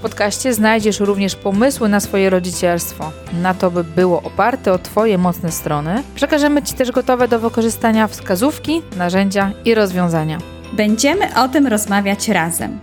W 0.00 0.02
podcaście 0.02 0.54
znajdziesz 0.54 1.00
również 1.00 1.36
pomysły 1.36 1.88
na 1.88 2.00
swoje 2.00 2.30
rodzicielstwo, 2.30 3.12
na 3.42 3.54
to, 3.54 3.70
by 3.70 3.84
było 3.84 4.22
oparte 4.22 4.72
o 4.72 4.78
Twoje 4.78 5.18
mocne 5.18 5.52
strony. 5.52 6.02
Przekażemy 6.14 6.62
Ci 6.62 6.74
też 6.74 6.90
gotowe 6.90 7.28
do 7.28 7.40
wykorzystania 7.40 8.06
wskazówki, 8.08 8.82
narzędzia 8.96 9.52
i 9.64 9.74
rozwiązania. 9.74 10.38
Będziemy 10.72 11.40
o 11.42 11.48
tym 11.48 11.66
rozmawiać 11.66 12.28
razem, 12.28 12.78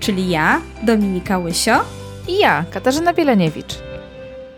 czyli 0.00 0.30
ja, 0.30 0.60
Dominika 0.82 1.38
Łysio 1.38 1.84
i 2.28 2.38
ja, 2.38 2.64
Katarzyna 2.70 3.14
Bieleniewicz. 3.14 3.74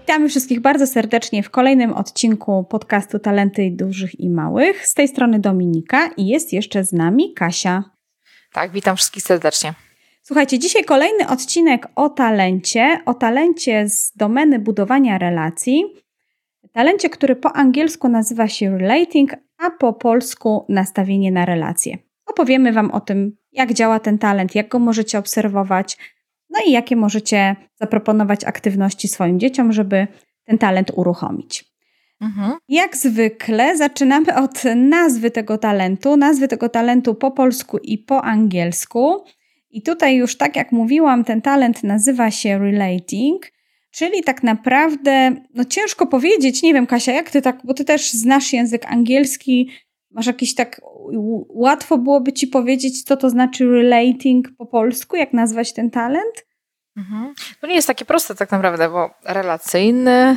Witamy 0.01 0.29
wszystkich 0.29 0.61
bardzo 0.61 0.87
serdecznie 0.87 1.43
w 1.43 1.51
kolejnym 1.51 1.93
odcinku 1.93 2.65
podcastu 2.65 3.19
Talenty 3.19 3.71
Dużych 3.71 4.21
i 4.21 4.31
Małych. 4.31 4.87
Z 4.87 4.95
tej 4.95 5.09
strony 5.09 5.39
Dominika 5.39 6.11
i 6.17 6.27
jest 6.27 6.53
jeszcze 6.53 6.85
z 6.85 6.93
nami 6.93 7.35
Kasia. 7.35 7.85
Tak, 8.53 8.73
witam 8.73 8.97
wszystkich 8.97 9.23
serdecznie. 9.23 9.75
Słuchajcie, 10.23 10.59
dzisiaj 10.59 10.85
kolejny 10.85 11.29
odcinek 11.29 11.89
o 11.97 12.09
talencie, 12.09 13.01
o 13.07 13.15
talencie 13.15 13.89
z 13.89 14.13
domeny 14.17 14.59
budowania 14.59 15.19
relacji. 15.19 15.85
Talencie, 16.73 17.11
który 17.11 17.37
po 17.37 17.53
angielsku 17.57 18.09
nazywa 18.09 18.49
się 18.49 18.79
relating, 18.79 19.31
a 19.59 19.71
po 19.71 19.93
polsku 19.93 20.65
nastawienie 20.69 21.33
na 21.33 21.45
relacje. 21.45 21.99
Opowiemy 22.27 22.73
Wam 22.73 22.91
o 22.91 23.01
tym, 23.01 23.37
jak 23.53 23.73
działa 23.73 24.01
ten 24.01 24.19
talent, 24.19 24.55
jak 24.55 24.69
go 24.69 24.79
możecie 24.79 25.19
obserwować, 25.19 25.99
no 26.51 26.61
i 26.67 26.71
jakie 26.71 26.97
możecie 26.97 27.57
zaproponować 27.81 28.45
aktywności 28.45 29.09
swoim 29.09 29.41
dzieciom, 29.41 29.73
żeby 29.73 30.07
ten 30.45 30.59
talent 30.59 30.91
uruchomić. 30.95 31.65
Mhm. 32.21 32.53
Jak 32.69 32.97
zwykle 32.97 33.77
zaczynamy 33.77 34.37
od 34.37 34.63
nazwy 34.77 35.31
tego 35.31 35.59
talentu, 35.59 36.17
nazwy 36.17 36.49
tego 36.49 36.69
talentu 36.69 37.15
po 37.15 37.31
polsku 37.31 37.79
i 37.79 37.99
po 37.99 38.23
angielsku. 38.23 39.25
I 39.71 39.83
tutaj 39.83 40.17
już 40.17 40.37
tak 40.37 40.57
jak 40.57 40.73
mówiłam, 40.73 41.25
ten 41.25 41.43
talent 41.43 41.83
nazywa 41.83 42.31
się 42.31 42.59
relating, 42.59 43.47
czyli 43.91 44.23
tak 44.23 44.43
naprawdę, 44.43 45.37
no 45.55 45.65
ciężko 45.65 46.07
powiedzieć, 46.07 46.63
nie 46.63 46.75
wiem 46.75 46.87
Kasia, 46.87 47.13
jak 47.13 47.31
ty 47.31 47.43
tak, 47.43 47.59
bo 47.65 47.75
ty 47.75 47.85
też 47.85 48.13
znasz 48.13 48.53
język 48.53 48.87
angielski, 48.87 49.71
masz 50.11 50.27
jakiś 50.27 50.55
tak, 50.55 50.81
łatwo 51.49 51.99
byłoby 51.99 52.33
ci 52.33 52.47
powiedzieć, 52.47 53.03
co 53.03 53.17
to 53.17 53.31
znaczy 53.31 53.71
relating 53.71 54.49
po 54.59 54.67
polsku, 54.67 55.17
jak 55.17 55.33
nazwać 55.33 55.73
ten 55.73 55.91
talent? 55.91 56.47
Mhm. 56.97 57.35
To 57.61 57.67
nie 57.67 57.75
jest 57.75 57.89
takie 57.89 58.05
proste 58.05 58.35
tak 58.35 58.51
naprawdę, 58.51 58.89
bo 58.89 59.11
relacyjny, 59.25 60.37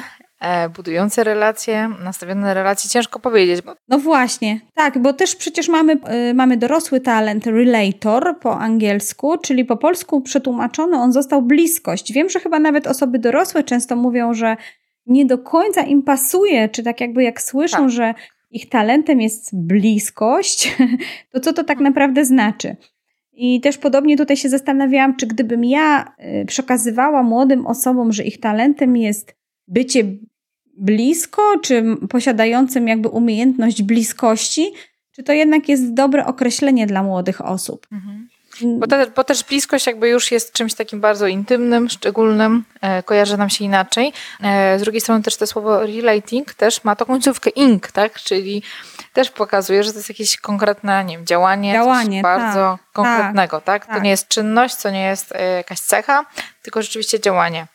budujące 0.75 1.23
relacje, 1.23 1.89
nastawione 2.03 2.41
na 2.41 2.53
relacje, 2.53 2.89
ciężko 2.89 3.19
powiedzieć. 3.19 3.61
Bo... 3.61 3.75
No 3.89 3.99
właśnie, 3.99 4.59
tak, 4.73 4.99
bo 4.99 5.13
też 5.13 5.35
przecież 5.35 5.69
mamy, 5.69 5.93
y, 6.29 6.33
mamy 6.33 6.57
dorosły 6.57 7.01
talent 7.01 7.47
relator 7.47 8.39
po 8.39 8.59
angielsku, 8.59 9.37
czyli 9.37 9.65
po 9.65 9.77
polsku 9.77 10.21
przetłumaczony 10.21 10.97
on 10.97 11.13
został 11.13 11.41
bliskość. 11.41 12.13
Wiem, 12.13 12.29
że 12.29 12.39
chyba 12.39 12.59
nawet 12.59 12.87
osoby 12.87 13.19
dorosłe 13.19 13.63
często 13.63 13.95
mówią, 13.95 14.33
że 14.33 14.57
nie 15.05 15.25
do 15.25 15.37
końca 15.37 15.81
im 15.81 16.03
pasuje, 16.03 16.69
czy 16.69 16.83
tak 16.83 17.01
jakby 17.01 17.23
jak 17.23 17.41
słyszą, 17.41 17.77
tak. 17.77 17.89
że 17.89 18.13
ich 18.51 18.69
talentem 18.69 19.21
jest 19.21 19.49
bliskość, 19.53 20.77
to 21.31 21.39
co 21.39 21.53
to 21.53 21.63
tak 21.63 21.79
naprawdę 21.79 22.25
znaczy? 22.25 22.75
I 23.33 23.61
też 23.61 23.77
podobnie 23.77 24.17
tutaj 24.17 24.37
się 24.37 24.49
zastanawiałam, 24.49 25.15
czy 25.15 25.27
gdybym 25.27 25.63
ja 25.63 26.13
y, 26.41 26.45
przekazywała 26.45 27.23
młodym 27.23 27.67
osobom, 27.67 28.11
że 28.11 28.23
ich 28.23 28.39
talentem 28.39 28.97
jest 28.97 29.43
bycie 29.67 30.03
blisko, 30.77 31.41
czy 31.61 31.83
posiadającym 32.09 32.87
jakby 32.87 33.09
umiejętność 33.09 33.81
bliskości, 33.81 34.73
czy 35.15 35.23
to 35.23 35.33
jednak 35.33 35.69
jest 35.69 35.93
dobre 35.93 36.25
określenie 36.25 36.87
dla 36.87 37.03
młodych 37.03 37.45
osób? 37.45 37.87
Mhm. 37.91 38.29
Bo, 38.61 38.87
te, 38.87 39.07
bo, 39.07 39.23
też 39.23 39.43
bliskość 39.43 39.87
jakby 39.87 40.09
już 40.09 40.31
jest 40.31 40.53
czymś 40.53 40.73
takim 40.73 41.01
bardzo 41.01 41.27
intymnym, 41.27 41.89
szczególnym, 41.89 42.63
e, 42.81 43.03
kojarzy 43.03 43.37
nam 43.37 43.49
się 43.49 43.65
inaczej. 43.65 44.13
E, 44.43 44.79
z 44.79 44.81
drugiej 44.81 45.01
strony 45.01 45.23
też 45.23 45.37
to 45.37 45.47
słowo 45.47 45.79
relating 45.79 46.53
też 46.53 46.83
ma 46.83 46.95
tą 46.95 47.05
końcówkę 47.05 47.49
ing, 47.49 47.91
tak? 47.91 48.13
Czyli 48.19 48.63
też 49.13 49.31
pokazuje, 49.31 49.83
że 49.83 49.91
to 49.91 49.97
jest 49.97 50.09
jakieś 50.09 50.37
konkretne, 50.37 51.05
nie 51.05 51.17
wiem, 51.17 51.25
działanie, 51.25 51.73
działanie 51.73 52.21
bardzo 52.21 52.77
tak, 52.77 52.91
konkretnego, 52.93 53.61
tak, 53.61 53.65
tak? 53.65 53.85
To 53.85 53.93
tak. 53.93 54.03
nie 54.03 54.09
jest 54.09 54.27
czynność, 54.27 54.75
to 54.75 54.89
nie 54.89 55.03
jest 55.03 55.31
e, 55.31 55.43
jakaś 55.43 55.79
cecha, 55.79 56.25
tylko 56.61 56.81
rzeczywiście 56.81 57.19
działanie. 57.19 57.67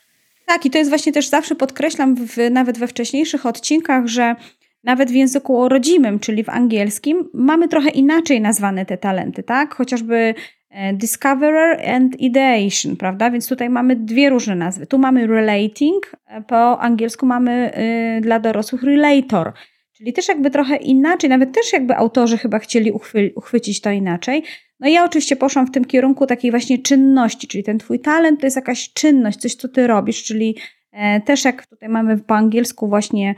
Tak, 0.48 0.66
i 0.66 0.70
to 0.70 0.78
jest 0.78 0.90
właśnie 0.90 1.12
też 1.12 1.28
zawsze 1.28 1.54
podkreślam, 1.54 2.14
w, 2.14 2.36
nawet 2.50 2.78
we 2.78 2.86
wcześniejszych 2.86 3.46
odcinkach, 3.46 4.06
że 4.06 4.36
nawet 4.84 5.10
w 5.10 5.14
języku 5.14 5.68
rodzimym, 5.68 6.18
czyli 6.20 6.44
w 6.44 6.48
angielskim, 6.48 7.30
mamy 7.34 7.68
trochę 7.68 7.90
inaczej 7.90 8.40
nazwane 8.40 8.86
te 8.86 8.98
talenty, 8.98 9.42
tak? 9.42 9.74
Chociażby 9.74 10.34
e, 10.70 10.92
Discoverer 10.92 11.90
and 11.90 12.20
Ideation, 12.20 12.96
prawda? 12.96 13.30
Więc 13.30 13.48
tutaj 13.48 13.70
mamy 13.70 13.96
dwie 13.96 14.30
różne 14.30 14.54
nazwy. 14.54 14.86
Tu 14.86 14.98
mamy 14.98 15.26
relating, 15.26 16.12
e, 16.26 16.42
po 16.42 16.80
angielsku 16.80 17.26
mamy 17.26 17.72
y, 18.18 18.20
dla 18.20 18.40
dorosłych 18.40 18.82
relator. 18.82 19.52
Czyli 19.92 20.12
też 20.12 20.28
jakby 20.28 20.50
trochę 20.50 20.76
inaczej, 20.76 21.30
nawet 21.30 21.54
też 21.54 21.72
jakby 21.72 21.96
autorzy 21.96 22.38
chyba 22.38 22.58
chcieli 22.58 22.92
uchwy 22.92 23.32
uchwycić 23.36 23.80
to 23.80 23.90
inaczej. 23.90 24.42
No 24.80 24.88
i 24.88 24.92
ja 24.92 25.04
oczywiście 25.04 25.36
poszłam 25.36 25.66
w 25.66 25.70
tym 25.70 25.84
kierunku 25.84 26.26
takiej 26.26 26.50
właśnie 26.50 26.78
czynności, 26.78 27.48
czyli 27.48 27.64
ten 27.64 27.78
twój 27.78 28.00
talent 28.00 28.40
to 28.40 28.46
jest 28.46 28.56
jakaś 28.56 28.92
czynność, 28.92 29.38
coś 29.38 29.54
co 29.54 29.68
ty 29.68 29.86
robisz, 29.86 30.24
czyli 30.24 30.56
e, 30.92 31.20
też 31.20 31.44
jak 31.44 31.66
tutaj 31.66 31.88
mamy 31.88 32.18
po 32.18 32.34
angielsku 32.34 32.88
właśnie 32.88 33.34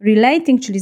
relating, 0.00 0.60
czyli 0.60 0.80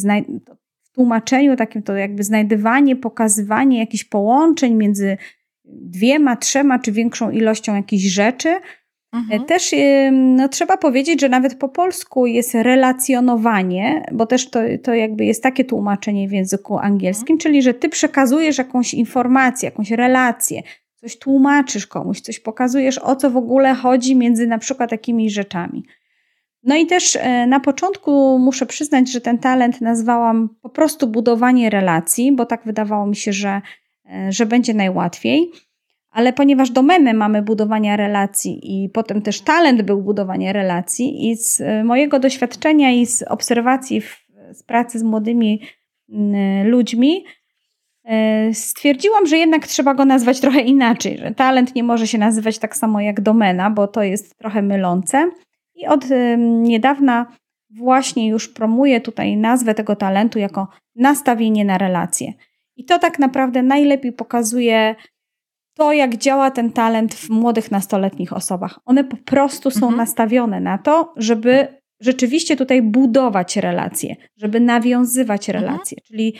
w 0.82 0.90
tłumaczeniu 0.90 1.56
takim 1.56 1.82
to 1.82 1.96
jakby 1.96 2.24
znajdywanie, 2.24 2.96
pokazywanie 2.96 3.78
jakichś 3.78 4.04
połączeń 4.04 4.74
między 4.74 5.16
dwiema, 5.64 6.36
trzema 6.36 6.78
czy 6.78 6.92
większą 6.92 7.30
ilością 7.30 7.74
jakichś 7.74 8.04
rzeczy, 8.04 8.54
Mhm. 9.12 9.44
Też 9.44 9.74
no, 10.12 10.48
trzeba 10.48 10.76
powiedzieć, 10.76 11.20
że 11.20 11.28
nawet 11.28 11.54
po 11.54 11.68
polsku 11.68 12.26
jest 12.26 12.54
relacjonowanie, 12.54 14.06
bo 14.12 14.26
też 14.26 14.50
to, 14.50 14.60
to 14.82 14.94
jakby 14.94 15.24
jest 15.24 15.42
takie 15.42 15.64
tłumaczenie 15.64 16.28
w 16.28 16.32
języku 16.32 16.78
angielskim, 16.78 17.34
mhm. 17.34 17.38
czyli 17.38 17.62
że 17.62 17.74
ty 17.74 17.88
przekazujesz 17.88 18.58
jakąś 18.58 18.94
informację, 18.94 19.66
jakąś 19.66 19.90
relację, 19.90 20.62
coś 20.96 21.18
tłumaczysz 21.18 21.86
komuś, 21.86 22.20
coś 22.20 22.40
pokazujesz, 22.40 22.98
o 22.98 23.16
co 23.16 23.30
w 23.30 23.36
ogóle 23.36 23.74
chodzi 23.74 24.16
między 24.16 24.46
na 24.46 24.58
przykład 24.58 24.90
takimi 24.90 25.30
rzeczami. 25.30 25.84
No 26.62 26.76
i 26.76 26.86
też 26.86 27.16
e, 27.16 27.46
na 27.46 27.60
początku 27.60 28.38
muszę 28.38 28.66
przyznać, 28.66 29.12
że 29.12 29.20
ten 29.20 29.38
talent 29.38 29.80
nazwałam 29.80 30.48
po 30.62 30.68
prostu 30.68 31.06
budowanie 31.06 31.70
relacji, 31.70 32.32
bo 32.32 32.46
tak 32.46 32.64
wydawało 32.64 33.06
mi 33.06 33.16
się, 33.16 33.32
że, 33.32 33.60
e, 34.12 34.32
że 34.32 34.46
będzie 34.46 34.74
najłatwiej 34.74 35.50
ale 36.12 36.32
ponieważ 36.32 36.70
domenę 36.70 37.14
mamy 37.14 37.42
budowania 37.42 37.96
relacji 37.96 38.60
i 38.62 38.88
potem 38.88 39.22
też 39.22 39.40
talent 39.40 39.82
był 39.82 40.02
budowanie 40.02 40.52
relacji 40.52 41.30
i 41.30 41.36
z 41.36 41.60
e, 41.60 41.84
mojego 41.84 42.18
doświadczenia 42.18 42.90
i 42.90 43.06
z 43.06 43.22
obserwacji 43.22 44.00
w, 44.00 44.26
z 44.52 44.62
pracy 44.62 44.98
z 44.98 45.02
młodymi 45.02 45.62
mm, 46.08 46.68
ludźmi 46.68 47.24
e, 48.04 48.54
stwierdziłam, 48.54 49.26
że 49.26 49.38
jednak 49.38 49.66
trzeba 49.66 49.94
go 49.94 50.04
nazwać 50.04 50.40
trochę 50.40 50.60
inaczej, 50.60 51.18
że 51.18 51.34
talent 51.34 51.74
nie 51.74 51.82
może 51.82 52.06
się 52.06 52.18
nazywać 52.18 52.58
tak 52.58 52.76
samo 52.76 53.00
jak 53.00 53.20
domena, 53.20 53.70
bo 53.70 53.88
to 53.88 54.02
jest 54.02 54.38
trochę 54.38 54.62
mylące 54.62 55.30
i 55.74 55.86
od 55.86 56.10
e, 56.10 56.36
niedawna 56.38 57.26
właśnie 57.70 58.28
już 58.28 58.48
promuję 58.48 59.00
tutaj 59.00 59.36
nazwę 59.36 59.74
tego 59.74 59.96
talentu 59.96 60.38
jako 60.38 60.68
nastawienie 60.96 61.64
na 61.64 61.78
relacje. 61.78 62.32
I 62.76 62.84
to 62.84 62.98
tak 62.98 63.18
naprawdę 63.18 63.62
najlepiej 63.62 64.12
pokazuje 64.12 64.94
to, 65.74 65.92
jak 65.92 66.16
działa 66.16 66.50
ten 66.50 66.72
talent 66.72 67.14
w 67.14 67.30
młodych 67.30 67.70
nastoletnich 67.70 68.32
osobach. 68.32 68.80
One 68.84 69.04
po 69.04 69.16
prostu 69.16 69.70
są 69.70 69.86
mhm. 69.86 69.96
nastawione 69.96 70.60
na 70.60 70.78
to, 70.78 71.12
żeby 71.16 71.68
rzeczywiście 72.00 72.56
tutaj 72.56 72.82
budować 72.82 73.56
relacje, 73.56 74.16
żeby 74.36 74.60
nawiązywać 74.60 75.48
mhm. 75.50 75.64
relacje. 75.64 75.98
Mhm. 75.98 76.06
Czyli 76.06 76.34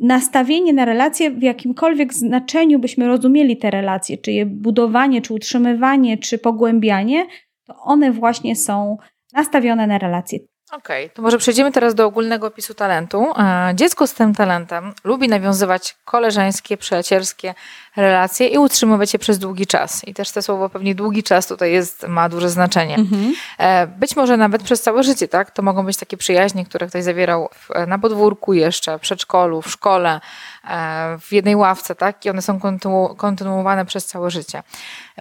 nastawienie 0.00 0.72
na 0.72 0.84
relacje 0.84 1.30
w 1.30 1.42
jakimkolwiek 1.42 2.14
znaczeniu 2.14 2.78
byśmy 2.78 3.06
rozumieli 3.06 3.56
te 3.56 3.70
relacje, 3.70 4.18
czy 4.18 4.32
je 4.32 4.46
budowanie, 4.46 5.22
czy 5.22 5.34
utrzymywanie, 5.34 6.18
czy 6.18 6.38
pogłębianie, 6.38 7.26
to 7.64 7.74
one 7.76 8.12
właśnie 8.12 8.56
są 8.56 8.96
nastawione 9.32 9.86
na 9.86 9.98
relacje. 9.98 10.38
Okej, 10.72 11.04
okay, 11.04 11.16
to 11.16 11.22
może 11.22 11.38
przejdziemy 11.38 11.72
teraz 11.72 11.94
do 11.94 12.06
ogólnego 12.06 12.46
opisu 12.46 12.74
talentu. 12.74 13.32
E, 13.38 13.72
dziecko 13.74 14.06
z 14.06 14.14
tym 14.14 14.34
talentem 14.34 14.92
lubi 15.04 15.28
nawiązywać 15.28 15.96
koleżeńskie, 16.04 16.76
przyjacielskie 16.76 17.54
relacje 17.96 18.48
i 18.48 18.58
utrzymywać 18.58 19.12
je 19.12 19.18
przez 19.18 19.38
długi 19.38 19.66
czas. 19.66 20.04
I 20.04 20.14
też 20.14 20.30
to 20.30 20.42
słowo 20.42 20.68
pewnie 20.68 20.94
długi 20.94 21.22
czas 21.22 21.46
tutaj 21.46 21.72
jest, 21.72 22.08
ma 22.08 22.28
duże 22.28 22.50
znaczenie. 22.50 22.94
Mhm. 22.94 23.34
E, 23.58 23.86
być 23.86 24.16
może 24.16 24.36
nawet 24.36 24.62
przez 24.62 24.82
całe 24.82 25.02
życie, 25.02 25.28
tak? 25.28 25.50
To 25.50 25.62
mogą 25.62 25.86
być 25.86 25.96
takie 25.96 26.16
przyjaźnie, 26.16 26.64
które 26.64 26.86
ktoś 26.86 27.04
zawierał 27.04 27.48
w, 27.52 27.86
na 27.86 27.98
podwórku 27.98 28.52
jeszcze, 28.52 28.98
w 28.98 29.00
przedszkolu, 29.00 29.62
w 29.62 29.70
szkole, 29.70 30.20
e, 30.70 31.18
w 31.20 31.32
jednej 31.32 31.56
ławce, 31.56 31.94
tak? 31.94 32.24
I 32.24 32.30
one 32.30 32.42
są 32.42 32.60
kontynu 32.60 33.14
kontynuowane 33.16 33.84
przez 33.84 34.06
całe 34.06 34.30
życie. 34.30 34.62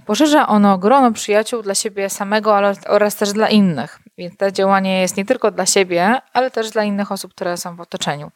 Poszerza 0.05 0.47
ono 0.47 0.77
grono 0.77 1.11
przyjaciół 1.11 1.61
dla 1.61 1.75
siebie 1.75 2.09
samego 2.09 2.57
ale, 2.57 2.73
oraz 2.87 3.15
też 3.15 3.33
dla 3.33 3.49
innych. 3.49 3.99
Więc 4.17 4.37
to 4.37 4.51
działanie 4.51 5.01
jest 5.01 5.17
nie 5.17 5.25
tylko 5.25 5.51
dla 5.51 5.65
siebie, 5.65 6.21
ale 6.33 6.51
też 6.51 6.69
dla 6.69 6.83
innych 6.83 7.11
osób, 7.11 7.33
które 7.33 7.57
są 7.57 7.75
w 7.75 7.81
otoczeniu. 7.81 8.31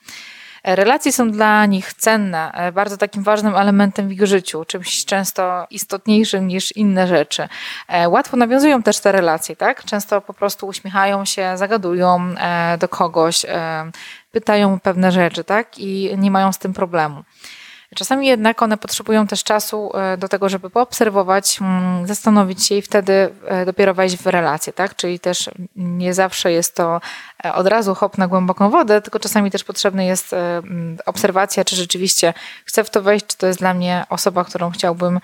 Relacje 0.64 1.12
są 1.12 1.32
dla 1.32 1.66
nich 1.66 1.94
cenne, 1.94 2.52
e, 2.52 2.72
bardzo 2.72 2.98
takim 2.98 3.24
ważnym 3.24 3.56
elementem 3.56 4.08
w 4.08 4.12
ich 4.12 4.28
życiu, 4.28 4.66
czymś 4.66 5.06
często 5.06 5.68
istotniejszym 5.70 6.48
niż 6.48 6.72
inne 6.76 7.08
rzeczy. 7.08 7.48
E, 7.88 8.10
łatwo 8.10 8.38
nawiązują 8.38 8.84
też 8.84 9.00
te 9.00 9.12
relacje, 9.12 9.56
tak? 9.56 9.84
Często 9.84 10.22
po 10.22 10.34
prostu 10.34 10.68
uśmiechają 10.68 11.26
się, 11.26 11.58
zagadują 11.58 12.36
e, 12.38 12.78
do 12.78 12.88
kogoś, 12.88 13.46
pytają 14.32 14.80
pewne 14.80 15.12
rzeczy, 15.12 15.44
tak? 15.44 15.78
I 15.80 16.16
nie 16.18 16.32
mają 16.32 16.54
z 16.54 16.58
tym 16.58 16.74
problemu. 16.74 17.24
Czasami 17.96 18.28
jednak 18.28 18.62
one 18.62 18.78
potrzebują 18.78 19.28
też 19.28 19.44
czasu 19.44 19.92
e, 19.94 20.18
do 20.18 20.28
tego, 20.28 20.50
żeby 20.50 20.70
poobserwować, 20.70 21.62
mm, 21.62 22.08
zastanowić 22.08 22.66
się 22.66 22.76
i 22.76 22.82
wtedy 22.82 23.30
e, 23.46 23.66
dopiero 23.66 23.94
wejść 23.94 24.18
w 24.18 24.28
relacje, 24.28 24.74
tak? 24.74 24.96
Czyli 24.96 25.20
też 25.20 25.50
nie 25.76 26.14
zawsze 26.14 26.52
jest 26.52 26.76
to 26.76 27.02
e, 27.46 27.54
od 27.54 27.68
razu 27.68 27.96
hop 27.96 28.18
na 28.18 28.28
głęboką 28.28 28.70
wodę, 28.70 29.02
tylko 29.02 29.20
czasami 29.20 29.52
też 29.52 29.64
potrzebna 29.64 30.04
jest 30.04 30.36
obserwacja, 31.06 31.64
czy 31.64 31.76
rzeczywiście 31.76 32.34
chcę 32.66 32.84
w 32.84 32.90
to 32.90 33.02
wejść, 33.02 33.26
czy 33.26 33.38
to 33.38 33.48
jest 33.48 33.60
dla 33.60 33.74
mnie 33.74 34.06
osoba, 34.10 34.44
którą 34.44 34.70
chciałbym 34.70 35.20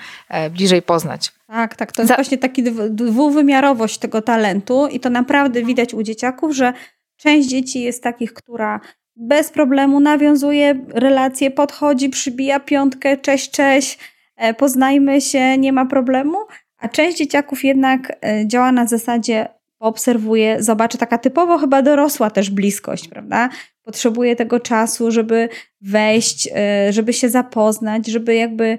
bliżej 0.51 0.81
poznać. 0.81 1.31
Tak, 1.47 1.75
tak. 1.75 1.91
To 1.91 2.01
jest 2.01 2.09
Za... 2.09 2.15
właśnie 2.15 2.37
taki 2.37 2.63
dwuwymiarowość 2.89 3.97
tego 3.97 4.21
talentu 4.21 4.87
i 4.87 4.99
to 4.99 5.09
naprawdę 5.09 5.63
widać 5.63 5.93
u 5.93 6.03
dzieciaków, 6.03 6.55
że 6.55 6.73
część 7.17 7.49
dzieci 7.49 7.81
jest 7.81 8.03
takich, 8.03 8.33
która 8.33 8.79
bez 9.15 9.49
problemu 9.51 9.99
nawiązuje 9.99 10.85
relacje, 10.87 11.51
podchodzi, 11.51 12.09
przybija 12.09 12.59
piątkę, 12.59 13.17
cześć, 13.17 13.51
cześć, 13.51 13.99
e, 14.35 14.53
poznajmy 14.53 15.21
się, 15.21 15.57
nie 15.57 15.73
ma 15.73 15.85
problemu. 15.85 16.37
A 16.77 16.89
część 16.89 17.17
dzieciaków 17.17 17.63
jednak 17.63 18.17
e, 18.25 18.47
działa 18.47 18.71
na 18.71 18.87
zasadzie 18.87 19.47
obserwuje, 19.79 20.63
zobaczy 20.63 20.97
taka 20.97 21.17
typowo 21.17 21.57
chyba 21.57 21.81
dorosła 21.81 22.29
też 22.29 22.49
bliskość, 22.49 23.07
prawda? 23.07 23.49
Potrzebuje 23.83 24.35
tego 24.35 24.59
czasu, 24.59 25.11
żeby 25.11 25.49
wejść, 25.81 26.49
e, 26.55 26.93
żeby 26.93 27.13
się 27.13 27.29
zapoznać, 27.29 28.07
żeby 28.07 28.35
jakby 28.35 28.77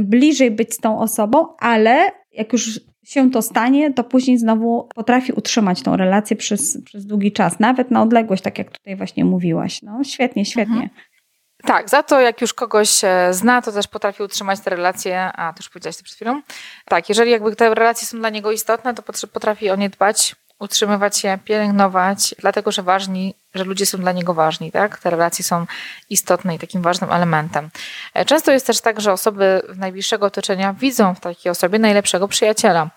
bliżej 0.00 0.50
być 0.50 0.74
z 0.74 0.78
tą 0.78 0.98
osobą, 1.00 1.46
ale 1.58 2.12
jak 2.32 2.52
już 2.52 2.80
się 3.04 3.30
to 3.30 3.42
stanie, 3.42 3.92
to 3.92 4.04
później 4.04 4.38
znowu 4.38 4.88
potrafi 4.94 5.32
utrzymać 5.32 5.82
tą 5.82 5.96
relację 5.96 6.36
przez, 6.36 6.78
przez 6.84 7.06
długi 7.06 7.32
czas, 7.32 7.60
nawet 7.60 7.90
na 7.90 8.02
odległość, 8.02 8.42
tak 8.42 8.58
jak 8.58 8.78
tutaj 8.78 8.96
właśnie 8.96 9.24
mówiłaś. 9.24 9.82
No, 9.82 10.04
świetnie, 10.04 10.44
świetnie. 10.44 10.74
Mhm. 10.82 10.90
Tak, 11.64 11.90
za 11.90 12.02
to 12.02 12.20
jak 12.20 12.40
już 12.40 12.54
kogoś 12.54 13.04
e, 13.04 13.28
zna, 13.30 13.62
to 13.62 13.72
też 13.72 13.88
potrafi 13.88 14.22
utrzymać 14.22 14.60
te 14.60 14.70
relacje, 14.70 15.20
a 15.20 15.52
to 15.52 15.58
już 15.58 15.68
powiedziałaś 15.68 15.96
to 15.96 16.04
przed 16.04 16.16
chwilą. 16.16 16.42
Tak, 16.84 17.08
jeżeli 17.08 17.30
jakby 17.30 17.56
te 17.56 17.74
relacje 17.74 18.08
są 18.08 18.18
dla 18.18 18.30
niego 18.30 18.52
istotne, 18.52 18.94
to 18.94 19.02
potrafi 19.32 19.70
o 19.70 19.76
nie 19.76 19.90
dbać, 19.90 20.36
utrzymywać 20.64 21.18
się, 21.18 21.38
pielęgnować, 21.44 22.34
dlatego 22.38 22.72
że 22.72 22.82
ważni, 22.82 23.34
że 23.54 23.64
ludzie 23.64 23.86
są 23.86 23.98
dla 23.98 24.12
niego 24.12 24.34
ważni, 24.34 24.72
tak? 24.72 24.98
Te 24.98 25.10
relacje 25.10 25.44
są 25.44 25.66
istotne 26.10 26.54
i 26.54 26.58
takim 26.58 26.82
ważnym 26.82 27.12
elementem. 27.12 27.70
E, 28.14 28.24
często 28.24 28.52
jest 28.52 28.66
też 28.66 28.80
tak, 28.80 29.00
że 29.00 29.12
osoby 29.12 29.62
najbliższego 29.76 30.26
otoczenia 30.26 30.72
widzą 30.72 31.14
w 31.14 31.20
takiej 31.20 31.50
osobie 31.50 31.78
najlepszego 31.78 32.28
przyjaciela 32.28 32.90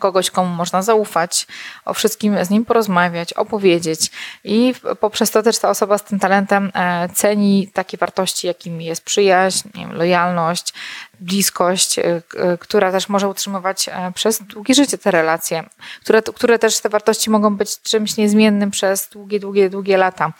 kogoś, 0.00 0.30
komu 0.30 0.54
można 0.54 0.82
zaufać, 0.82 1.46
o 1.84 1.94
wszystkim 1.94 2.44
z 2.44 2.50
nim 2.50 2.64
porozmawiać, 2.64 3.32
opowiedzieć 3.32 4.10
i 4.44 4.74
poprzez 5.00 5.30
to 5.30 5.42
też 5.42 5.58
ta 5.58 5.70
osoba 5.70 5.98
z 5.98 6.04
tym 6.04 6.18
talentem 6.18 6.72
e, 6.74 7.08
ceni 7.08 7.68
takie 7.74 7.96
wartości, 7.96 8.46
jakimi 8.46 8.84
jest 8.84 9.04
przyjaźń, 9.04 9.68
lojalność, 9.92 10.74
bliskość, 11.20 11.98
e, 11.98 12.22
która 12.60 12.92
też 12.92 13.08
może 13.08 13.28
utrzymywać 13.28 13.88
e, 13.88 14.12
przez 14.14 14.42
długie 14.42 14.74
życie 14.74 14.98
te 14.98 15.10
relacje, 15.10 15.64
które, 16.00 16.22
które 16.22 16.58
też 16.58 16.80
te 16.80 16.88
wartości 16.88 17.30
mogą 17.30 17.56
być 17.56 17.80
czymś 17.82 18.16
niezmiennym 18.16 18.70
przez 18.70 19.08
długie, 19.08 19.40
długie, 19.40 19.70
długie 19.70 19.96
lata 19.96 20.32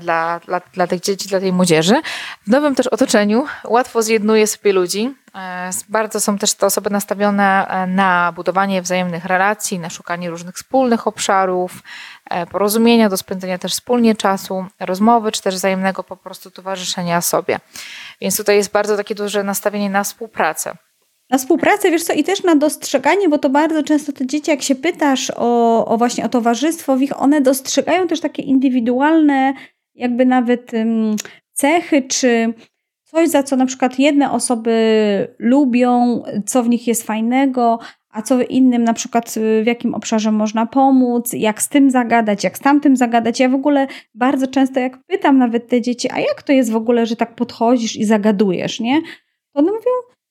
dla, 0.00 0.40
dla, 0.46 0.60
dla 0.72 0.86
tych 0.86 1.00
dzieci, 1.00 1.28
dla 1.28 1.40
tej 1.40 1.52
młodzieży. 1.52 1.94
W 2.46 2.50
nowym 2.50 2.74
też 2.74 2.86
otoczeniu 2.86 3.46
łatwo 3.64 4.02
zjednuje 4.02 4.46
sobie 4.46 4.72
ludzi, 4.72 5.14
E, 5.34 5.70
bardzo 5.88 6.20
są 6.20 6.38
też 6.38 6.54
te 6.54 6.66
osoby 6.66 6.90
nastawione 6.90 7.68
e, 7.68 7.86
na 7.86 8.32
budowanie 8.32 8.82
wzajemnych 8.82 9.24
relacji, 9.24 9.78
na 9.78 9.90
szukanie 9.90 10.30
różnych 10.30 10.54
wspólnych 10.54 11.06
obszarów, 11.06 11.72
e, 11.72 11.78
porozumienia, 12.50 13.08
do 13.08 13.16
spędzenia 13.16 13.58
też 13.58 13.72
wspólnie 13.72 14.14
czasu, 14.14 14.66
rozmowy, 14.80 15.32
czy 15.32 15.42
też 15.42 15.54
wzajemnego 15.54 16.04
po 16.04 16.16
prostu 16.16 16.50
towarzyszenia 16.50 17.20
sobie. 17.20 17.58
Więc 18.20 18.36
tutaj 18.36 18.56
jest 18.56 18.72
bardzo 18.72 18.96
takie 18.96 19.14
duże 19.14 19.44
nastawienie 19.44 19.90
na 19.90 20.04
współpracę. 20.04 20.76
Na 21.30 21.38
współpracę, 21.38 21.90
wiesz 21.90 22.04
co, 22.04 22.12
i 22.12 22.24
też 22.24 22.42
na 22.42 22.56
dostrzeganie, 22.56 23.28
bo 23.28 23.38
to 23.38 23.50
bardzo 23.50 23.82
często 23.82 24.12
te 24.12 24.26
dzieci, 24.26 24.50
jak 24.50 24.62
się 24.62 24.74
pytasz 24.74 25.32
o, 25.36 25.86
o 25.86 25.96
właśnie 25.96 26.24
o 26.24 26.28
towarzystwo, 26.28 26.96
w 26.96 27.02
ich 27.02 27.22
one 27.22 27.40
dostrzegają 27.40 28.06
też 28.06 28.20
takie 28.20 28.42
indywidualne, 28.42 29.54
jakby 29.94 30.26
nawet 30.26 30.72
um, 30.72 31.16
cechy, 31.52 32.02
czy 32.02 32.54
coś, 33.14 33.28
za 33.28 33.42
co 33.42 33.56
na 33.56 33.66
przykład 33.66 33.98
jedne 33.98 34.30
osoby 34.30 34.74
lubią, 35.38 36.22
co 36.46 36.62
w 36.62 36.68
nich 36.68 36.86
jest 36.86 37.02
fajnego, 37.02 37.78
a 38.10 38.22
co 38.22 38.42
innym 38.42 38.84
na 38.84 38.92
przykład 38.92 39.36
y, 39.36 39.62
w 39.62 39.66
jakim 39.66 39.94
obszarze 39.94 40.32
można 40.32 40.66
pomóc, 40.66 41.32
jak 41.32 41.62
z 41.62 41.68
tym 41.68 41.90
zagadać, 41.90 42.44
jak 42.44 42.58
z 42.58 42.60
tamtym 42.60 42.96
zagadać. 42.96 43.40
Ja 43.40 43.48
w 43.48 43.54
ogóle 43.54 43.86
bardzo 44.14 44.46
często 44.46 44.80
jak 44.80 44.98
pytam 45.06 45.38
nawet 45.38 45.68
te 45.68 45.80
dzieci, 45.80 46.08
a 46.12 46.20
jak 46.20 46.42
to 46.42 46.52
jest 46.52 46.72
w 46.72 46.76
ogóle, 46.76 47.06
że 47.06 47.16
tak 47.16 47.34
podchodzisz 47.34 47.96
i 47.96 48.04
zagadujesz, 48.04 48.80
nie? 48.80 49.00
To 49.52 49.60
one 49.60 49.72
mówią, 49.72 49.90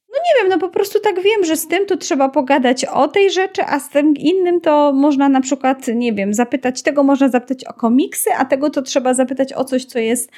no 0.10 0.18
nie 0.18 0.42
wiem, 0.42 0.50
no 0.50 0.68
po 0.68 0.70
prostu 0.70 1.00
tak 1.00 1.16
wiem, 1.16 1.46
że 1.46 1.56
z 1.56 1.68
tym 1.68 1.86
to 1.86 1.98
trzeba 1.98 2.30
pogadać 2.30 2.86
o 2.86 3.08
tej 3.08 3.32
rzeczy, 3.32 3.62
a 3.66 3.80
z 3.80 3.90
tym 3.90 4.14
innym 4.18 4.62
to 4.62 4.94
można 4.94 5.30
na 5.30 5.42
przykład, 5.42 5.88
nie 5.96 6.14
wiem, 6.14 6.34
zapytać, 6.34 6.82
tego 6.82 7.04
można 7.04 7.30
zapytać 7.30 7.66
o 7.66 7.74
komiksy, 7.74 8.30
a 8.38 8.46
tego 8.46 8.70
to 8.70 8.82
trzeba 8.82 9.14
zapytać 9.14 9.54
o 9.54 9.64
coś, 9.64 9.86
co 9.86 10.00
jest 10.00 10.32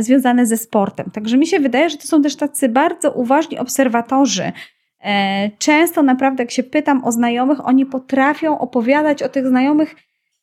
związane 0.00 0.46
ze 0.46 0.56
sportem. 0.56 1.10
Także 1.10 1.36
mi 1.36 1.46
się 1.46 1.60
wydaje, 1.60 1.90
że 1.90 1.96
to 1.96 2.06
są 2.06 2.22
też 2.22 2.36
tacy 2.36 2.68
bardzo 2.68 3.12
uważni 3.12 3.58
obserwatorzy. 3.58 4.52
E, 5.04 5.50
często 5.58 6.02
naprawdę, 6.02 6.42
jak 6.42 6.50
się 6.50 6.62
pytam 6.62 7.04
o 7.04 7.12
znajomych, 7.12 7.66
oni 7.66 7.86
potrafią 7.86 8.58
opowiadać 8.58 9.22
o 9.22 9.28
tych 9.28 9.46
znajomych 9.46 9.94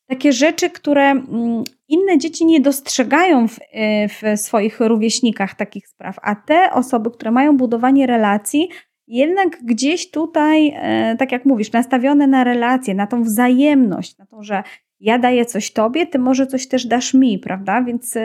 takie 0.07 0.33
rzeczy, 0.33 0.69
które 0.69 1.03
mm, 1.03 1.63
inne 1.87 2.17
dzieci 2.17 2.45
nie 2.45 2.59
dostrzegają 2.61 3.47
w, 3.47 3.59
e, 3.71 4.07
w 4.07 4.39
swoich 4.39 4.79
rówieśnikach 4.79 5.55
takich 5.55 5.87
spraw, 5.87 6.15
a 6.21 6.35
te 6.35 6.71
osoby, 6.71 7.11
które 7.11 7.31
mają 7.31 7.57
budowanie 7.57 8.07
relacji, 8.07 8.69
jednak 9.07 9.63
gdzieś 9.63 10.11
tutaj, 10.11 10.77
tak 11.19 11.31
jak 11.31 11.45
mówisz, 11.45 11.71
nastawione 11.71 12.27
na 12.27 12.43
relacje, 12.43 12.95
na 12.95 13.07
tą 13.07 13.23
wzajemność, 13.23 14.17
na 14.17 14.25
to, 14.25 14.43
że 14.43 14.63
ja 14.99 15.19
daję 15.19 15.45
coś 15.45 15.71
tobie, 15.71 16.07
ty 16.07 16.19
może 16.19 16.47
coś 16.47 16.67
też 16.67 16.85
dasz 16.85 17.13
mi, 17.13 17.39
prawda? 17.39 17.81
Więc 17.81 18.17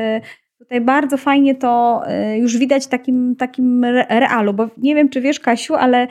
Tutaj 0.62 0.81
bardzo 0.81 1.16
fajnie 1.16 1.54
to 1.54 2.02
y, 2.35 2.38
już 2.38 2.59
widać 2.59 2.87
takim, 2.87 3.37
takim 3.37 3.85
realu, 4.09 4.54
bo 4.54 4.69
nie 4.76 4.95
wiem, 4.95 5.09
czy 5.09 5.21
wiesz, 5.21 5.40
Kasiu, 5.40 5.75
ale 5.75 6.09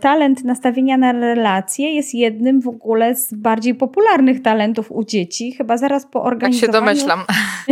talent 0.00 0.44
nastawienia 0.44 0.96
na 0.96 1.12
relacje 1.12 1.94
jest 1.94 2.14
jednym 2.14 2.60
w 2.60 2.68
ogóle 2.68 3.14
z 3.14 3.34
bardziej 3.34 3.74
popularnych 3.74 4.42
talentów 4.42 4.92
u 4.92 5.04
dzieci, 5.04 5.52
chyba 5.52 5.76
zaraz 5.76 6.06
po 6.06 6.22
organizowaniu. 6.22 6.72
Tak 6.72 6.80
się 6.80 6.86
domyślam. 6.86 7.20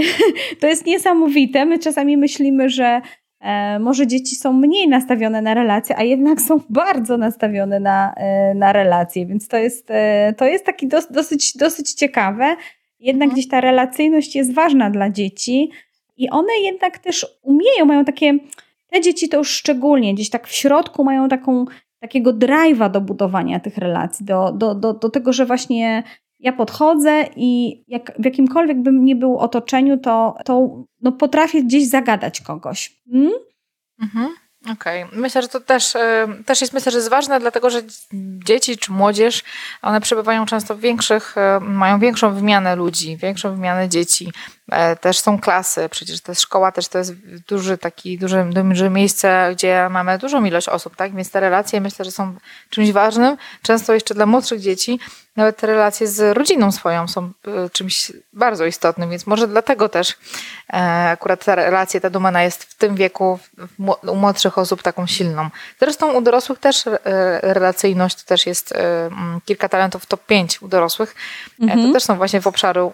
To 0.61 0.67
jest 0.67 0.87
niesamowite. 0.87 1.65
My 1.65 1.79
czasami 1.79 2.17
myślimy, 2.17 2.69
że 2.69 3.01
e, 3.41 3.79
może 3.79 4.07
dzieci 4.07 4.37
są 4.37 4.53
mniej 4.53 4.89
nastawione 4.89 5.43
na 5.43 5.55
relacje, 5.55 5.97
a 5.99 6.03
jednak 6.03 6.41
są 6.41 6.61
bardzo 6.71 7.17
nastawione 7.17 7.81
na, 7.81 8.15
e, 8.17 8.55
na 8.55 8.73
relacje, 8.73 9.27
więc 9.27 9.49
to 9.49 9.57
jest, 9.57 9.91
e, 9.91 10.35
to 10.37 10.45
jest 10.45 10.67
taki 10.67 10.89
dos, 10.89 11.13
dosyć, 11.13 11.57
dosyć 11.57 11.93
ciekawe. 11.93 12.57
Jednak 13.01 13.27
mhm. 13.27 13.33
gdzieś 13.35 13.49
ta 13.49 13.61
relacyjność 13.61 14.37
jest 14.37 14.55
ważna 14.55 14.91
dla 14.91 15.11
dzieci. 15.11 15.71
I 16.19 16.31
one 16.31 16.53
jednak 16.63 16.99
też 16.99 17.27
umieją, 17.43 17.85
mają 17.85 18.05
takie, 18.05 18.39
te 18.91 19.01
dzieci 19.01 19.29
to 19.29 19.37
już 19.37 19.51
szczególnie, 19.51 20.15
gdzieś 20.15 20.31
tak 20.31 20.49
w 20.49 20.53
środku 20.53 21.05
mają 21.05 21.29
taką, 21.29 21.65
takiego 22.01 22.33
drive'a 22.33 22.91
do 22.91 23.01
budowania 23.01 23.61
tych 23.61 23.79
relacji, 23.79 24.27
do, 24.27 24.53
do, 24.53 24.75
do, 24.75 24.95
do 24.95 25.11
tego, 25.11 25.33
że 25.33 25.47
właśnie 25.47 26.03
ja 26.41 26.53
podchodzę 26.53 27.25
i 27.37 27.83
jak 27.89 28.13
w 28.19 28.25
jakimkolwiek 28.25 28.79
bym 28.79 29.05
nie 29.05 29.17
był 29.17 29.39
otoczeniu, 29.39 29.99
to, 29.99 30.35
to 30.45 30.85
no 31.01 31.13
potrafię 31.13 31.63
gdzieś 31.63 31.89
zagadać 31.89 32.41
kogoś. 32.41 33.01
Hmm? 33.13 33.33
Mhm. 34.03 34.29
Okej, 34.73 35.03
okay. 35.03 35.19
myślę, 35.19 35.43
że 35.43 35.49
to 35.49 35.61
też, 35.61 35.97
e, 35.97 36.29
też 36.47 36.61
jest 36.61 36.73
myślę, 36.73 36.93
że 36.93 36.99
jest 36.99 37.11
ważne, 37.11 37.41
dlatego 37.41 37.71
że 37.71 37.83
dzieci 38.45 38.79
czy 38.79 38.93
młodzież, 38.93 39.45
one 39.83 40.01
przebywają 40.01 40.47
często 40.47 40.75
w 40.75 40.81
większych, 40.81 41.39
e, 41.39 41.61
mają 41.61 41.99
większą 41.99 42.35
wymianę 42.35 42.77
ludzi, 42.77 43.17
większą 43.17 43.55
wymianę 43.55 43.89
dzieci. 43.89 44.33
E, 44.73 44.97
też 44.97 45.19
są 45.19 45.39
klasy, 45.39 45.89
przecież 45.89 46.21
to 46.21 46.33
jest 46.33 46.43
szkoła, 46.43 46.73
też 46.73 46.89
to 46.89 46.99
jest 46.99 47.15
duży 47.49 47.79
taki, 47.79 48.19
duże, 48.19 48.45
duże 48.45 48.91
miejsce, 48.91 49.51
gdzie 49.53 49.89
mamy 49.91 50.19
dużą 50.19 50.45
ilość 50.45 50.69
osób, 50.69 50.97
tak? 50.97 51.15
Więc 51.15 51.31
te 51.31 51.41
relacje 51.41 51.81
myślę, 51.81 52.05
że 52.05 52.11
są 52.11 52.35
czymś 52.71 52.93
ważnym. 52.93 53.37
Często 53.63 53.95
jeszcze 53.95 54.15
dla 54.15 54.27
młodszych 54.27 54.61
dzieci 54.61 54.99
nawet 55.39 55.57
te 55.57 55.67
relacje 55.67 56.07
z 56.07 56.37
rodziną 56.37 56.73
swoją 56.73 57.09
są 57.09 57.31
e, 57.47 57.71
czymś 57.71 58.13
bardzo 58.33 58.67
istotnym, 58.67 59.11
więc 59.11 59.27
może 59.27 59.49
dlatego 59.49 59.89
też 59.89 60.17
e, 60.73 60.77
akurat 61.11 61.45
ta 61.45 61.55
relacja, 61.55 62.01
ta 62.01 62.11
domena 62.11 62.43
jest 62.43 62.65
w 62.65 62.75
tym 62.75 62.95
wieku 62.95 63.39
u 64.07 64.15
młodszych 64.15 64.59
osób 64.59 64.83
taką 64.83 65.07
silną. 65.07 65.49
Zresztą 65.81 66.13
u 66.13 66.21
dorosłych 66.21 66.59
też 66.59 66.85
relacyjność, 67.43 68.17
to 68.17 68.29
też 68.29 68.47
jest 68.47 68.75
kilka 69.45 69.69
talentów 69.69 70.07
top 70.07 70.27
5 70.27 70.63
u 70.63 70.69
dorosłych. 70.69 71.15
Mhm. 71.61 71.87
To 71.87 71.93
też 71.93 72.05
są 72.05 72.17
właśnie 72.17 72.41
w 72.41 72.47
obszaru 72.47 72.93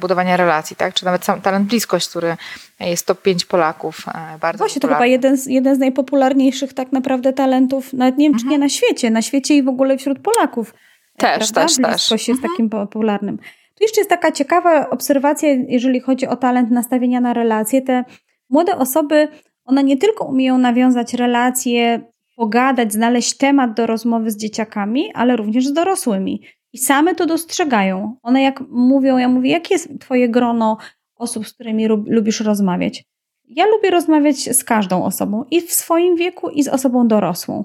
budowania 0.00 0.36
relacji, 0.36 0.76
tak? 0.76 0.91
Czy 0.92 1.04
nawet 1.04 1.24
sam 1.24 1.40
talent 1.40 1.68
bliskość, 1.68 2.08
który 2.08 2.36
jest 2.80 3.06
top 3.06 3.22
5 3.22 3.44
Polaków. 3.44 4.06
Bardzo 4.40 4.58
Właśnie, 4.58 4.80
popularny. 4.80 4.80
to 4.80 5.04
chyba 5.04 5.06
jeden 5.06 5.36
z, 5.36 5.46
jeden 5.46 5.76
z 5.76 5.78
najpopularniejszych 5.78 6.72
tak 6.72 6.92
naprawdę 6.92 7.32
talentów, 7.32 7.92
nawet 7.92 8.18
nie 8.18 8.30
wiem, 8.30 8.38
czy 8.38 8.44
nie 8.44 8.54
mhm. 8.54 8.60
na 8.60 8.68
świecie, 8.68 9.10
na 9.10 9.22
świecie 9.22 9.54
i 9.54 9.62
w 9.62 9.68
ogóle 9.68 9.98
wśród 9.98 10.18
Polaków. 10.18 10.74
Też, 11.16 11.52
prawda? 11.52 11.66
też, 11.66 12.08
też. 12.08 12.10
jest 12.10 12.28
mhm. 12.28 12.52
takim 12.52 12.70
popularnym. 12.70 13.38
Tu 13.74 13.84
jeszcze 13.84 14.00
jest 14.00 14.10
taka 14.10 14.32
ciekawa 14.32 14.90
obserwacja, 14.90 15.48
jeżeli 15.68 16.00
chodzi 16.00 16.26
o 16.26 16.36
talent 16.36 16.70
nastawienia 16.70 17.20
na 17.20 17.32
relacje. 17.32 17.82
Te 17.82 18.04
młode 18.50 18.76
osoby, 18.76 19.28
one 19.64 19.84
nie 19.84 19.96
tylko 19.96 20.24
umieją 20.24 20.58
nawiązać 20.58 21.14
relacje, 21.14 22.00
pogadać, 22.36 22.92
znaleźć 22.92 23.36
temat 23.36 23.74
do 23.74 23.86
rozmowy 23.86 24.30
z 24.30 24.36
dzieciakami, 24.36 25.12
ale 25.14 25.36
również 25.36 25.66
z 25.66 25.72
dorosłymi. 25.72 26.42
I 26.72 26.78
same 26.78 27.14
to 27.14 27.26
dostrzegają. 27.26 28.16
One 28.22 28.42
jak 28.42 28.60
mówią, 28.68 29.18
ja 29.18 29.28
mówię, 29.28 29.50
jakie 29.50 29.74
jest 29.74 29.88
twoje 30.00 30.28
grono 30.28 30.76
osób, 31.16 31.48
z 31.48 31.52
którymi 31.52 31.86
lubisz 31.86 32.40
rozmawiać? 32.40 33.04
Ja 33.44 33.66
lubię 33.66 33.90
rozmawiać 33.90 34.36
z 34.36 34.64
każdą 34.64 35.04
osobą 35.04 35.44
i 35.50 35.60
w 35.60 35.72
swoim 35.72 36.16
wieku, 36.16 36.50
i 36.50 36.62
z 36.62 36.68
osobą 36.68 37.08
dorosłą. 37.08 37.64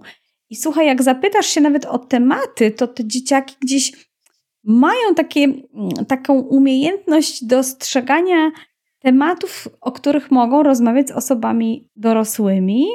I 0.49 0.55
słuchaj, 0.55 0.85
jak 0.87 1.03
zapytasz 1.03 1.47
się 1.47 1.61
nawet 1.61 1.85
o 1.85 1.97
tematy, 1.97 2.71
to 2.71 2.87
te 2.87 3.07
dzieciaki 3.07 3.55
gdzieś 3.61 4.07
mają 4.63 5.15
takie, 5.15 5.43
mm, 5.43 5.65
taką 6.07 6.39
umiejętność 6.39 7.45
dostrzegania 7.45 8.51
tematów, 8.99 9.67
o 9.81 9.91
których 9.91 10.31
mogą 10.31 10.63
rozmawiać 10.63 11.07
z 11.07 11.11
osobami 11.11 11.89
dorosłymi 11.95 12.85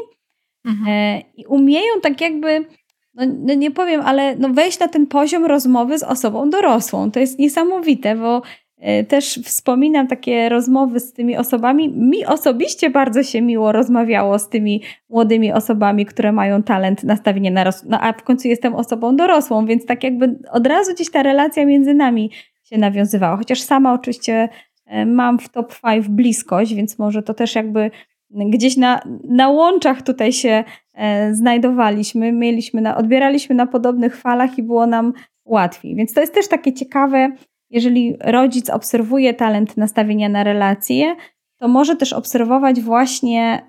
mhm. 0.65 0.89
E, 0.89 1.21
i 1.37 1.47
umieją 1.47 2.01
tak 2.03 2.21
jakby, 2.21 2.67
no, 3.15 3.23
no, 3.39 3.55
nie 3.55 3.71
powiem, 3.71 4.01
ale 4.01 4.37
no 4.37 4.49
wejść 4.49 4.79
na 4.79 4.89
ten 4.89 5.07
poziom 5.07 5.45
rozmowy 5.45 5.99
z 5.99 6.03
osobą 6.03 6.51
dorosłą. 6.51 7.11
To 7.11 7.21
jest 7.21 7.39
niesamowite, 7.39 8.17
bo 8.17 8.43
E, 8.83 9.05
też 9.05 9.41
wspominam 9.45 10.09
takie 10.09 10.49
rozmowy 10.49 11.01
z 11.01 11.13
tymi 11.13 11.37
osobami. 11.37 11.89
Mi 11.89 12.27
osobiście 12.27 12.91
bardzo 12.91 13.23
się 13.23 13.43
miło 13.43 13.73
rozmawiało 13.73 14.39
z 14.39 14.49
tymi 14.49 14.83
młodymi 15.09 15.53
osobami, 15.53 16.07
które 16.07 16.33
mają 16.33 16.63
talent 16.63 17.05
nastawienia 17.05 17.51
na 17.51 17.65
roz... 17.65 17.85
No 17.85 18.01
a 18.01 18.13
w 18.13 18.23
końcu 18.23 18.49
jestem 18.49 18.75
osobą 18.75 19.17
dorosłą, 19.17 19.67
więc 19.67 19.87
tak 19.87 20.05
jakby 20.05 20.39
od 20.51 20.67
razu 20.67 20.95
gdzieś 20.95 21.11
ta 21.11 21.23
relacja 21.23 21.67
między 21.67 21.95
nami 21.95 22.31
się 22.65 22.79
nawiązywała. 22.79 23.37
Chociaż 23.37 23.61
sama 23.61 23.93
oczywiście 23.93 24.49
e, 24.87 25.07
mam 25.07 25.39
w 25.39 25.49
top 25.49 25.75
5 25.83 26.09
bliskość, 26.09 26.75
więc 26.75 26.99
może 26.99 27.23
to 27.23 27.35
też 27.35 27.55
jakby 27.55 27.91
gdzieś 28.35 28.77
na, 28.77 29.01
na 29.25 29.49
łączach 29.49 30.03
tutaj 30.03 30.33
się 30.33 30.65
e, 30.95 31.35
znajdowaliśmy, 31.35 32.33
mieliśmy 32.33 32.81
na, 32.81 32.97
odbieraliśmy 32.97 33.55
na 33.55 33.67
podobnych 33.67 34.17
falach 34.17 34.59
i 34.59 34.63
było 34.63 34.87
nam 34.87 35.13
łatwiej. 35.45 35.95
Więc 35.95 36.15
to 36.15 36.21
jest 36.21 36.35
też 36.35 36.49
takie 36.49 36.73
ciekawe, 36.73 37.29
jeżeli 37.71 38.17
rodzic 38.21 38.71
obserwuje 38.71 39.35
talent 39.35 39.77
nastawienia 39.77 40.29
na 40.29 40.45
relacje, 40.45 41.17
to 41.59 41.69
może 41.69 41.97
też 41.97 42.13
obserwować 42.13 42.81
właśnie 42.81 43.67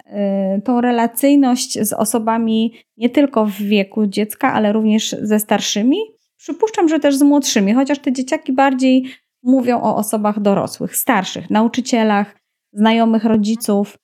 y, 0.57 0.61
tą 0.61 0.81
relacyjność 0.81 1.79
z 1.87 1.93
osobami 1.93 2.73
nie 2.97 3.09
tylko 3.09 3.45
w 3.45 3.57
wieku 3.57 4.07
dziecka, 4.07 4.53
ale 4.53 4.73
również 4.73 5.15
ze 5.21 5.39
starszymi. 5.39 5.97
Przypuszczam, 6.37 6.89
że 6.89 6.99
też 6.99 7.15
z 7.15 7.21
młodszymi, 7.21 7.73
chociaż 7.73 7.99
te 7.99 8.11
dzieciaki 8.11 8.53
bardziej 8.53 9.05
mówią 9.43 9.81
o 9.81 9.95
osobach 9.95 10.39
dorosłych, 10.39 10.95
starszych, 10.95 11.49
nauczycielach, 11.49 12.35
znajomych 12.73 13.23
rodziców, 13.23 13.97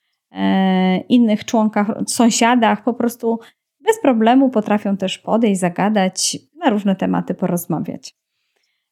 innych 1.09 1.45
członkach, 1.45 1.87
sąsiadach, 2.07 2.83
po 2.83 2.93
prostu 2.93 3.39
bez 3.79 4.01
problemu 4.01 4.49
potrafią 4.49 4.97
też 4.97 5.17
podejść, 5.17 5.61
zagadać, 5.61 6.37
na 6.55 6.69
różne 6.69 6.95
tematy 6.95 7.33
porozmawiać. 7.33 8.15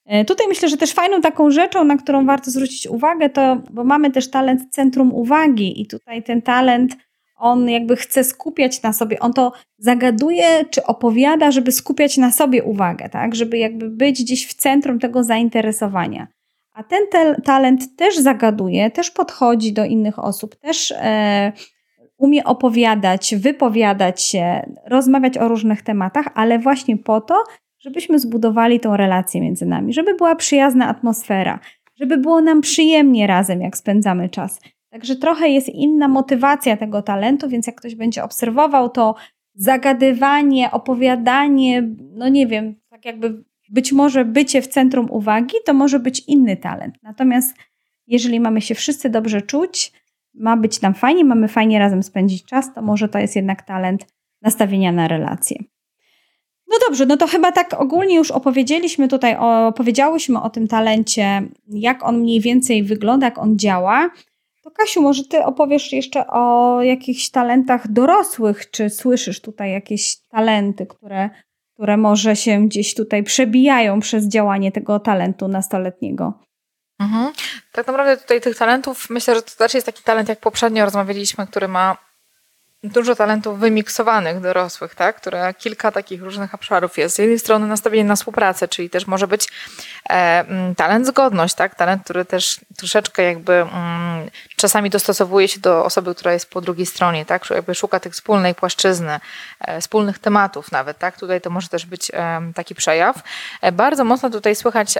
E, 0.05 0.25
tutaj 0.25 0.47
myślę, 0.47 0.69
że 0.69 0.77
też 0.77 0.93
fajną 0.93 1.21
taką 1.21 1.51
rzeczą, 1.51 1.83
na 1.83 1.97
którą 1.97 2.25
warto 2.25 2.51
zwrócić 2.51 2.87
uwagę, 2.87 3.29
to, 3.29 3.61
bo 3.71 3.83
mamy 3.83 4.11
też 4.11 4.29
talent 4.29 4.61
centrum 4.71 5.13
uwagi 5.13 5.81
i 5.81 5.87
tutaj 5.87 6.23
ten 6.23 6.41
talent, 6.41 6.97
on 7.37 7.69
jakby 7.69 7.95
chce 7.95 8.23
skupiać 8.23 8.81
na 8.81 8.93
sobie, 8.93 9.19
on 9.19 9.33
to 9.33 9.51
zagaduje 9.77 10.65
czy 10.65 10.83
opowiada, 10.83 11.51
żeby 11.51 11.71
skupiać 11.71 12.17
na 12.17 12.31
sobie 12.31 12.63
uwagę, 12.63 13.09
tak? 13.09 13.35
Żeby 13.35 13.57
jakby 13.57 13.89
być 13.89 14.23
gdzieś 14.23 14.47
w 14.47 14.53
centrum 14.53 14.99
tego 14.99 15.23
zainteresowania. 15.23 16.27
A 16.77 16.83
ten 16.83 17.07
te 17.11 17.35
talent 17.41 17.95
też 17.95 18.17
zagaduje, 18.17 18.91
też 18.91 19.11
podchodzi 19.11 19.73
do 19.73 19.85
innych 19.85 20.19
osób, 20.19 20.55
też 20.55 20.93
e, 20.97 21.51
umie 22.17 22.43
opowiadać, 22.43 23.35
wypowiadać 23.35 24.21
się, 24.21 24.69
rozmawiać 24.85 25.37
o 25.37 25.47
różnych 25.47 25.81
tematach, 25.81 26.25
ale 26.35 26.59
właśnie 26.59 26.97
po 26.97 27.21
to, 27.21 27.43
żebyśmy 27.79 28.19
zbudowali 28.19 28.79
tą 28.79 28.97
relację 28.97 29.41
między 29.41 29.65
nami, 29.65 29.93
żeby 29.93 30.13
była 30.13 30.35
przyjazna 30.35 30.87
atmosfera, 30.87 31.59
żeby 31.95 32.17
było 32.17 32.41
nam 32.41 32.61
przyjemnie 32.61 33.27
razem, 33.27 33.61
jak 33.61 33.77
spędzamy 33.77 34.29
czas. 34.29 34.59
Także 34.89 35.15
trochę 35.15 35.49
jest 35.49 35.69
inna 35.69 36.07
motywacja 36.07 36.77
tego 36.77 37.01
talentu, 37.01 37.49
więc 37.49 37.67
jak 37.67 37.75
ktoś 37.75 37.95
będzie 37.95 38.23
obserwował 38.23 38.89
to 38.89 39.15
zagadywanie, 39.53 40.71
opowiadanie, 40.71 41.89
no 42.13 42.29
nie 42.29 42.47
wiem, 42.47 42.75
tak 42.89 43.05
jakby 43.05 43.43
być 43.69 43.91
może 43.91 44.25
bycie 44.25 44.61
w 44.61 44.67
centrum 44.67 45.11
uwagi, 45.11 45.55
to 45.65 45.73
może 45.73 45.99
być 45.99 46.19
inny 46.27 46.57
talent. 46.57 46.95
Natomiast 47.03 47.55
jeżeli 48.07 48.39
mamy 48.39 48.61
się 48.61 48.75
wszyscy 48.75 49.09
dobrze 49.09 49.41
czuć, 49.41 49.91
ma 50.33 50.57
być 50.57 50.81
nam 50.81 50.93
fajnie, 50.93 51.25
mamy 51.25 51.47
fajnie 51.47 51.79
razem 51.79 52.03
spędzić 52.03 52.45
czas, 52.45 52.73
to 52.73 52.81
może 52.81 53.09
to 53.09 53.19
jest 53.19 53.35
jednak 53.35 53.61
talent 53.61 54.07
nastawienia 54.41 54.91
na 54.91 55.07
relacje. 55.07 55.57
No 56.67 56.77
dobrze, 56.87 57.05
no 57.05 57.17
to 57.17 57.27
chyba 57.27 57.51
tak 57.51 57.81
ogólnie 57.81 58.15
już 58.15 58.31
opowiedzieliśmy 58.31 59.07
tutaj, 59.07 59.37
opowiedziałyśmy 59.39 60.41
o 60.41 60.49
tym 60.49 60.67
talencie, 60.67 61.41
jak 61.67 62.03
on 62.03 62.19
mniej 62.19 62.41
więcej 62.41 62.83
wygląda, 62.83 63.27
jak 63.27 63.37
on 63.37 63.59
działa. 63.59 64.09
To 64.63 64.71
Kasiu, 64.71 65.01
może 65.01 65.23
ty 65.23 65.43
opowiesz 65.43 65.93
jeszcze 65.93 66.27
o 66.27 66.81
jakichś 66.81 67.29
talentach 67.29 67.91
dorosłych, 67.91 68.71
czy 68.71 68.89
słyszysz 68.89 69.41
tutaj 69.41 69.71
jakieś 69.71 70.17
talenty, 70.29 70.85
które, 70.85 71.29
które 71.77 71.97
może 71.97 72.35
się 72.35 72.67
gdzieś 72.67 72.95
tutaj 72.95 73.23
przebijają 73.23 73.99
przez 73.99 74.27
działanie 74.27 74.71
tego 74.71 74.99
talentu 74.99 75.47
nastoletniego? 75.47 76.33
Mhm. 76.99 77.33
Tak 77.71 77.87
naprawdę 77.87 78.17
tutaj 78.17 78.41
tych 78.41 78.57
talentów, 78.57 79.09
myślę, 79.09 79.35
że 79.35 79.41
to 79.41 79.51
też 79.57 79.73
jest 79.73 79.85
taki 79.85 80.03
talent, 80.03 80.29
jak 80.29 80.39
poprzednio 80.39 80.85
rozmawialiśmy, 80.85 81.47
który 81.47 81.67
ma 81.67 81.97
dużo 82.83 83.15
talentów 83.15 83.59
wymiksowanych 83.59 84.41
dorosłych, 84.41 84.95
tak? 84.95 85.15
które 85.15 85.53
kilka 85.53 85.91
takich 85.91 86.23
różnych 86.23 86.53
obszarów 86.53 86.97
jest. 86.97 87.15
Z 87.15 87.19
jednej 87.19 87.39
strony 87.39 87.67
nastawienie 87.67 88.03
na 88.03 88.15
współpracę, 88.15 88.67
czyli 88.67 88.89
też 88.89 89.07
może 89.07 89.27
być 89.27 89.47
e, 90.09 90.13
mm, 90.13 90.75
talent 90.75 91.07
zgodność, 91.07 91.55
tak? 91.55 91.75
talent, 91.75 92.03
który 92.03 92.25
też 92.25 92.59
troszeczkę 92.77 93.23
jakby 93.23 93.53
mm, 93.53 94.29
czasami 94.55 94.89
dostosowuje 94.89 95.47
się 95.47 95.59
do 95.59 95.85
osoby, 95.85 96.15
która 96.15 96.33
jest 96.33 96.49
po 96.49 96.61
drugiej 96.61 96.85
stronie, 96.85 97.25
tak? 97.25 97.49
jakby 97.49 97.75
szuka 97.75 97.99
tych 97.99 98.13
wspólnej 98.13 98.55
płaszczyzny, 98.55 99.19
e, 99.59 99.81
wspólnych 99.81 100.19
tematów 100.19 100.71
nawet. 100.71 100.97
Tak? 100.97 101.19
Tutaj 101.19 101.41
to 101.41 101.49
może 101.49 101.67
też 101.67 101.85
być 101.85 102.11
e, 102.13 102.41
taki 102.55 102.75
przejaw. 102.75 103.23
E, 103.61 103.71
bardzo 103.71 104.03
mocno 104.03 104.29
tutaj 104.29 104.55
słychać 104.55 104.93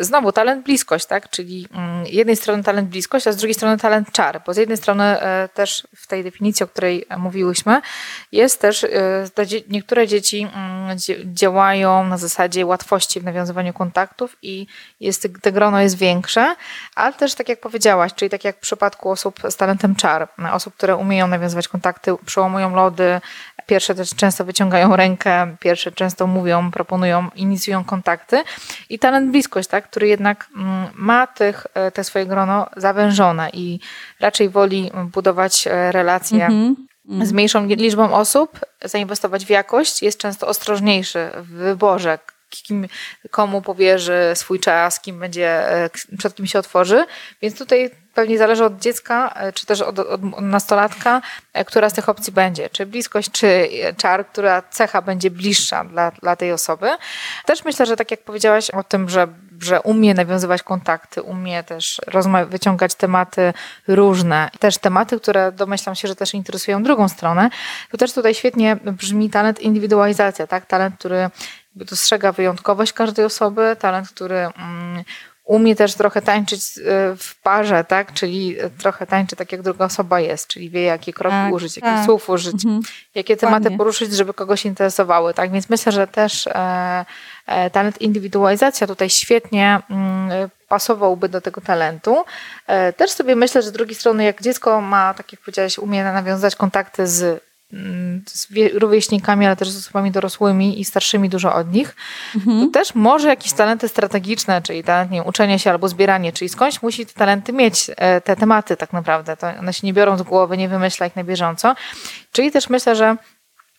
znowu 0.00 0.32
talent 0.32 0.64
bliskość, 0.64 1.06
tak? 1.06 1.30
czyli 1.30 1.68
mm, 1.72 2.06
jednej 2.06 2.36
strony 2.36 2.62
talent 2.62 2.88
bliskość, 2.88 3.26
a 3.26 3.32
z 3.32 3.36
drugiej 3.36 3.54
strony 3.54 3.78
talent 3.78 4.12
czar, 4.12 4.42
bo 4.46 4.54
z 4.54 4.56
jednej 4.56 4.76
strony 4.76 5.04
e, 5.04 5.48
też 5.54 5.86
w 5.96 6.06
tej 6.06 6.24
definicji, 6.24 6.64
o 6.64 6.66
której 6.66 7.06
mówiłyśmy, 7.18 7.80
jest 8.32 8.60
też, 8.60 8.84
e, 8.84 8.90
niektóre 9.68 10.06
dzieci 10.06 10.48
mm, 10.54 10.96
działają 11.24 12.04
na 12.04 12.18
zasadzie 12.18 12.66
łatwości 12.66 13.20
w 13.20 13.24
nawiązywaniu 13.24 13.72
kontaktów 13.72 14.36
i 14.42 14.66
jest, 15.00 15.28
te 15.42 15.52
grono 15.52 15.80
jest 15.80 15.98
większe, 15.98 16.56
ale 16.94 17.12
też 17.12 17.34
tak 17.34 17.48
jak 17.48 17.60
powiedziałaś, 17.60 18.14
czyli 18.14 18.30
tak 18.30 18.44
jak 18.44 18.56
w 18.56 18.60
przypadku 18.60 19.10
osób 19.10 19.40
z 19.50 19.56
talentem 19.56 19.94
czar, 19.94 20.28
osób, 20.52 20.74
które 20.74 20.96
umieją 20.96 21.26
nawiązywać 21.26 21.68
kontakty, 21.68 22.14
przełamują 22.26 22.74
lody, 22.74 23.20
pierwsze 23.66 23.94
też 23.94 24.10
często 24.10 24.44
wyciągają 24.44 24.96
rękę, 24.96 25.56
pierwsze 25.60 25.92
często 25.92 26.26
mówią, 26.26 26.70
proponują, 26.70 27.30
inicjują 27.34 27.84
kontakty 27.84 28.42
i 28.88 28.98
talent 28.98 29.30
bliskość, 29.30 29.68
tak, 29.68 29.88
który 29.88 30.08
jednak 30.08 30.48
mm, 30.56 30.86
ma 30.94 31.26
tych, 31.26 31.66
e, 31.74 31.90
te 31.90 32.04
swoje 32.04 32.26
grono 32.26 32.66
zawężone 32.76 33.50
i 33.52 33.80
raczej 34.20 34.48
woli 34.48 34.90
budować 35.12 35.66
e, 35.66 35.92
relacje 35.92 36.46
mm. 36.46 36.76
Z 37.04 37.32
mniejszą 37.32 37.66
liczbą 37.66 38.14
osób, 38.14 38.60
zainwestować 38.84 39.46
w 39.46 39.50
jakość, 39.50 40.02
jest 40.02 40.18
często 40.18 40.46
ostrożniejszy 40.46 41.30
w 41.36 41.48
wyborze, 41.48 42.18
kim, 42.62 42.88
komu 43.30 43.62
powierzy 43.62 44.32
swój 44.34 44.60
czas, 44.60 45.00
kim 45.00 45.18
będzie, 45.18 45.68
e, 45.68 45.90
przed 46.18 46.34
kim 46.34 46.46
się 46.46 46.58
otworzy. 46.58 47.04
Więc 47.42 47.58
tutaj 47.58 47.90
pewnie 48.14 48.38
zależy 48.38 48.64
od 48.64 48.78
dziecka, 48.78 49.34
e, 49.36 49.52
czy 49.52 49.66
też 49.66 49.80
od, 49.80 49.98
od, 49.98 50.40
nastolatka, 50.40 51.22
e, 51.52 51.64
która 51.64 51.90
z 51.90 51.92
tych 51.92 52.08
opcji 52.08 52.32
będzie. 52.32 52.70
Czy 52.70 52.86
bliskość, 52.86 53.30
czy 53.30 53.68
czar, 53.96 54.26
która 54.26 54.62
cecha 54.70 55.02
będzie 55.02 55.30
bliższa 55.30 55.84
dla, 55.84 56.10
dla 56.10 56.36
tej 56.36 56.52
osoby. 56.52 56.90
Też 57.46 57.64
myślę, 57.64 57.86
że 57.86 57.96
tak 57.96 58.10
jak 58.10 58.24
powiedziałaś 58.24 58.70
o 58.70 58.84
tym, 58.84 59.08
że, 59.08 59.28
że 59.64 59.80
umie 59.80 60.14
nawiązywać 60.14 60.62
kontakty, 60.62 61.22
umie 61.22 61.62
też 61.62 62.00
wyciągać 62.46 62.94
tematy 62.94 63.52
różne, 63.88 64.50
też 64.58 64.78
tematy, 64.78 65.20
które 65.20 65.52
domyślam 65.52 65.94
się, 65.94 66.08
że 66.08 66.16
też 66.16 66.34
interesują 66.34 66.82
drugą 66.82 67.08
stronę, 67.08 67.50
to 67.90 67.96
też 67.98 68.12
tutaj 68.12 68.34
świetnie 68.34 68.76
brzmi 68.76 69.30
talent 69.30 69.60
indywidualizacja, 69.60 70.46
tak? 70.46 70.66
Talent, 70.66 70.98
który 70.98 71.30
dostrzega 71.76 72.32
wyjątkowość 72.32 72.92
każdej 72.92 73.24
osoby, 73.24 73.76
talent, 73.78 74.08
który 74.08 74.36
mm, 74.36 75.04
umie 75.52 75.76
też 75.76 75.94
trochę 75.94 76.22
tańczyć 76.22 76.60
e, 76.60 77.16
w 77.16 77.34
parze, 77.42 77.84
tak? 77.84 78.12
Czyli 78.12 78.56
trochę 78.78 79.06
tańczy 79.06 79.36
tak, 79.36 79.52
jak 79.52 79.62
druga 79.62 79.84
osoba 79.84 80.20
jest, 80.20 80.46
czyli 80.46 80.70
wie, 80.70 80.82
jakie 80.82 81.12
kroki 81.12 81.36
tak, 81.36 81.52
użyć, 81.52 81.74
tak. 81.74 81.84
jakich 81.84 82.04
słów 82.04 82.30
użyć, 82.30 82.64
mhm. 82.64 82.82
jakie 83.14 83.36
tematy 83.36 83.64
Ładnie. 83.64 83.78
poruszyć, 83.78 84.12
żeby 84.12 84.34
kogoś 84.34 84.64
interesowały, 84.64 85.34
tak? 85.34 85.52
Więc 85.52 85.70
myślę, 85.70 85.92
że 85.92 86.06
też 86.06 86.46
e, 86.46 87.04
e, 87.46 87.70
talent 87.70 88.00
indywidualizacja 88.00 88.86
tutaj 88.86 89.10
świetnie 89.10 89.80
mm, 89.90 90.48
pasowałby 90.68 91.28
do 91.28 91.40
tego 91.40 91.60
talentu. 91.60 92.24
E, 92.66 92.92
też 92.92 93.10
sobie 93.10 93.36
myślę, 93.36 93.62
że 93.62 93.68
z 93.68 93.72
drugiej 93.72 93.94
strony, 93.94 94.24
jak 94.24 94.42
dziecko 94.42 94.80
ma, 94.80 95.14
tak 95.14 95.32
jak 95.32 95.40
powiedziałaś, 95.40 95.78
umie 95.78 96.04
nawiązać 96.04 96.56
kontakty 96.56 97.06
z 97.06 97.51
z 98.26 98.48
rówieśnikami, 98.74 99.46
ale 99.46 99.56
też 99.56 99.70
z 99.70 99.76
osobami 99.76 100.10
dorosłymi 100.10 100.80
i 100.80 100.84
starszymi 100.84 101.28
dużo 101.28 101.54
od 101.54 101.72
nich, 101.72 101.96
mhm. 102.34 102.66
to 102.66 102.72
też 102.72 102.94
może 102.94 103.28
jakieś 103.28 103.52
talenty 103.52 103.88
strategiczne, 103.88 104.62
czyli 104.62 104.84
talent 104.84 105.10
nie, 105.10 105.22
uczenie 105.22 105.58
się 105.58 105.70
albo 105.70 105.88
zbieranie, 105.88 106.32
czyli 106.32 106.48
skądś 106.48 106.82
musi 106.82 107.06
te 107.06 107.12
talenty 107.12 107.52
mieć, 107.52 107.90
e, 107.96 108.20
te 108.20 108.36
tematy 108.36 108.76
tak 108.76 108.92
naprawdę. 108.92 109.36
To 109.36 109.46
one 109.58 109.72
się 109.72 109.86
nie 109.86 109.92
biorą 109.92 110.18
z 110.18 110.22
głowy, 110.22 110.56
nie 110.56 110.68
wymyśla 110.68 111.06
ich 111.06 111.16
na 111.16 111.24
bieżąco. 111.24 111.74
Czyli 112.32 112.50
też 112.50 112.70
myślę, 112.70 112.96
że 112.96 113.16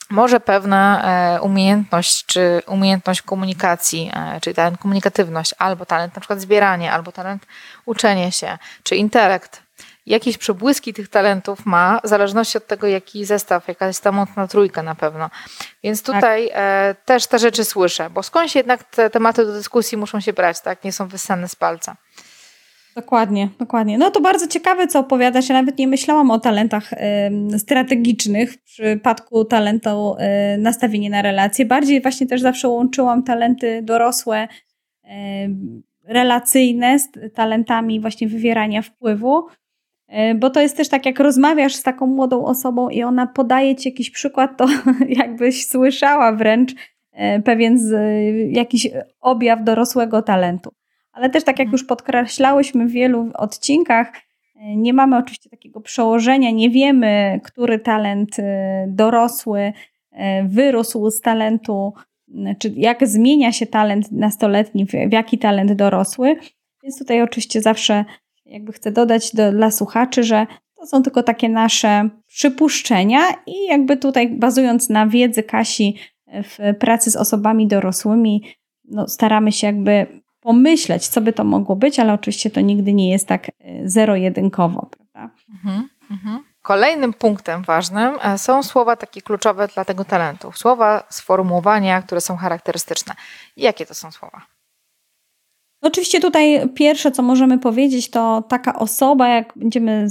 może 0.10 0.40
pewna 0.40 1.04
e, 1.36 1.42
umiejętność, 1.42 2.26
czy 2.26 2.62
umiejętność 2.68 3.22
komunikacji, 3.22 4.12
e, 4.14 4.42
czyli 4.42 4.56
talent 4.56 4.78
komunikatywność, 4.78 5.56
albo 5.58 5.86
talent 5.86 6.16
na 6.16 6.20
przykład 6.20 6.42
zbieranie, 6.42 6.92
albo 6.92 7.12
talent 7.12 7.46
uczenie 7.86 8.32
się, 8.32 8.58
czy 8.84 8.96
intelekt, 8.96 9.63
jakieś 10.06 10.38
przebłyski 10.38 10.94
tych 10.94 11.10
talentów 11.10 11.66
ma, 11.66 12.00
w 12.04 12.08
zależności 12.08 12.58
od 12.58 12.68
tego, 12.68 12.88
jaki 12.88 13.26
zestaw, 13.26 13.68
jaka 13.68 13.88
jest 13.88 14.04
ta 14.04 14.12
mocna 14.12 14.48
trójka 14.48 14.84
na 14.84 14.96
pewno. 14.96 15.30
Więc 15.84 16.04
tak. 16.04 16.16
tutaj 16.16 16.50
tak. 16.50 17.04
też 17.06 17.28
te 17.28 17.40
rzeczy 17.40 17.66
słyszę, 17.66 18.10
bo 18.10 18.24
skądś 18.24 18.56
jednak 18.56 18.84
te 18.84 19.10
tematy 19.10 19.46
do 19.46 19.54
dyskusji 19.54 19.98
muszą 19.98 20.20
się 20.20 20.34
brać, 20.34 20.62
tak? 20.62 20.84
Nie 20.84 20.92
są 20.92 21.08
wyssane 21.08 21.50
z 21.50 21.56
palca. 21.56 21.96
Dokładnie, 22.96 23.50
dokładnie. 23.60 23.98
No 23.98 24.12
to 24.12 24.22
bardzo 24.22 24.48
ciekawe, 24.48 24.88
co 24.88 25.00
opowiadasz. 25.00 25.50
Ja 25.50 25.56
nawet 25.56 25.78
nie 25.78 25.88
myślałam 25.88 26.32
o 26.32 26.40
talentach 26.40 26.94
y, 26.94 27.60
strategicznych. 27.60 28.54
W 28.54 28.64
przypadku 28.64 29.46
talentu 29.46 30.16
y, 30.56 30.58
nastawienie 30.58 31.10
na 31.10 31.22
relacje. 31.22 31.66
Bardziej 31.66 32.02
właśnie 32.02 32.28
też 32.28 32.42
zawsze 32.42 32.68
łączyłam 32.68 33.24
talenty 33.24 33.82
dorosłe, 33.84 34.48
y, 35.04 35.10
relacyjne 36.04 37.00
z 37.00 37.08
talentami 37.34 38.00
właśnie 38.00 38.28
wywierania 38.28 38.82
wpływu. 38.82 39.48
E, 40.14 40.36
bo 40.36 40.50
to 40.50 40.62
jest 40.62 40.78
też 40.78 40.90
tak, 40.90 41.06
jak 41.06 41.20
rozmawiasz 41.20 41.76
z 41.76 41.84
taką 41.84 42.08
młodą 42.08 42.46
osobą 42.46 42.90
i 42.90 43.04
ona 43.04 43.28
podaje 43.28 43.76
ci 43.76 43.90
jakiś 43.90 44.12
przykład, 44.12 44.58
to 44.58 44.66
jakbyś 45.24 45.68
słyszała 45.68 46.32
wręcz 46.32 46.72
e, 47.12 47.42
pewien 47.42 47.80
z, 47.80 47.94
jakiś 48.56 48.88
objaw 49.22 49.64
dorosłego 49.64 50.22
talentu. 50.22 50.74
Ale 51.12 51.30
też 51.30 51.44
tak 51.44 51.60
jak 51.60 51.72
już 51.72 51.84
podkreślałyśmy 51.84 52.86
w 52.88 52.92
wielu 52.92 53.30
odcinkach, 53.34 54.12
e, 54.56 54.76
nie 54.76 54.94
mamy 54.94 55.18
oczywiście 55.18 55.50
takiego 55.50 55.82
przełożenia, 55.82 56.52
nie 56.52 56.70
wiemy, 56.70 57.40
który 57.44 57.80
talent 57.80 58.38
dorosły 58.88 59.74
wyrósł 60.44 61.10
z 61.10 61.22
talentu, 61.22 61.94
czy 62.60 62.74
jak 62.76 63.08
zmienia 63.08 63.52
się 63.52 63.66
talent 63.66 64.12
nastoletni, 64.12 64.86
w 64.86 65.12
jaki 65.12 65.38
talent 65.38 65.74
dorosły. 65.74 66.36
Więc 66.84 67.00
tutaj 67.00 67.22
oczywiście 67.22 67.62
zawsze 67.62 68.06
jakby 68.54 68.74
chcę 68.74 68.92
dodać 68.92 69.36
do, 69.36 69.52
dla 69.52 69.72
słuchaczy, 69.72 70.24
że 70.24 70.48
to 70.76 70.86
są 70.86 71.04
tylko 71.04 71.24
takie 71.24 71.50
nasze 71.50 72.10
przypuszczenia 72.28 73.20
i 73.48 73.66
jakby 73.66 73.98
tutaj 73.98 74.30
bazując 74.30 74.90
na 74.90 75.08
wiedzy 75.08 75.44
Kasi 75.44 75.98
w 76.28 76.58
pracy 76.80 77.12
z 77.12 77.16
osobami 77.16 77.68
dorosłymi, 77.68 78.44
no 78.86 79.08
staramy 79.08 79.52
się 79.52 79.68
jakby 79.68 80.24
pomyśleć, 80.40 81.08
co 81.08 81.22
by 81.22 81.34
to 81.34 81.44
mogło 81.44 81.76
być, 81.76 82.00
ale 82.00 82.14
oczywiście 82.14 82.50
to 82.50 82.62
nigdy 82.62 82.94
nie 82.94 83.12
jest 83.12 83.28
tak 83.28 83.48
e, 83.50 83.52
zero-jedynkowo, 83.90 84.90
prawda? 84.92 85.36
Mhm, 85.50 85.90
mhm. 86.12 86.44
Kolejnym 86.62 87.14
punktem 87.14 87.64
ważnym 87.64 88.16
e, 88.22 88.38
są 88.38 88.64
słowa 88.64 88.96
takie 88.96 89.22
kluczowe 89.22 89.68
dla 89.68 89.86
tego 89.86 90.06
talentu. 90.06 90.52
Słowa, 90.52 91.04
sformułowania, 91.10 92.02
które 92.02 92.22
są 92.22 92.36
charakterystyczne. 92.36 93.14
Jakie 93.58 93.86
to 93.86 93.94
są 93.94 94.12
słowa? 94.12 94.42
No 95.84 95.88
oczywiście 95.88 96.20
tutaj 96.20 96.70
pierwsze, 96.70 97.12
co 97.12 97.24
możemy 97.24 97.60
powiedzieć, 97.60 98.10
to 98.10 98.44
taka 98.50 98.80
osoba, 98.80 99.28
jak 99.28 99.54
będziemy 99.56 100.08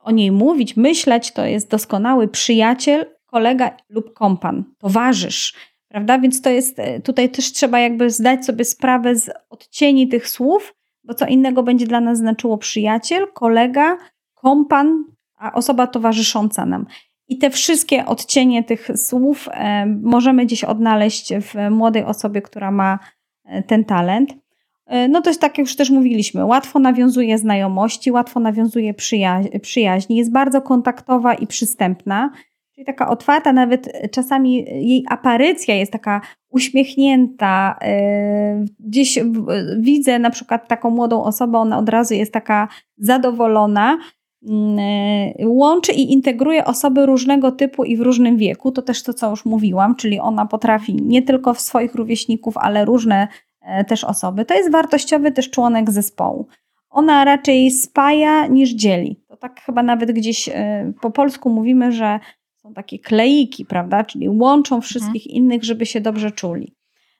o 0.00 0.10
niej 0.10 0.32
mówić, 0.32 0.76
myśleć, 0.76 1.32
to 1.32 1.46
jest 1.46 1.70
doskonały 1.70 2.28
przyjaciel, 2.28 3.06
kolega 3.26 3.76
lub 3.88 4.14
kompan, 4.14 4.64
towarzysz, 4.78 5.54
prawda? 5.88 6.18
Więc 6.18 6.42
to 6.42 6.50
jest, 6.50 6.78
e, 6.78 7.00
tutaj 7.00 7.30
też 7.30 7.52
trzeba 7.52 7.80
jakby 7.80 8.10
zdać 8.10 8.44
sobie 8.44 8.64
sprawę 8.64 9.16
z 9.16 9.30
odcieni 9.50 10.08
tych 10.08 10.28
słów, 10.28 10.74
bo 11.04 11.14
co 11.14 11.26
innego 11.26 11.62
będzie 11.62 11.86
dla 11.86 12.00
nas 12.00 12.18
znaczyło 12.18 12.58
przyjaciel, 12.58 13.26
kolega, 13.32 13.98
kompan, 14.34 15.04
a 15.38 15.52
osoba 15.52 15.86
towarzysząca 15.86 16.66
nam. 16.66 16.86
I 17.28 17.38
te 17.38 17.50
wszystkie 17.50 18.06
odcienie 18.06 18.64
tych 18.64 18.88
słów 18.96 19.48
e, 19.52 19.86
możemy 19.86 20.46
gdzieś 20.46 20.64
odnaleźć 20.64 21.32
w 21.34 21.70
młodej 21.70 22.04
osobie, 22.04 22.42
która 22.42 22.70
ma 22.70 22.98
e, 23.44 23.62
ten 23.62 23.84
talent. 23.84 24.41
E, 24.92 25.08
no 25.08 25.22
to 25.22 25.30
jest 25.30 25.40
tak, 25.40 25.58
jak 25.58 25.66
już 25.66 25.76
też 25.76 25.90
mówiliśmy, 25.90 26.44
łatwo 26.44 26.78
nawiązuje 26.78 27.38
znajomości, 27.38 28.10
łatwo 28.10 28.40
nawiązuje 28.40 28.94
przyjaź- 28.94 29.60
przyjaźni, 29.60 30.16
jest 30.16 30.32
bardzo 30.32 30.62
kontaktowa 30.62 31.34
i 31.34 31.46
przystępna, 31.46 32.30
czyli 32.74 32.84
taka 32.84 33.08
otwarta, 33.08 33.52
nawet 33.52 33.92
czasami 34.10 34.54
jej 34.88 35.04
aparycja 35.08 35.74
jest 35.74 35.92
taka 35.92 36.20
uśmiechnięta. 36.50 37.78
E, 37.82 38.64
gdzieś 38.80 39.18
widzę 39.78 40.18
na 40.18 40.30
przykład 40.30 40.68
taką 40.68 40.90
młodą 40.90 41.22
osobę, 41.24 41.58
ona 41.58 41.78
od 41.78 41.88
razu 41.88 42.14
jest 42.14 42.32
taka 42.32 42.68
zadowolona, 42.98 43.98
mm, 44.48 44.78
e, 45.38 45.48
łączy 45.48 45.92
i 45.92 46.12
integruje 46.12 46.64
osoby 46.64 47.06
różnego 47.06 47.52
typu 47.52 47.84
i 47.84 47.96
w 47.96 48.00
różnym 48.00 48.36
wieku. 48.36 48.72
To 48.72 48.82
też 48.82 49.02
to, 49.02 49.14
co 49.14 49.30
już 49.30 49.44
mówiłam, 49.44 49.96
czyli 49.96 50.20
ona 50.20 50.46
potrafi 50.46 50.94
nie 50.94 51.22
tylko 51.22 51.54
w 51.54 51.60
swoich 51.60 51.94
rówieśników, 51.94 52.56
ale 52.56 52.84
różne 52.84 53.28
też 53.88 54.04
osoby. 54.04 54.44
To 54.44 54.54
jest 54.54 54.72
wartościowy 54.72 55.32
też 55.32 55.50
członek 55.50 55.90
zespołu. 55.90 56.46
Ona 56.90 57.24
raczej 57.24 57.70
spaja 57.70 58.46
niż 58.46 58.70
dzieli. 58.70 59.16
To 59.28 59.36
tak 59.36 59.60
chyba 59.60 59.82
nawet 59.82 60.12
gdzieś 60.12 60.48
e, 60.48 60.92
po 61.00 61.10
polsku 61.10 61.50
mówimy, 61.50 61.92
że 61.92 62.20
są 62.56 62.74
takie 62.74 62.98
kleiki, 62.98 63.64
prawda? 63.64 64.04
Czyli 64.04 64.28
łączą 64.28 64.80
wszystkich 64.80 65.26
mhm. 65.26 65.36
innych, 65.36 65.64
żeby 65.64 65.86
się 65.86 66.00
dobrze 66.00 66.30
czuli. 66.30 66.74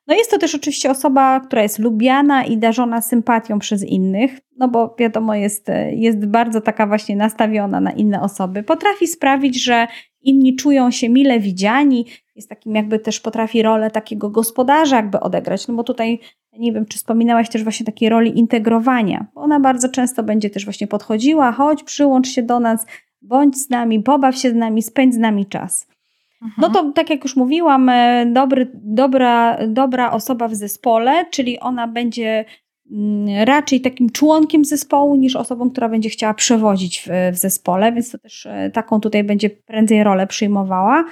No 0.07 0.15
jest 0.15 0.31
to 0.31 0.37
też 0.37 0.55
oczywiście 0.55 0.91
osoba, 0.91 1.39
która 1.39 1.61
jest 1.61 1.79
lubiana 1.79 2.43
i 2.43 2.57
darzona 2.57 3.01
sympatią 3.01 3.59
przez 3.59 3.83
innych, 3.83 4.39
no 4.57 4.67
bo 4.67 4.95
wiadomo, 4.99 5.35
jest, 5.35 5.69
e, 5.69 5.93
jest 5.93 6.25
bardzo 6.25 6.61
taka 6.61 6.87
właśnie 6.87 7.15
nastawiona 7.15 7.79
na 7.79 7.91
inne 7.91 8.21
osoby. 8.21 8.63
Potrafi 8.63 9.07
sprawić, 9.07 9.63
że 9.63 9.87
inni 10.23 10.55
czują 10.55 10.91
się 10.91 11.09
mile 11.09 11.39
widziani, 11.39 12.05
jest 12.35 12.49
takim 12.49 12.75
jakby 12.75 12.99
też 12.99 13.19
potrafi 13.19 13.61
rolę 13.61 13.91
takiego 13.91 14.29
gospodarza 14.29 14.95
jakby 14.95 15.19
odegrać, 15.19 15.67
no 15.67 15.73
bo 15.73 15.83
tutaj 15.83 16.19
nie 16.59 16.73
wiem, 16.73 16.85
czy 16.85 16.97
wspominałaś 16.97 17.49
też 17.49 17.63
właśnie 17.63 17.85
takiej 17.85 18.09
roli 18.09 18.39
integrowania, 18.39 19.27
bo 19.35 19.41
ona 19.41 19.59
bardzo 19.59 19.89
często 19.89 20.23
będzie 20.23 20.49
też 20.49 20.65
właśnie 20.65 20.87
podchodziła, 20.87 21.51
chodź, 21.51 21.83
przyłącz 21.83 22.27
się 22.27 22.43
do 22.43 22.59
nas, 22.59 22.85
bądź 23.21 23.57
z 23.57 23.69
nami, 23.69 24.03
pobaw 24.03 24.37
się 24.37 24.49
z 24.49 24.55
nami, 24.55 24.81
spędź 24.81 25.13
z 25.13 25.17
nami 25.17 25.45
czas. 25.45 25.87
No 26.57 26.69
to 26.69 26.91
tak 26.91 27.09
jak 27.09 27.23
już 27.23 27.35
mówiłam, 27.35 27.89
e, 27.89 28.25
dobry, 28.25 28.71
dobra, 28.73 29.57
dobra 29.67 30.11
osoba 30.11 30.47
w 30.47 30.55
zespole, 30.55 31.25
czyli 31.31 31.59
ona 31.59 31.87
będzie 31.87 32.45
raczej 33.45 33.81
takim 33.81 34.09
członkiem 34.09 34.65
zespołu 34.65 35.15
niż 35.15 35.35
osobą, 35.35 35.69
która 35.69 35.89
będzie 35.89 36.09
chciała 36.09 36.33
przewodzić 36.33 37.01
w, 37.07 37.35
w 37.35 37.37
zespole, 37.37 37.91
więc 37.91 38.11
to 38.11 38.17
też 38.17 38.45
e, 38.45 38.71
taką 38.73 38.99
tutaj 38.99 39.23
będzie 39.23 39.49
prędzej 39.49 40.03
rolę 40.03 40.27
przyjmowała 40.27 41.03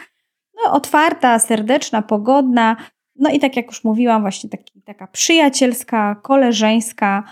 no, 0.65 0.74
otwarta, 0.74 1.39
serdeczna, 1.39 2.02
pogodna. 2.02 2.76
No 3.15 3.30
i 3.30 3.39
tak 3.39 3.56
jak 3.56 3.65
już 3.65 3.84
mówiłam, 3.84 4.22
właśnie 4.22 4.50
taki, 4.50 4.82
taka 4.82 5.08
przyjacielska, 5.08 6.15
koleżeńska, 6.15 7.24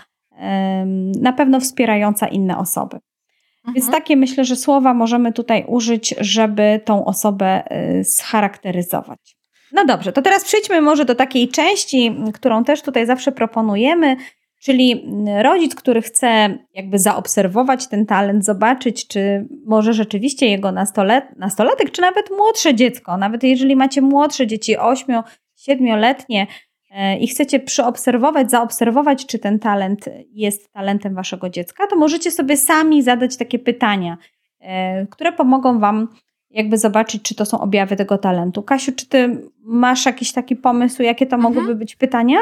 na 1.20 1.32
pewno 1.32 1.60
wspierająca 1.60 2.26
inne 2.26 2.58
osoby. 2.58 2.96
Mhm. 2.96 3.74
Więc 3.74 3.90
takie 3.90 4.16
myślę, 4.16 4.44
że 4.44 4.56
słowa 4.56 4.94
możemy 4.94 5.32
tutaj 5.32 5.64
użyć, 5.68 6.14
żeby 6.20 6.80
tą 6.84 7.04
osobę 7.04 7.62
y, 8.00 8.04
scharakteryzować. 8.04 9.36
No 9.72 9.84
dobrze, 9.84 10.12
to 10.12 10.22
teraz 10.22 10.44
przejdźmy 10.44 10.80
może 10.80 11.04
do 11.04 11.14
takiej 11.14 11.48
części, 11.48 12.16
którą 12.34 12.64
też 12.64 12.82
tutaj 12.82 13.06
zawsze 13.06 13.32
proponujemy, 13.32 14.16
czyli 14.60 15.04
rodzic, 15.42 15.74
który 15.74 16.02
chce 16.02 16.58
jakby 16.74 16.98
zaobserwować 16.98 17.88
ten 17.88 18.06
talent, 18.06 18.44
zobaczyć, 18.44 19.06
czy 19.06 19.48
może 19.66 19.92
rzeczywiście 19.92 20.46
jego 20.46 20.72
nastolet, 20.72 21.24
nastolatek, 21.36 21.90
czy 21.90 22.02
nawet 22.02 22.30
młodsze 22.36 22.74
dziecko, 22.74 23.16
nawet 23.16 23.42
jeżeli 23.42 23.76
macie 23.76 24.02
młodsze 24.02 24.46
dzieci, 24.46 24.76
8, 24.76 25.22
7-letnie, 25.68 26.46
E, 26.90 27.18
i 27.18 27.26
chcecie 27.28 27.60
przyobserwować, 27.60 28.50
zaobserwować, 28.50 29.26
czy 29.26 29.38
ten 29.38 29.58
talent 29.58 30.08
jest 30.32 30.72
talentem 30.72 31.14
waszego 31.14 31.50
dziecka, 31.50 31.86
to 31.86 31.96
możecie 31.96 32.30
sobie 32.30 32.56
sami 32.56 33.02
zadać 33.02 33.36
takie 33.36 33.58
pytania, 33.58 34.18
e, 34.60 35.06
które 35.06 35.32
pomogą 35.32 35.78
wam 35.78 36.08
jakby 36.50 36.78
zobaczyć, 36.78 37.22
czy 37.22 37.34
to 37.34 37.46
są 37.46 37.60
objawy 37.60 37.96
tego 37.96 38.18
talentu. 38.18 38.62
Kasiu, 38.62 38.92
czy 38.92 39.08
ty 39.08 39.48
masz 39.64 40.06
jakiś 40.06 40.32
taki 40.32 40.56
pomysł, 40.56 41.02
jakie 41.02 41.26
to 41.26 41.36
mhm. 41.36 41.54
mogłyby 41.54 41.74
być 41.74 41.96
pytania? 41.96 42.38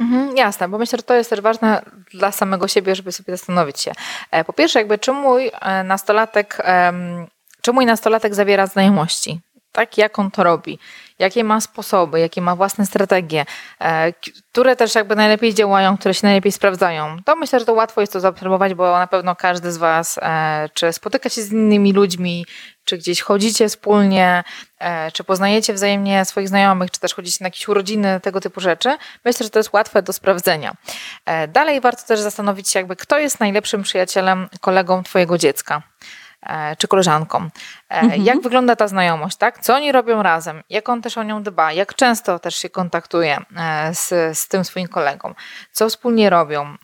Mhm, 0.00 0.36
jasne, 0.36 0.68
bo 0.68 0.78
myślę, 0.78 0.96
że 0.98 1.02
to 1.02 1.14
jest 1.14 1.30
też 1.30 1.40
ważne 1.40 1.82
dla 2.10 2.32
samego 2.32 2.68
siebie, 2.68 2.94
żeby 2.94 3.12
sobie 3.12 3.36
zastanowić 3.36 3.80
się. 3.80 3.92
E, 4.30 4.44
po 4.44 4.52
pierwsze, 4.52 4.78
jakby 4.78 4.98
czy 4.98 5.12
mój 5.12 5.50
nastolatek, 5.84 6.62
czy 7.60 7.72
mój 7.72 7.86
nastolatek 7.86 8.34
zawiera 8.34 8.66
znajomości? 8.66 9.40
Tak, 9.76 9.98
jak 9.98 10.18
on 10.18 10.30
to 10.30 10.44
robi? 10.44 10.78
jakie 11.18 11.44
ma 11.44 11.60
sposoby, 11.60 12.20
jakie 12.20 12.42
ma 12.42 12.56
własne 12.56 12.86
strategie, 12.86 13.44
e, 13.80 14.12
które 14.52 14.76
też 14.76 14.94
jakby 14.94 15.16
najlepiej 15.16 15.54
działają, 15.54 15.96
które 15.98 16.14
się 16.14 16.26
najlepiej 16.26 16.52
sprawdzają. 16.52 17.16
To 17.24 17.36
myślę, 17.36 17.58
że 17.58 17.64
to 17.64 17.72
łatwo 17.72 18.00
jest 18.00 18.12
to 18.12 18.20
zaobserwować, 18.20 18.74
bo 18.74 18.98
na 18.98 19.06
pewno 19.06 19.36
każdy 19.36 19.72
z 19.72 19.76
Was, 19.76 20.18
e, 20.22 20.68
czy 20.74 20.92
spotyka 20.92 21.28
się 21.28 21.42
z 21.42 21.52
innymi 21.52 21.92
ludźmi, 21.92 22.46
czy 22.84 22.98
gdzieś 22.98 23.20
chodzicie 23.20 23.68
wspólnie, 23.68 24.44
e, 24.78 25.10
czy 25.12 25.24
poznajecie 25.24 25.74
wzajemnie 25.74 26.24
swoich 26.24 26.48
znajomych, 26.48 26.90
czy 26.90 27.00
też 27.00 27.14
chodzicie 27.14 27.38
na 27.40 27.46
jakieś 27.46 27.68
urodziny, 27.68 28.20
tego 28.20 28.40
typu 28.40 28.60
rzeczy. 28.60 28.96
Myślę, 29.24 29.44
że 29.44 29.50
to 29.50 29.58
jest 29.58 29.72
łatwe 29.72 30.02
do 30.02 30.12
sprawdzenia. 30.12 30.72
Dalej 31.48 31.80
warto 31.80 32.02
też 32.02 32.20
zastanowić 32.20 32.70
się, 32.70 32.78
jakby 32.78 32.96
kto 32.96 33.18
jest 33.18 33.40
najlepszym 33.40 33.82
przyjacielem, 33.82 34.48
kolegą 34.60 35.02
Twojego 35.02 35.38
dziecka. 35.38 35.82
E, 36.48 36.76
czy 36.76 36.88
koleżankom. 36.88 37.50
E, 37.90 38.00
mhm. 38.00 38.22
Jak 38.22 38.40
wygląda 38.40 38.76
ta 38.76 38.88
znajomość, 38.88 39.36
tak? 39.36 39.58
Co 39.60 39.74
oni 39.74 39.92
robią 39.92 40.22
razem? 40.22 40.62
Jak 40.70 40.88
on 40.88 41.02
też 41.02 41.18
o 41.18 41.22
nią 41.22 41.42
dba? 41.42 41.72
Jak 41.72 41.94
często 41.94 42.38
też 42.38 42.56
się 42.56 42.70
kontaktuje 42.70 43.38
e, 43.56 43.94
z, 43.94 44.38
z 44.38 44.48
tym 44.48 44.64
swoim 44.64 44.88
kolegą? 44.88 45.34
Co 45.72 45.88
wspólnie 45.88 46.30
robią? 46.30 46.76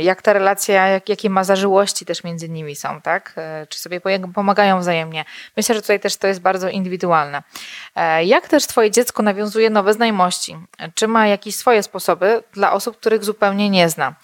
Jak 0.00 0.22
ta 0.22 0.32
relacja, 0.32 0.86
jak, 0.86 1.08
jakie 1.08 1.30
ma 1.30 1.44
zażyłości 1.44 2.06
też 2.06 2.24
między 2.24 2.48
nimi 2.48 2.76
są, 2.76 3.00
tak? 3.00 3.34
Czy 3.68 3.78
sobie 3.78 4.00
pomagają 4.34 4.80
wzajemnie? 4.80 5.24
Myślę, 5.56 5.74
że 5.74 5.80
tutaj 5.80 6.00
też 6.00 6.16
to 6.16 6.26
jest 6.26 6.40
bardzo 6.40 6.68
indywidualne. 6.68 7.42
Jak 8.24 8.48
też 8.48 8.66
twoje 8.66 8.90
dziecko 8.90 9.22
nawiązuje 9.22 9.70
nowe 9.70 9.94
znajomości? 9.94 10.56
Czy 10.94 11.08
ma 11.08 11.26
jakieś 11.26 11.56
swoje 11.56 11.82
sposoby 11.82 12.42
dla 12.52 12.72
osób, 12.72 12.96
których 12.96 13.24
zupełnie 13.24 13.70
nie 13.70 13.88
zna? 13.88 14.14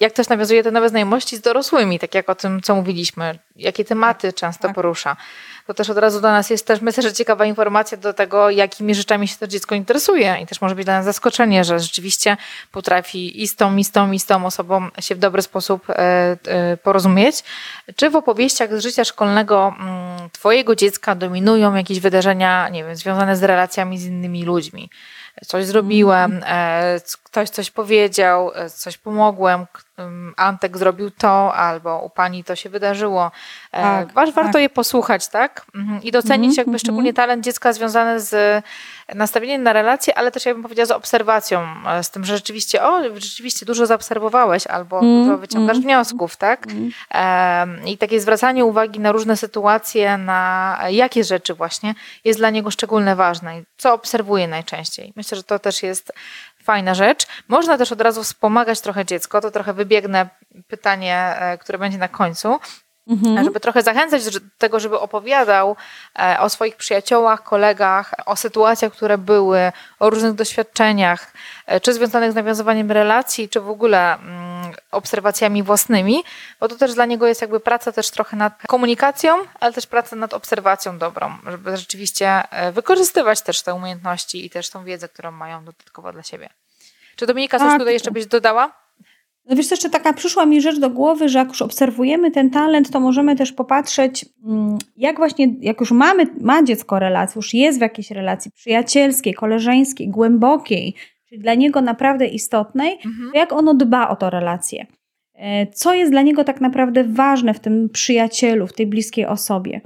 Jak 0.00 0.12
też 0.12 0.28
nawiązuje 0.28 0.62
te 0.62 0.70
nowe 0.70 0.88
znajomości 0.88 1.36
z 1.36 1.40
dorosłymi, 1.40 1.98
tak 1.98 2.14
jak 2.14 2.30
o 2.30 2.34
tym, 2.34 2.60
co 2.62 2.74
mówiliśmy? 2.74 3.38
Jakie 3.56 3.84
tematy 3.84 4.32
często 4.32 4.62
tak. 4.62 4.74
porusza? 4.74 5.16
To 5.66 5.74
też 5.74 5.90
od 5.90 5.98
razu 5.98 6.20
dla 6.20 6.32
nas 6.32 6.50
jest 6.50 6.66
też, 6.66 6.80
myślę, 6.80 7.02
że 7.02 7.12
ciekawa 7.12 7.44
informacja 7.44 7.98
do 7.98 8.12
tego, 8.12 8.50
jakimi 8.50 8.94
rzeczami 8.94 9.28
się 9.28 9.36
to 9.36 9.46
dziecko 9.46 9.74
interesuje. 9.74 10.36
I 10.42 10.46
też 10.46 10.60
może 10.60 10.74
być 10.74 10.84
dla 10.84 10.94
nas 10.94 11.04
zaskoczenie, 11.04 11.64
że 11.64 11.80
rzeczywiście 11.80 12.36
potrafi 12.72 13.42
i 13.42 13.48
z 13.48 13.56
tą, 13.56 13.76
i 13.76 13.84
z 13.84 13.90
tą, 13.90 14.12
i 14.12 14.18
z 14.18 14.26
tą 14.26 14.46
osobą 14.46 14.88
się 15.00 15.14
w 15.14 15.18
dobry 15.18 15.42
sposób 15.42 15.90
e, 15.90 15.94
e, 15.94 16.76
porozumieć. 16.76 17.44
Czy 17.96 18.10
w 18.10 18.16
opowieściach 18.16 18.76
z 18.76 18.82
życia 18.82 19.04
szkolnego 19.04 19.74
mm, 19.80 20.30
twojego 20.30 20.76
dziecka 20.76 21.14
dominują 21.14 21.74
jakieś 21.74 22.00
wydarzenia, 22.00 22.68
nie 22.68 22.84
wiem, 22.84 22.96
związane 22.96 23.36
z 23.36 23.42
relacjami 23.42 23.98
z 23.98 24.04
innymi 24.04 24.44
ludźmi? 24.44 24.90
coś 25.46 25.66
zrobiłem, 25.66 26.32
mhm. 26.32 26.96
e, 26.96 27.00
ktoś 27.22 27.50
coś 27.50 27.70
powiedział, 27.70 28.50
coś 28.76 28.98
pomogłem, 28.98 29.66
Antek 30.36 30.78
zrobił 30.78 31.10
to, 31.10 31.54
albo 31.54 31.98
u 31.98 32.10
pani 32.10 32.44
to 32.44 32.56
się 32.56 32.70
wydarzyło. 32.70 33.30
E, 33.72 33.82
tak, 33.82 34.12
warto 34.12 34.52
tak. 34.52 34.62
je 34.62 34.68
posłuchać, 34.68 35.28
tak? 35.28 35.66
Mhm. 35.74 36.02
I 36.02 36.12
docenić 36.12 36.58
mm, 36.58 36.66
jakby 36.66 36.78
szczególnie 36.78 37.12
talent 37.14 37.44
dziecka 37.44 37.72
związany 37.72 38.20
z 38.20 38.64
nastawieniem 39.14 39.62
na 39.62 39.72
relacje, 39.72 40.18
ale 40.18 40.30
też 40.30 40.46
ja 40.46 40.54
bym 40.54 40.62
powiedziała 40.62 40.86
z 40.86 40.90
obserwacją, 40.90 41.66
z 42.02 42.10
tym, 42.10 42.24
że 42.24 42.36
rzeczywiście, 42.36 42.82
o, 42.82 43.02
rzeczywiście 43.14 43.66
dużo 43.66 43.86
zaobserwowałeś, 43.86 44.66
albo 44.66 45.00
mm, 45.00 45.24
dużo 45.24 45.38
wyciągasz 45.38 45.76
mm, 45.76 45.82
wniosków, 45.82 46.36
tak? 46.36 46.66
Mm. 46.66 47.86
I 47.86 47.98
takie 47.98 48.20
zwracanie 48.20 48.64
uwagi 48.64 49.00
na 49.00 49.12
różne 49.12 49.36
sytuacje, 49.36 50.18
na 50.18 50.78
jakie 50.90 51.24
rzeczy 51.24 51.54
właśnie 51.54 51.94
jest 52.24 52.38
dla 52.38 52.50
niego 52.50 52.70
szczególnie 52.70 53.16
ważne 53.16 53.58
i 53.58 53.64
co 53.76 53.94
obserwuje 53.94 54.48
najczęściej. 54.48 55.12
Myślę, 55.16 55.36
że 55.36 55.42
to 55.42 55.58
też 55.58 55.82
jest 55.82 56.12
fajna 56.62 56.94
rzecz. 56.94 57.26
Można 57.48 57.78
też 57.78 57.92
od 57.92 58.00
razu 58.00 58.22
wspomagać 58.22 58.80
trochę 58.80 59.04
dziecko, 59.04 59.40
to 59.40 59.50
trochę 59.50 59.72
wybiegnę 59.72 60.28
pytanie, 60.68 61.16
e, 61.16 61.58
które 61.58 61.78
będzie 61.78 61.98
na 61.98 62.08
końcu, 62.08 62.58
Mhm. 63.10 63.44
żeby 63.44 63.60
trochę 63.60 63.82
zachęcać 63.82 64.24
do 64.30 64.40
tego, 64.58 64.80
żeby 64.80 65.00
opowiadał 65.00 65.76
e, 66.18 66.40
o 66.40 66.48
swoich 66.48 66.76
przyjaciołach, 66.76 67.42
kolegach, 67.42 68.14
o 68.26 68.36
sytuacjach, 68.36 68.92
które 68.92 69.18
były, 69.18 69.72
o 69.98 70.10
różnych 70.10 70.32
doświadczeniach, 70.32 71.32
e, 71.66 71.80
czy 71.80 71.94
związanych 71.94 72.32
z 72.32 72.34
nawiązywaniem 72.34 72.90
relacji, 72.90 73.48
czy 73.48 73.60
w 73.60 73.70
ogóle 73.70 74.14
mm, 74.14 74.72
obserwacjami 74.90 75.62
własnymi, 75.62 76.24
bo 76.60 76.68
to 76.68 76.76
też 76.76 76.94
dla 76.94 77.06
niego 77.06 77.26
jest 77.26 77.40
jakby 77.40 77.60
praca 77.60 77.92
też 77.92 78.10
trochę 78.10 78.36
nad 78.36 78.52
komunikacją, 78.66 79.36
ale 79.60 79.72
też 79.72 79.86
praca 79.86 80.16
nad 80.16 80.34
obserwacją 80.34 80.98
dobrą, 80.98 81.34
żeby 81.46 81.76
rzeczywiście 81.76 82.42
wykorzystywać 82.72 83.42
też 83.42 83.62
te 83.62 83.74
umiejętności 83.74 84.46
i 84.46 84.50
też 84.50 84.70
tą 84.70 84.84
wiedzę, 84.84 85.08
którą 85.08 85.30
mają 85.30 85.64
dodatkowo 85.64 86.12
dla 86.12 86.22
siebie. 86.22 86.48
Czy 87.16 87.26
Dominika 87.26 87.58
coś 87.58 87.68
tak. 87.68 87.78
tutaj 87.78 87.94
jeszcze 87.94 88.10
byś 88.10 88.26
dodała? 88.26 88.72
No 89.50 89.56
wiesz, 89.56 89.70
jeszcze 89.70 89.90
taka 89.90 90.12
przyszła 90.12 90.46
mi 90.46 90.60
rzecz 90.60 90.78
do 90.78 90.90
głowy, 90.90 91.28
że 91.28 91.38
jak 91.38 91.48
już 91.48 91.62
obserwujemy 91.62 92.30
ten 92.30 92.50
talent, 92.50 92.90
to 92.90 93.00
możemy 93.00 93.36
też 93.36 93.52
popatrzeć, 93.52 94.26
mm, 94.46 94.78
jak 94.96 95.16
właśnie, 95.16 95.54
jak 95.60 95.80
już 95.80 95.90
mamy, 95.90 96.26
ma 96.40 96.62
dziecko 96.62 96.98
relację, 96.98 97.38
już 97.38 97.54
jest 97.54 97.78
w 97.78 97.82
jakiejś 97.82 98.10
relacji 98.10 98.50
przyjacielskiej, 98.50 99.34
koleżeńskiej, 99.34 100.08
głębokiej, 100.08 100.94
czyli 101.28 101.40
dla 101.40 101.54
niego 101.54 101.80
naprawdę 101.80 102.26
istotnej, 102.26 102.92
mhm. 102.92 103.30
to 103.32 103.38
jak 103.38 103.52
ono 103.52 103.74
dba 103.74 104.08
o 104.08 104.16
tę 104.16 104.30
relację. 104.30 104.86
E, 105.34 105.66
co 105.66 105.94
jest 105.94 106.12
dla 106.12 106.22
niego 106.22 106.44
tak 106.44 106.60
naprawdę 106.60 107.04
ważne 107.04 107.54
w 107.54 107.60
tym 107.60 107.88
przyjacielu, 107.88 108.66
w 108.66 108.72
tej 108.72 108.86
bliskiej 108.86 109.26
osobie. 109.26 109.80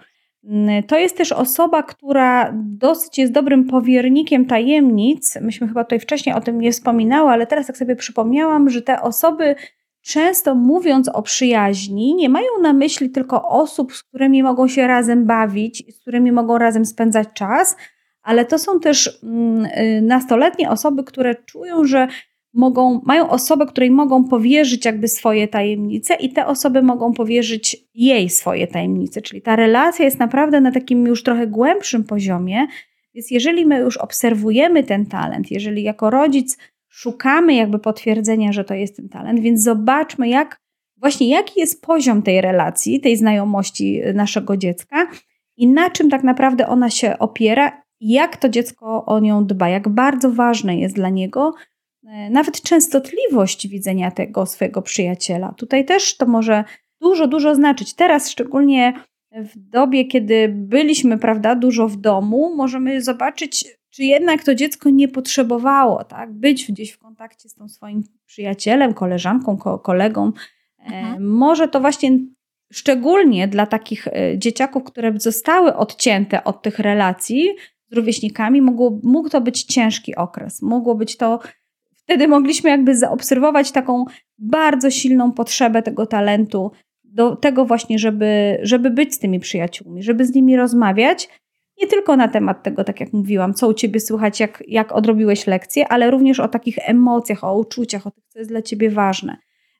Mm, 0.47 0.83
to 0.83 0.99
jest 0.99 1.17
też 1.17 1.33
osoba, 1.33 1.83
która 1.83 2.53
dosyć 2.55 3.19
jest 3.19 3.33
dobrym 3.33 3.65
powiernikiem 3.65 4.47
tajemnic. 4.47 5.39
Myśmy 5.41 5.69
chyba 5.69 5.85
tutaj 5.85 6.01
wcześniej 6.01 6.35
o 6.35 6.41
tym 6.41 6.61
nie 6.61 6.73
wspominały, 6.73 7.31
ale 7.31 7.47
teraz 7.47 7.67
tak 7.67 7.77
sobie 7.77 7.97
przypomniałam, 7.97 8.71
że 8.71 8.83
te 8.83 9.01
osoby 9.01 9.55
często 10.03 10.55
mówiąc 10.55 11.09
o 11.09 11.23
przyjaźni, 11.23 12.15
nie 12.15 12.29
mają 12.29 12.47
na 12.63 12.73
myśli 12.73 13.11
tylko 13.11 13.49
osób, 13.49 13.95
z 13.95 14.03
którymi 14.03 14.43
mogą 14.43 14.69
się 14.69 14.87
razem 14.87 15.27
bawić, 15.27 15.95
z 15.97 16.01
którymi 16.01 16.33
mogą 16.33 16.59
razem 16.59 16.85
spędzać 16.85 17.29
czas, 17.35 17.77
ale 18.23 18.45
to 18.45 18.59
są 18.59 18.81
też 18.81 19.21
mm, 19.23 19.65
y, 19.65 20.03
nastoletnie 20.03 20.71
osoby, 20.71 21.05
które 21.05 21.35
czują, 21.35 21.85
że 21.85 22.09
mogą, 22.55 23.01
mają 23.05 23.31
osobę, 23.31 23.67
której 23.67 23.90
mogą 23.90 24.25
powierzyć 24.25 24.85
jakby 24.85 25.09
swoje 25.09 25.49
tajemnice 25.49 26.14
i 26.14 26.33
te 26.33 26.47
osoby 26.47 26.83
mogą 26.83 27.12
powierzyć 27.12 27.77
jej 27.95 28.31
swoje 28.31 28.67
tajemnice. 28.67 29.23
Czyli 29.23 29.43
ta 29.43 29.57
relacja 29.57 30.05
jest 30.05 30.19
naprawdę 30.19 30.61
na 30.61 30.73
takim 30.73 31.07
już 31.07 31.23
trochę 31.23 31.47
głębszym 31.47 32.05
poziomie. 32.05 32.67
Więc 33.14 33.31
jeżeli 33.31 33.67
my 33.67 33.79
już 33.79 33.97
obserwujemy 33.97 34.85
ten 34.85 35.07
talent, 35.07 35.51
jeżeli 35.51 35.83
jako 35.83 36.11
rodzic 36.11 36.59
szukamy 36.88 37.55
jakby 37.55 37.79
potwierdzenia, 37.79 38.53
że 38.53 38.64
to 38.64 38.75
jest 38.75 38.97
ten 38.97 39.09
talent, 39.09 39.40
więc 39.40 39.62
zobaczmy, 39.62 40.29
jak 40.29 40.61
właśnie 40.97 41.29
jaki 41.29 41.61
jest 41.61 41.83
poziom 41.83 42.23
tej 42.23 42.40
relacji, 42.40 43.01
tej 43.01 43.17
znajomości 43.17 44.01
naszego 44.14 44.57
dziecka 44.57 45.07
i 45.57 45.69
na 45.69 45.90
czym 45.90 46.11
tak 46.11 46.23
naprawdę 46.25 46.69
ona 46.69 46.90
się 46.90 47.19
opiera, 47.19 47.83
jak 48.01 48.37
to 48.37 48.49
dziecko 48.49 49.05
o 49.05 49.21
nią 49.21 49.47
dba, 49.47 49.69
jak 49.69 49.88
bardzo 49.88 50.31
ważne 50.31 50.79
jest 50.79 50.95
dla 50.95 51.09
niego, 51.09 51.55
nawet 52.31 52.62
częstotliwość 52.62 53.69
widzenia 53.69 54.11
tego 54.11 54.47
swojego 54.47 54.83
przyjaciela. 54.83 55.53
Tutaj 55.53 55.85
też 55.85 56.17
to 56.17 56.27
może 56.27 56.64
dużo, 57.01 57.27
dużo 57.27 57.55
znaczyć. 57.55 57.95
Teraz 57.95 58.31
szczególnie 58.31 58.93
w 59.33 59.59
dobie, 59.59 60.05
kiedy 60.05 60.49
byliśmy, 60.49 61.19
prawda, 61.19 61.55
dużo 61.55 61.88
w 61.88 61.97
domu, 61.97 62.57
możemy 62.57 63.03
zobaczyć, 63.03 63.64
czy 63.90 64.05
jednak 64.05 64.45
to 64.45 64.55
dziecko 64.55 64.90
nie 64.90 65.09
potrzebowało, 65.09 66.05
tak, 66.05 66.33
być 66.33 66.73
gdzieś 66.73 66.90
w 66.90 66.99
kontakcie 66.99 67.49
z 67.49 67.55
tą 67.55 67.69
swoim 67.69 68.03
przyjacielem, 68.27 68.95
koleżanką, 68.95 69.57
ko 69.57 69.79
kolegą. 69.79 70.33
E, 70.79 70.83
mhm. 70.83 71.29
Może 71.29 71.69
to 71.69 71.81
właśnie 71.81 72.19
szczególnie 72.73 73.49
dla 73.49 73.67
takich 73.67 74.09
e, 74.09 74.38
dzieciaków, 74.38 74.85
które 74.85 75.12
zostały 75.17 75.77
odcięte 75.77 76.45
od 76.45 76.62
tych 76.62 76.79
relacji 76.79 77.49
z 77.90 77.97
rówieśnikami, 77.97 78.62
mógł, 78.62 79.01
mógł 79.03 79.29
to 79.29 79.40
być 79.40 79.62
ciężki 79.62 80.17
okres. 80.17 80.62
Mogło 80.62 80.95
być 80.95 81.17
to 81.17 81.38
wtedy 82.05 82.29
mogliśmy 82.29 82.71
jakby 82.71 82.97
zaobserwować 82.97 83.73
taką 83.73 84.05
bardzo 84.38 84.90
silną 84.90 85.33
potrzebę 85.33 85.83
tego 85.83 86.07
talentu 86.07 86.71
do 87.05 87.37
tego 87.37 87.64
właśnie, 87.64 87.99
żeby, 87.99 88.59
żeby 88.62 88.90
być 88.90 89.14
z 89.14 89.19
tymi 89.19 89.40
przyjaciółmi, 89.40 90.03
żeby 90.03 90.27
z 90.27 90.35
nimi 90.35 90.57
rozmawiać. 90.57 91.29
Nie 91.81 91.87
tylko 91.87 92.17
na 92.17 92.29
temat 92.29 92.62
tego, 92.62 92.85
tak 92.85 93.01
jak 93.01 93.12
mówiłam, 93.12 93.55
co 93.55 93.69
u 93.69 93.75
ciebie 93.75 94.01
słychać, 94.01 94.40
jak, 94.40 94.62
jak 94.69 94.93
odrobiłeś 94.93 95.47
lekcję, 95.47 95.88
ale 95.88 96.11
również 96.11 96.40
o 96.40 96.49
takich 96.49 96.79
emocjach, 96.88 97.45
o 97.45 97.59
uczuciach, 97.59 98.07
o 98.07 98.11
tym, 98.11 98.23
co 98.29 98.38
jest 98.38 98.51
dla 98.51 98.62
ciebie 98.62 98.90
ważne. 98.90 99.37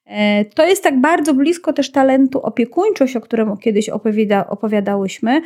E, 0.06 0.44
to 0.44 0.66
jest 0.66 0.82
tak 0.82 1.00
bardzo 1.00 1.34
blisko 1.34 1.72
też 1.72 1.90
talentu 1.90 2.40
opiekuńczość, 2.40 3.16
o 3.16 3.20
którym 3.20 3.56
kiedyś 3.56 3.88
opowiada, 3.88 4.46
opowiadałyśmy, 4.46 5.42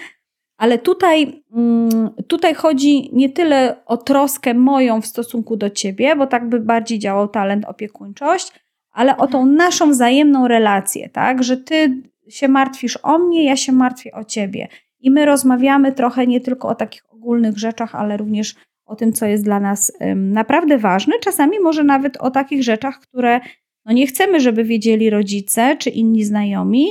ale 0.58 0.78
tutaj, 0.78 1.42
mm, 1.52 2.10
tutaj 2.26 2.54
chodzi 2.54 3.10
nie 3.12 3.30
tyle 3.30 3.76
o 3.86 3.96
troskę 3.96 4.54
moją 4.54 5.00
w 5.00 5.06
stosunku 5.06 5.56
do 5.56 5.70
ciebie, 5.70 6.16
bo 6.16 6.26
tak 6.26 6.48
by 6.48 6.60
bardziej 6.60 6.98
działał 6.98 7.28
talent 7.28 7.64
opiekuńczość, 7.64 8.52
ale 8.92 9.16
o 9.16 9.26
tą 9.26 9.46
naszą 9.46 9.90
wzajemną 9.90 10.48
relację, 10.48 11.08
tak? 11.08 11.42
Że 11.42 11.56
ty 11.56 12.02
się 12.28 12.48
martwisz 12.48 12.98
o 13.02 13.18
mnie, 13.18 13.44
ja 13.44 13.56
się 13.56 13.72
martwię 13.72 14.12
o 14.12 14.24
ciebie. 14.24 14.68
I 15.00 15.10
my 15.10 15.26
rozmawiamy 15.26 15.92
trochę 15.92 16.26
nie 16.26 16.40
tylko 16.40 16.68
o 16.68 16.74
takich 16.74 17.12
ogólnych 17.12 17.58
rzeczach, 17.58 17.94
ale 17.94 18.16
również 18.16 18.54
o 18.84 18.96
tym, 18.96 19.12
co 19.12 19.26
jest 19.26 19.44
dla 19.44 19.60
nas 19.60 19.92
naprawdę 20.16 20.78
ważne. 20.78 21.14
Czasami 21.20 21.60
może 21.60 21.84
nawet 21.84 22.16
o 22.16 22.30
takich 22.30 22.62
rzeczach, 22.62 23.00
które 23.00 23.40
no 23.84 23.92
nie 23.92 24.06
chcemy, 24.06 24.40
żeby 24.40 24.64
wiedzieli 24.64 25.10
rodzice 25.10 25.76
czy 25.76 25.90
inni 25.90 26.24
znajomi, 26.24 26.86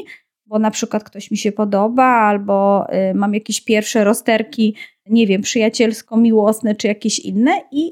bo 0.48 0.60
na 0.60 0.72
przykład 0.72 1.04
ktoś 1.04 1.32
mi 1.32 1.38
się 1.38 1.52
podoba, 1.52 2.04
albo 2.04 2.88
y, 3.12 3.14
mam 3.14 3.34
jakieś 3.34 3.62
pierwsze 3.62 4.04
rozterki, 4.04 4.76
nie 5.06 5.28
wiem, 5.28 5.42
przyjacielsko-miłosne, 5.42 6.76
czy 6.76 6.88
jakieś 6.88 7.20
inne, 7.20 7.52
i 7.72 7.92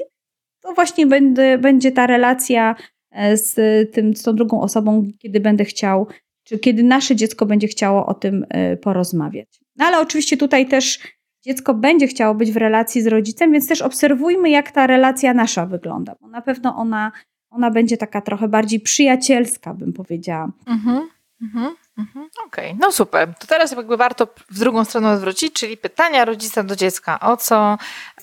to 0.61 0.73
właśnie 0.73 1.07
będzie, 1.07 1.57
będzie 1.57 1.91
ta 1.91 2.07
relacja 2.07 2.75
e, 3.11 3.37
z, 3.37 3.55
tym, 3.93 4.15
z 4.15 4.23
tą 4.23 4.35
drugą 4.35 4.61
osobą, 4.61 5.07
kiedy 5.19 5.39
będę 5.39 5.65
chciał, 5.65 6.07
czy 6.43 6.59
kiedy 6.59 6.83
nasze 6.83 7.15
dziecko 7.15 7.45
będzie 7.45 7.67
chciało 7.67 8.05
o 8.05 8.13
tym 8.13 8.45
e, 8.49 8.77
porozmawiać. 8.77 9.59
No 9.75 9.85
ale 9.85 9.99
oczywiście 9.99 10.37
tutaj 10.37 10.67
też 10.67 10.99
dziecko 11.45 11.73
będzie 11.73 12.07
chciało 12.07 12.35
być 12.35 12.51
w 12.51 12.57
relacji 12.57 13.01
z 13.01 13.07
rodzicem, 13.07 13.51
więc 13.51 13.67
też 13.67 13.81
obserwujmy, 13.81 14.49
jak 14.49 14.71
ta 14.71 14.87
relacja 14.87 15.33
nasza 15.33 15.65
wygląda, 15.65 16.15
bo 16.21 16.27
na 16.27 16.41
pewno 16.41 16.75
ona, 16.75 17.11
ona 17.49 17.71
będzie 17.71 17.97
taka 17.97 18.21
trochę 18.21 18.47
bardziej 18.47 18.79
przyjacielska, 18.79 19.73
bym 19.73 19.93
powiedziała. 19.93 20.51
Mhm, 20.67 21.09
mhm. 21.41 21.75
Mhm, 21.97 22.29
Okej, 22.45 22.65
okay. 22.65 22.77
no 22.81 22.91
super. 22.91 23.34
To 23.39 23.47
teraz 23.47 23.71
jakby 23.71 23.97
warto 23.97 24.27
w 24.51 24.60
drugą 24.60 24.86
stronę 24.86 25.12
odwrócić, 25.12 25.53
czyli 25.53 25.77
pytania 25.77 26.25
rodzica 26.25 26.63
do 26.63 26.75
dziecka. 26.75 27.19
O 27.19 27.38
co 27.38 27.77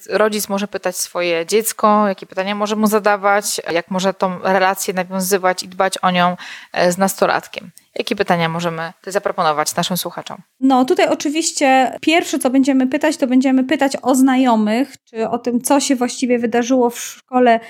rodzic 0.08 0.48
może 0.48 0.68
pytać 0.68 0.96
swoje 0.96 1.46
dziecko, 1.46 2.08
jakie 2.08 2.26
pytania 2.26 2.54
może 2.54 2.76
mu 2.76 2.86
zadawać, 2.86 3.60
jak 3.72 3.90
może 3.90 4.14
tą 4.14 4.38
relację 4.42 4.94
nawiązywać 4.94 5.62
i 5.62 5.68
dbać 5.68 5.98
o 5.98 6.10
nią 6.10 6.36
e, 6.72 6.92
z 6.92 6.98
nastolatkiem. 6.98 7.70
Jakie 7.98 8.16
pytania 8.16 8.48
możemy 8.48 8.92
zaproponować 9.06 9.76
naszym 9.76 9.96
słuchaczom? 9.96 10.38
No, 10.60 10.84
tutaj 10.84 11.08
oczywiście 11.08 11.98
pierwsze, 12.00 12.38
co 12.38 12.50
będziemy 12.50 12.86
pytać, 12.86 13.16
to 13.16 13.26
będziemy 13.26 13.64
pytać 13.64 13.92
o 14.02 14.14
znajomych, 14.14 14.94
czy 15.04 15.28
o 15.28 15.38
tym, 15.38 15.60
co 15.60 15.80
się 15.80 15.96
właściwie 15.96 16.38
wydarzyło 16.38 16.90
w 16.90 17.00
szkole 17.00 17.60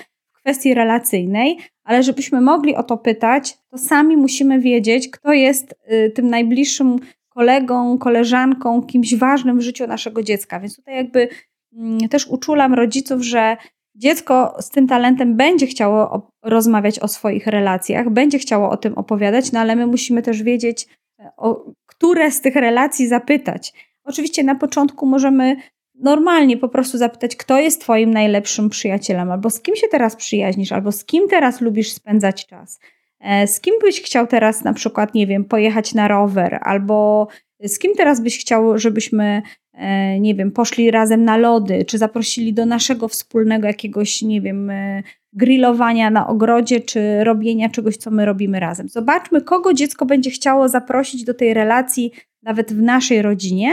kwestii 0.43 0.73
relacyjnej, 0.73 1.57
ale 1.83 2.03
żebyśmy 2.03 2.41
mogli 2.41 2.75
o 2.75 2.83
to 2.83 2.97
pytać, 2.97 3.57
to 3.69 3.77
sami 3.77 4.17
musimy 4.17 4.59
wiedzieć, 4.59 5.09
kto 5.09 5.33
jest 5.33 5.75
y, 5.91 6.11
tym 6.15 6.29
najbliższym 6.29 6.99
kolegą, 7.29 7.97
koleżanką, 7.97 8.81
kimś 8.81 9.15
ważnym 9.15 9.57
w 9.57 9.61
życiu 9.61 9.87
naszego 9.87 10.23
dziecka. 10.23 10.59
Więc 10.59 10.75
tutaj 10.75 10.95
jakby 10.95 11.27
mm, 11.73 11.99
też 12.09 12.27
uczulam 12.27 12.73
rodziców, 12.73 13.21
że 13.21 13.57
dziecko 13.95 14.55
z 14.59 14.69
tym 14.69 14.87
talentem 14.87 15.35
będzie 15.37 15.67
chciało 15.67 16.31
rozmawiać 16.43 16.99
o 16.99 17.07
swoich 17.07 17.47
relacjach, 17.47 18.09
będzie 18.09 18.39
chciało 18.39 18.69
o 18.69 18.77
tym 18.77 18.93
opowiadać, 18.93 19.51
no 19.51 19.59
ale 19.59 19.75
my 19.75 19.87
musimy 19.87 20.21
też 20.21 20.43
wiedzieć, 20.43 20.87
e, 21.19 21.31
o 21.37 21.65
które 21.85 22.31
z 22.31 22.41
tych 22.41 22.55
relacji 22.55 23.07
zapytać. 23.07 23.73
Oczywiście 24.03 24.43
na 24.43 24.55
początku 24.55 25.05
możemy 25.05 25.55
normalnie 25.95 26.57
po 26.57 26.69
prostu 26.69 26.97
zapytać, 26.97 27.35
kto 27.35 27.59
jest 27.59 27.81
Twoim 27.81 28.11
najlepszym 28.11 28.69
przyjacielem, 28.69 29.31
albo 29.31 29.49
z 29.49 29.61
kim 29.61 29.75
się 29.75 29.87
teraz 29.87 30.15
przyjaźnisz, 30.15 30.71
albo 30.71 30.91
z 30.91 31.05
kim 31.05 31.27
teraz 31.27 31.61
lubisz 31.61 31.91
spędzać 31.91 32.45
czas. 32.45 32.79
E, 33.19 33.47
z 33.47 33.61
kim 33.61 33.73
byś 33.81 34.01
chciał 34.01 34.27
teraz 34.27 34.63
na 34.63 34.73
przykład, 34.73 35.13
nie 35.13 35.27
wiem, 35.27 35.45
pojechać 35.45 35.93
na 35.93 36.07
rower, 36.07 36.59
albo 36.61 37.27
z 37.63 37.79
kim 37.79 37.91
teraz 37.97 38.21
byś 38.21 38.39
chciał, 38.39 38.77
żebyśmy, 38.77 39.41
e, 39.73 40.19
nie 40.19 40.35
wiem, 40.35 40.51
poszli 40.51 40.91
razem 40.91 41.25
na 41.25 41.37
lody, 41.37 41.85
czy 41.85 41.97
zaprosili 41.97 42.53
do 42.53 42.65
naszego 42.65 43.07
wspólnego 43.07 43.67
jakiegoś, 43.67 44.21
nie 44.21 44.41
wiem, 44.41 44.69
e, 44.69 45.03
grillowania 45.33 46.09
na 46.09 46.27
ogrodzie, 46.27 46.79
czy 46.79 47.23
robienia 47.23 47.69
czegoś, 47.69 47.97
co 47.97 48.11
my 48.11 48.25
robimy 48.25 48.59
razem. 48.59 48.89
Zobaczmy, 48.89 49.41
kogo 49.41 49.73
dziecko 49.73 50.05
będzie 50.05 50.31
chciało 50.31 50.69
zaprosić 50.69 51.23
do 51.23 51.33
tej 51.33 51.53
relacji, 51.53 52.11
nawet 52.41 52.73
w 52.73 52.81
naszej 52.81 53.21
rodzinie. 53.21 53.71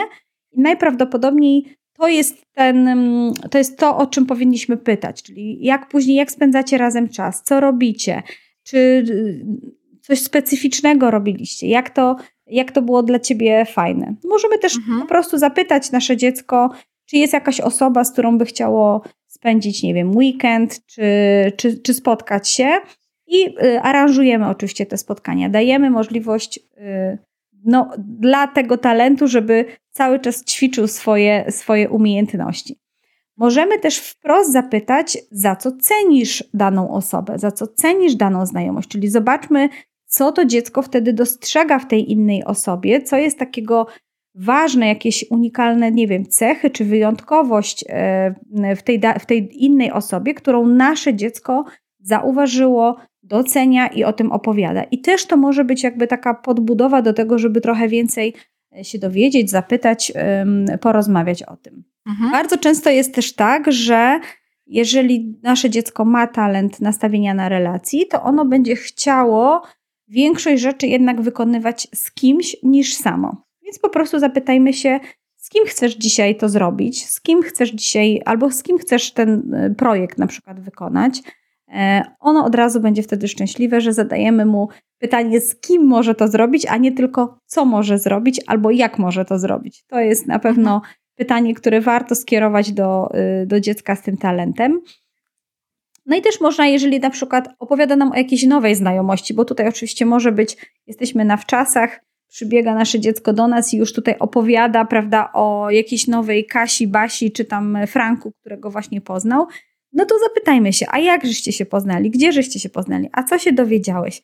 I 0.53 0.61
najprawdopodobniej 0.61 1.80
to 2.01 2.09
jest, 2.09 2.47
ten, 2.53 2.89
mm, 2.89 3.33
to 3.51 3.59
jest 3.59 3.79
to, 3.79 3.97
o 3.97 4.07
czym 4.07 4.27
powinniśmy 4.27 4.77
pytać, 4.77 5.23
czyli 5.23 5.65
jak 5.65 5.89
później, 5.89 6.17
jak 6.17 6.33
spędzacie 6.33 6.79
razem 6.79 7.09
czas, 7.09 7.43
co 7.43 7.61
robicie, 7.61 8.23
czy 8.63 8.79
y, 8.79 9.45
coś 10.01 10.23
specyficznego 10.23 11.11
robiliście, 11.11 11.69
jak 11.69 11.91
to, 11.91 12.17
jak 12.47 12.73
to 12.73 12.83
było 12.83 13.03
dla 13.03 13.19
ciebie 13.19 13.65
fajne. 13.65 14.15
Możemy 14.25 14.59
też 14.59 14.77
mhm. 14.77 15.01
po 15.01 15.07
prostu 15.07 15.39
zapytać 15.39 15.93
nasze 15.93 16.17
dziecko, 16.17 16.71
czy 17.07 17.17
jest 17.17 17.33
jakaś 17.33 17.61
osoba, 17.61 18.05
z 18.05 18.13
którą 18.13 18.39
by 18.39 18.45
chciało 18.45 19.03
spędzić, 19.27 19.83
nie 19.83 19.95
wiem, 19.95 20.17
weekend, 20.17 20.87
czy, 20.87 21.03
czy, 21.57 21.79
czy 21.79 21.95
spotkać 21.95 22.49
się. 22.49 22.69
I 23.27 23.47
y, 23.65 23.81
aranżujemy 23.81 24.49
oczywiście 24.49 24.87
te 24.87 24.99
spotkania. 24.99 25.49
Dajemy 25.49 25.91
możliwość 25.91 26.59
y, 26.59 27.19
no, 27.65 27.91
dla 27.99 28.47
tego 28.47 28.79
talentu, 28.79 29.29
żeby 29.29 29.65
cały 29.91 30.21
czas 30.21 30.45
ćwiczył 30.45 30.87
swoje, 30.87 31.45
swoje 31.51 31.89
umiejętności. 31.89 32.81
Możemy 33.37 33.79
też 33.79 33.99
wprost 33.99 34.53
zapytać, 34.53 35.19
za 35.31 35.57
co 35.57 35.73
cenisz 35.73 36.45
daną 36.55 36.91
osobę, 36.91 37.39
za 37.39 37.51
co 37.51 37.67
cenisz 37.67 38.15
daną 38.15 38.47
znajomość, 38.47 38.89
czyli 38.89 39.09
zobaczmy, 39.09 39.69
co 40.07 40.33
to 40.33 40.45
dziecko 40.45 40.83
wtedy 40.83 41.13
dostrzega 41.13 41.79
w 41.79 41.89
tej 41.89 42.13
innej 42.13 42.45
osobie, 42.45 43.03
co 43.03 43.17
jest 43.17 43.39
takiego 43.39 43.87
ważne, 44.35 44.89
jakieś 44.89 45.25
unikalne, 45.31 45.93
nie 45.93 46.07
wiem, 46.07 46.27
cechy 46.27 46.71
czy 46.71 46.85
wyjątkowość 46.85 47.85
e, 47.89 48.35
w 48.77 48.83
tej, 48.83 49.01
w 49.21 49.27
tej 49.27 49.65
innej 49.65 49.93
osobie, 49.93 50.35
którą 50.35 50.67
nasze 50.67 51.15
dziecko 51.15 51.65
zauważyło, 52.01 52.97
docenia 53.31 53.87
i 53.87 54.05
o 54.05 54.13
tym 54.13 54.33
opowiada. 54.33 54.83
I 54.83 55.01
też 55.01 55.27
to 55.27 55.37
może 55.37 55.65
być 55.65 55.83
jakby 55.83 56.07
taka 56.07 56.35
podbudowa 56.35 57.03
do 57.03 57.13
tego, 57.13 57.39
żeby 57.39 57.61
trochę 57.61 57.89
więcej 57.89 58.35
e, 58.79 58.85
się 58.85 58.99
dowiedzieć, 58.99 59.51
zapytać, 59.51 60.13
porozmawiać 60.81 61.43
o 61.43 61.57
tym. 61.57 61.85
Mhm. 62.07 62.31
Bardzo 62.31 62.59
często 62.59 62.91
jest 62.91 63.15
też 63.15 63.35
tak, 63.35 63.73
że 63.73 64.21
jeżeli 64.67 65.39
nasze 65.43 65.71
dziecko 65.71 66.05
ma 66.05 66.27
talent 66.27 66.81
nastawienia 66.81 67.35
na 67.35 67.49
relacji, 67.49 68.07
to 68.07 68.23
ono 68.23 68.45
będzie 68.45 68.77
chciało 68.77 69.63
większość 70.09 70.63
rzeczy 70.63 70.87
jednak 70.87 71.21
wykonywać 71.21 71.89
z 71.95 72.13
kimś 72.13 72.57
niż 72.63 72.95
samo. 72.95 73.45
Więc 73.63 73.79
po 73.79 73.89
prostu 73.89 74.19
zapytajmy 74.19 74.73
się, 74.73 75.01
z 75.37 75.49
kim 75.49 75.65
chcesz 75.65 75.97
dzisiaj 75.97 76.37
to 76.37 76.49
zrobić, 76.49 77.07
z 77.07 77.21
kim 77.21 77.43
chcesz 77.43 77.71
dzisiaj, 77.71 78.23
albo 78.25 78.51
z 78.51 78.63
kim 78.63 78.79
chcesz 78.79 79.13
ten 79.13 79.55
e, 79.55 79.71
projekt 79.71 80.19
na 80.19 80.27
przykład 80.27 80.61
wykonać. 80.61 81.23
E, 81.73 82.03
ono 82.21 82.45
od 82.45 82.55
razu 82.55 82.81
będzie 82.81 83.03
wtedy 83.03 83.29
szczęśliwe, 83.29 83.81
że 83.81 83.93
zadajemy 83.93 84.47
mu 84.47 84.69
pytanie, 84.99 85.41
z 85.41 85.61
kim 85.61 85.87
może 85.87 86.15
to 86.15 86.29
zrobić, 86.29 86.67
a 86.67 86.77
nie 86.77 86.93
tylko 86.93 87.39
co 87.47 87.65
może 87.65 87.99
zrobić 87.99 88.41
albo 88.47 88.71
jak 88.71 88.99
może 88.99 89.25
to 89.25 89.39
zrobić. 89.39 89.85
To 89.87 90.01
jest 90.01 90.27
na 90.27 90.39
pewno 90.39 90.75
mhm. 90.75 90.95
pytanie, 91.15 91.55
które 91.55 91.81
warto 91.81 92.15
skierować 92.15 92.73
do, 92.73 93.09
y, 93.43 93.47
do 93.47 93.61
dziecka 93.61 93.97
z 93.97 94.03
tym 94.03 94.17
talentem. 94.17 94.81
No 96.07 96.17
i 96.17 96.23
też 96.23 96.41
można, 96.41 96.67
jeżeli 96.67 97.01
na 97.01 97.11
przykład 97.11 97.49
opowiada 97.59 97.97
nam 97.97 98.13
o 98.13 98.17
jakiejś 98.17 98.47
nowej 98.47 98.75
znajomości, 98.75 99.35
bo 99.35 99.45
tutaj 99.45 99.69
oczywiście 99.69 100.07
może 100.07 100.33
być, 100.33 100.57
jesteśmy 100.87 101.25
na 101.25 101.37
wczasach, 101.37 102.01
przybiega 102.29 102.75
nasze 102.75 103.01
dziecko 103.01 103.33
do 103.33 103.49
nas 103.49 103.75
i 103.75 103.77
już 103.77 103.93
tutaj 103.93 104.15
opowiada, 104.19 104.85
prawda, 104.85 105.33
o 105.33 105.71
jakiejś 105.71 106.09
nowej 106.09 106.47
Kasi, 106.47 106.87
Basi 106.87 107.33
czy 107.33 107.45
tam 107.45 107.79
Franku, 107.87 108.33
którego 108.41 108.71
właśnie 108.71 109.01
poznał, 109.01 109.47
no 109.93 110.05
to 110.05 110.15
zapytajmy 110.29 110.73
się, 110.73 110.87
a 110.89 110.99
jak 110.99 111.27
żeście 111.27 111.53
się 111.53 111.67
poznali, 111.67 112.11
gdzie 112.11 112.33
żeście 112.33 112.61
się 112.61 112.69
poznali, 112.69 113.09
a 113.13 113.23
co 113.23 113.39
się 113.39 113.53
dowiedziałeś? 113.53 114.23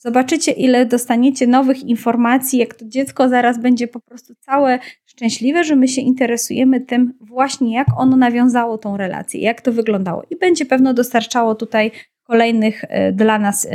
Zobaczycie, 0.00 0.52
ile 0.52 0.86
dostaniecie 0.86 1.46
nowych 1.46 1.84
informacji, 1.84 2.58
jak 2.58 2.74
to 2.74 2.84
dziecko 2.88 3.28
zaraz 3.28 3.60
będzie 3.60 3.88
po 3.88 4.00
prostu 4.00 4.34
całe 4.34 4.78
szczęśliwe, 5.04 5.64
że 5.64 5.76
my 5.76 5.88
się 5.88 6.00
interesujemy 6.00 6.80
tym 6.80 7.14
właśnie, 7.20 7.74
jak 7.74 7.86
ono 7.96 8.16
nawiązało 8.16 8.78
tą 8.78 8.96
relację, 8.96 9.40
jak 9.40 9.60
to 9.60 9.72
wyglądało 9.72 10.22
i 10.30 10.36
będzie 10.36 10.66
pewno 10.66 10.94
dostarczało 10.94 11.54
tutaj 11.54 11.90
kolejnych 12.22 12.84
e, 12.88 13.12
dla 13.12 13.38
nas 13.38 13.68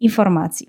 informacji. 0.00 0.68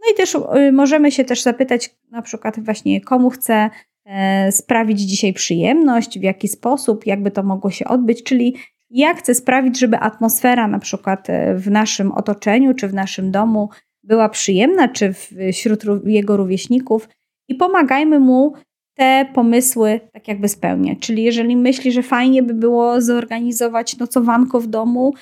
No 0.00 0.12
i 0.12 0.16
też 0.16 0.34
e, 0.34 0.72
możemy 0.72 1.12
się 1.12 1.24
też 1.24 1.42
zapytać 1.42 1.90
na 2.10 2.22
przykład 2.22 2.60
właśnie, 2.60 3.00
komu 3.00 3.30
chce 3.30 3.70
e, 4.04 4.52
sprawić 4.52 5.00
dzisiaj 5.00 5.32
przyjemność, 5.32 6.18
w 6.18 6.22
jaki 6.22 6.48
sposób, 6.48 7.06
jakby 7.06 7.30
to 7.30 7.42
mogło 7.42 7.70
się 7.70 7.84
odbyć, 7.84 8.22
czyli 8.22 8.56
ja 8.90 9.14
chcę 9.14 9.34
sprawić, 9.34 9.78
żeby 9.78 9.98
atmosfera 9.98 10.68
na 10.68 10.78
przykład 10.78 11.28
w 11.54 11.70
naszym 11.70 12.12
otoczeniu 12.12 12.74
czy 12.74 12.88
w 12.88 12.94
naszym 12.94 13.30
domu 13.30 13.68
była 14.02 14.28
przyjemna, 14.28 14.88
czy 14.88 15.14
wśród 15.52 15.84
jego 16.04 16.36
rówieśników 16.36 17.08
i 17.48 17.54
pomagajmy 17.54 18.20
mu 18.20 18.52
te 18.96 19.26
pomysły 19.34 20.00
tak 20.12 20.28
jakby 20.28 20.48
spełniać. 20.48 20.98
Czyli 20.98 21.22
jeżeli 21.22 21.56
myśli, 21.56 21.92
że 21.92 22.02
fajnie 22.02 22.42
by 22.42 22.54
było 22.54 23.00
zorganizować 23.00 23.98
nocowanko 23.98 24.60
w 24.60 24.66
domu, 24.66 25.14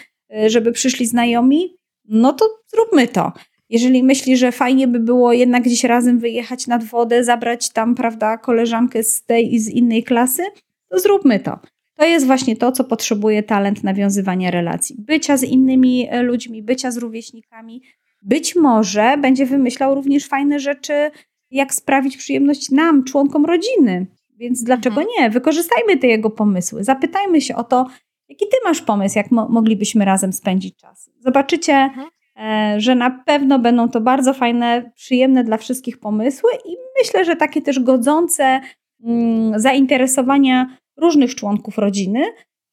y, 0.45 0.51
żeby 0.51 0.73
przyszli 0.73 1.07
znajomi, 1.07 1.77
no 2.05 2.33
to 2.33 2.45
zróbmy 2.67 3.09
to. 3.09 3.33
Jeżeli 3.69 4.03
myśli, 4.03 4.37
że 4.37 4.53
fajnie 4.53 4.89
by 4.89 5.01
było 5.01 5.33
jednak 5.33 5.63
gdzieś 5.63 5.85
razem 5.85 6.19
wyjechać 6.19 6.67
nad 6.67 6.85
wodę, 6.85 7.25
zabrać 7.25 7.71
tam, 7.71 7.95
prawda, 7.95 8.39
koleżankę 8.39 9.03
z 9.03 9.25
tej 9.25 9.55
i 9.55 9.61
z 9.61 9.69
innej 9.69 10.05
klasy, 10.05 10.43
to 10.89 10.99
zróbmy 10.99 11.41
to. 11.41 11.59
To 11.97 12.05
jest 12.05 12.27
właśnie 12.27 12.57
to, 12.57 12.73
co 12.73 12.85
potrzebuje 12.85 13.43
talent 13.43 13.85
nawiązywania 13.85 14.51
relacji. 14.51 14.97
Bycia 14.99 15.37
z 15.37 15.43
innymi 15.43 16.09
e, 16.11 16.23
ludźmi, 16.23 16.63
bycia 16.63 16.91
z 16.91 16.97
rówieśnikami. 16.97 17.83
Być 18.23 18.57
może 18.57 19.17
będzie 19.19 19.47
wymyślał 19.47 19.95
również 19.95 20.27
fajne 20.27 20.59
rzeczy, 20.59 21.11
jak 21.51 21.75
sprawić 21.75 22.17
przyjemność 22.17 22.71
nam, 22.71 23.05
członkom 23.05 23.45
rodziny. 23.45 24.07
Więc 24.37 24.63
dlaczego 24.63 25.01
mhm. 25.01 25.09
nie? 25.19 25.31
Wykorzystajmy 25.31 25.97
te 25.97 26.07
jego 26.07 26.31
pomysły. 26.31 26.85
Zapytajmy 26.85 27.41
się 27.41 27.57
o 27.57 27.65
to, 27.65 27.87
jaki 28.29 28.45
ty 28.51 28.57
masz 28.65 28.83
pomysł, 28.83 29.19
jak 29.19 29.31
mo 29.31 29.49
moglibyśmy 29.49 30.05
razem 30.05 30.33
spędzić 30.33 30.77
czas. 30.77 31.11
Zobaczycie, 31.21 31.73
mhm. 31.73 32.09
e, 32.37 32.81
że 32.81 32.95
na 32.95 33.11
pewno 33.11 33.59
będą 33.59 33.89
to 33.89 34.01
bardzo 34.01 34.35
fajne, 34.35 34.91
przyjemne 34.95 35.45
dla 35.45 35.57
wszystkich 35.57 35.99
pomysły 35.99 36.51
i 36.65 36.77
myślę, 37.03 37.25
że 37.25 37.37
takie 37.37 37.63
też 37.63 37.81
godzące 37.81 38.61
mm, 39.05 39.61
zainteresowania 39.61 40.77
różnych 40.97 41.35
członków 41.35 41.79
rodziny, 41.79 42.25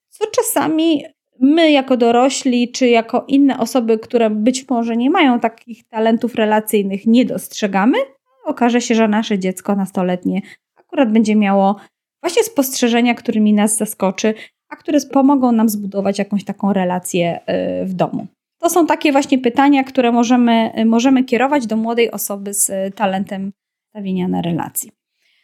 co 0.09 0.25
czasami 0.27 1.03
my 1.39 1.71
jako 1.71 1.97
dorośli, 1.97 2.71
czy 2.71 2.87
jako 2.87 3.25
inne 3.27 3.59
osoby, 3.59 3.99
które 3.99 4.29
być 4.29 4.69
może 4.69 4.97
nie 4.97 5.09
mają 5.09 5.39
takich 5.39 5.87
talentów 5.87 6.35
relacyjnych, 6.35 7.07
nie 7.07 7.25
dostrzegamy. 7.25 7.97
Okaże 8.45 8.81
się, 8.81 8.95
że 8.95 9.07
nasze 9.07 9.39
dziecko 9.39 9.75
nastoletnie 9.75 10.41
akurat 10.75 11.11
będzie 11.11 11.35
miało 11.35 11.75
właśnie 12.23 12.43
spostrzeżenia, 12.43 13.13
którymi 13.13 13.53
nas 13.53 13.77
zaskoczy, 13.77 14.33
a 14.69 14.75
które 14.75 14.99
pomogą 15.13 15.51
nam 15.51 15.69
zbudować 15.69 16.19
jakąś 16.19 16.45
taką 16.45 16.73
relację 16.73 17.39
y, 17.81 17.85
w 17.85 17.93
domu. 17.93 18.27
To 18.59 18.69
są 18.69 18.87
takie 18.87 19.11
właśnie 19.11 19.39
pytania, 19.39 19.83
które 19.83 20.11
możemy, 20.11 20.71
możemy 20.85 21.23
kierować 21.23 21.67
do 21.67 21.77
młodej 21.77 22.11
osoby 22.11 22.53
z 22.53 22.95
talentem 22.95 23.51
stawienia 23.89 24.27
na 24.27 24.41
relacji. 24.41 24.91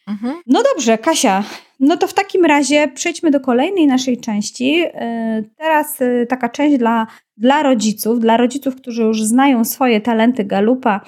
Mhm. 0.07 0.33
No 0.47 0.63
dobrze, 0.73 0.97
Kasia, 0.97 1.43
no 1.79 1.97
to 1.97 2.07
w 2.07 2.13
takim 2.13 2.45
razie 2.45 2.87
przejdźmy 2.87 3.31
do 3.31 3.39
kolejnej 3.39 3.87
naszej 3.87 4.17
części. 4.17 4.83
Y, 4.83 5.49
teraz 5.57 6.01
y, 6.01 6.25
taka 6.29 6.49
część 6.49 6.77
dla, 6.77 7.07
dla 7.37 7.63
rodziców, 7.63 8.19
dla 8.19 8.37
rodziców, 8.37 8.75
którzy 8.75 9.01
już 9.01 9.23
znają 9.23 9.65
swoje 9.65 10.01
talenty 10.01 10.45
galupa 10.45 11.01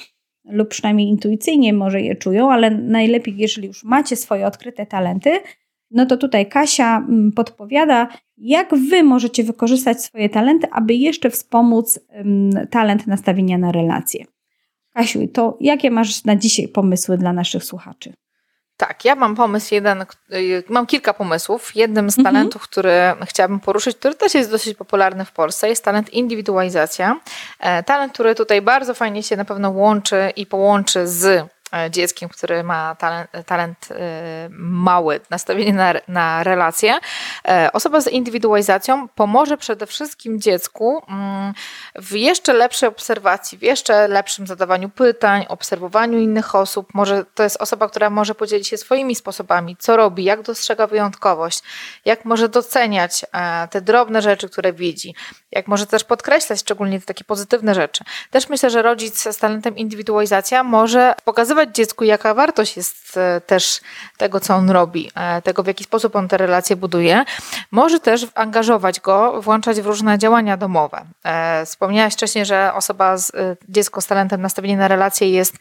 lub 0.45 0.69
przynajmniej 0.69 1.07
intuicyjnie 1.07 1.73
może 1.73 2.01
je 2.01 2.15
czują, 2.15 2.51
ale 2.51 2.71
najlepiej, 2.71 3.37
jeżeli 3.37 3.67
już 3.67 3.83
macie 3.83 4.15
swoje 4.15 4.47
odkryte 4.47 4.85
talenty, 4.85 5.39
no 5.91 6.05
to 6.05 6.17
tutaj 6.17 6.49
Kasia 6.49 6.97
mm, 6.97 7.31
podpowiada, 7.31 8.07
jak 8.37 8.75
wy 8.75 9.03
możecie 9.03 9.43
wykorzystać 9.43 10.03
swoje 10.03 10.29
talenty, 10.29 10.67
aby 10.71 10.93
jeszcze 10.93 11.29
wspomóc 11.29 11.99
talent 12.69 13.07
nastawienia 13.07 13.57
na 13.57 13.71
relacje. 13.71 14.25
Kasiu, 14.93 15.27
to 15.27 15.57
jakie 15.61 15.91
masz 15.91 16.23
na 16.23 16.35
dzisiaj 16.35 16.67
pomysły 16.67 17.17
dla 17.17 17.33
naszych 17.33 17.63
słuchaczy? 17.63 18.13
Tak, 18.79 19.05
ja 19.05 19.15
mam 19.15 19.35
pomysł 19.35 19.73
jeden, 19.73 20.05
y, 20.33 20.63
mam 20.69 20.85
kilka 20.85 21.13
pomysłów. 21.13 21.75
Jednym 21.75 22.11
z 22.11 22.17
mhm. 22.17 22.35
talentów, 22.35 22.61
który 22.61 22.91
chciałabym 23.25 23.59
poruszyć, 23.59 23.97
który 23.97 24.15
też 24.15 24.33
jest 24.33 24.51
dosyć 24.51 24.77
popularny 24.77 25.25
w 25.25 25.31
Polsce, 25.31 25.69
jest 25.69 25.83
talent 25.83 26.09
indywidualizacja. 26.09 27.19
E, 27.59 27.83
talent, 27.83 28.13
który 28.13 28.35
tutaj 28.35 28.61
bardzo 28.61 28.93
fajnie 28.93 29.23
się 29.23 29.37
na 29.37 29.45
pewno 29.45 29.69
łączy 29.69 30.33
i 30.35 30.45
połączy 30.45 31.07
z 31.07 31.45
dzieckiem, 31.89 32.29
który 32.29 32.63
ma 32.63 32.95
talent, 32.95 33.29
talent 33.45 33.89
mały, 34.59 35.19
nastawienie 35.29 35.73
na, 35.73 35.93
na 36.07 36.43
relacje. 36.43 36.99
E, 37.47 37.69
osoba 37.73 38.01
z 38.01 38.07
indywidualizacją 38.07 39.07
pomoże 39.07 39.57
przede 39.57 39.85
wszystkim 39.85 40.41
dziecku 40.41 41.03
mm, 41.09 41.53
w 41.95 42.11
jeszcze 42.11 42.53
lepszej 42.53 42.89
obserwacji, 42.89 43.57
w 43.57 43.61
jeszcze 43.61 44.07
lepszym 44.07 44.47
zadawaniu 44.47 44.89
pytań, 44.89 45.45
obserwowaniu 45.49 46.19
innych 46.19 46.55
osób. 46.55 46.93
Może 46.93 47.25
to 47.35 47.43
jest 47.43 47.61
osoba, 47.61 47.89
która 47.89 48.09
może 48.09 48.35
podzielić 48.35 48.67
się 48.67 48.77
swoimi 48.77 49.15
sposobami, 49.15 49.77
co 49.79 49.97
robi, 49.97 50.23
jak 50.23 50.41
dostrzega 50.41 50.87
wyjątkowość, 50.87 51.59
jak 52.05 52.25
może 52.25 52.49
doceniać 52.49 53.25
e, 53.33 53.67
te 53.67 53.81
drobne 53.81 54.21
rzeczy, 54.21 54.49
które 54.49 54.73
widzi, 54.73 55.15
jak 55.51 55.67
może 55.67 55.87
też 55.87 56.03
podkreślać 56.03 56.59
szczególnie 56.59 56.99
te 56.99 57.05
takie 57.05 57.23
pozytywne 57.23 57.75
rzeczy. 57.75 58.03
Też 58.31 58.49
myślę, 58.49 58.69
że 58.69 58.81
rodzic 58.81 59.23
z 59.31 59.37
talentem 59.37 59.77
indywidualizacja 59.77 60.63
może 60.63 61.13
pokazywać 61.25 61.58
pokazywać 61.59 61.75
dziecku, 61.75 62.03
jaka 62.03 62.33
wartość 62.33 62.77
jest 62.77 63.17
e, 63.17 63.41
też 63.41 63.81
tego, 64.17 64.39
co 64.39 64.55
on 64.55 64.69
robi, 64.69 65.11
e, 65.15 65.41
tego, 65.41 65.63
w 65.63 65.67
jaki 65.67 65.83
sposób 65.83 66.15
on 66.15 66.27
te 66.27 66.37
relacje 66.37 66.75
buduje. 66.75 67.25
Może 67.71 67.99
też 67.99 68.27
angażować 68.35 68.99
go, 68.99 69.41
włączać 69.41 69.81
w 69.81 69.85
różne 69.85 70.17
działania 70.17 70.57
domowe. 70.57 71.05
E, 71.23 71.65
wspomniałaś 71.65 72.13
wcześniej, 72.13 72.45
że 72.45 72.73
osoba, 72.73 73.17
z, 73.17 73.31
dziecko 73.69 74.01
z 74.01 74.07
talentem 74.07 74.41
nastawienie 74.41 74.77
na 74.77 74.87
relacje 74.87 75.29
jest 75.29 75.57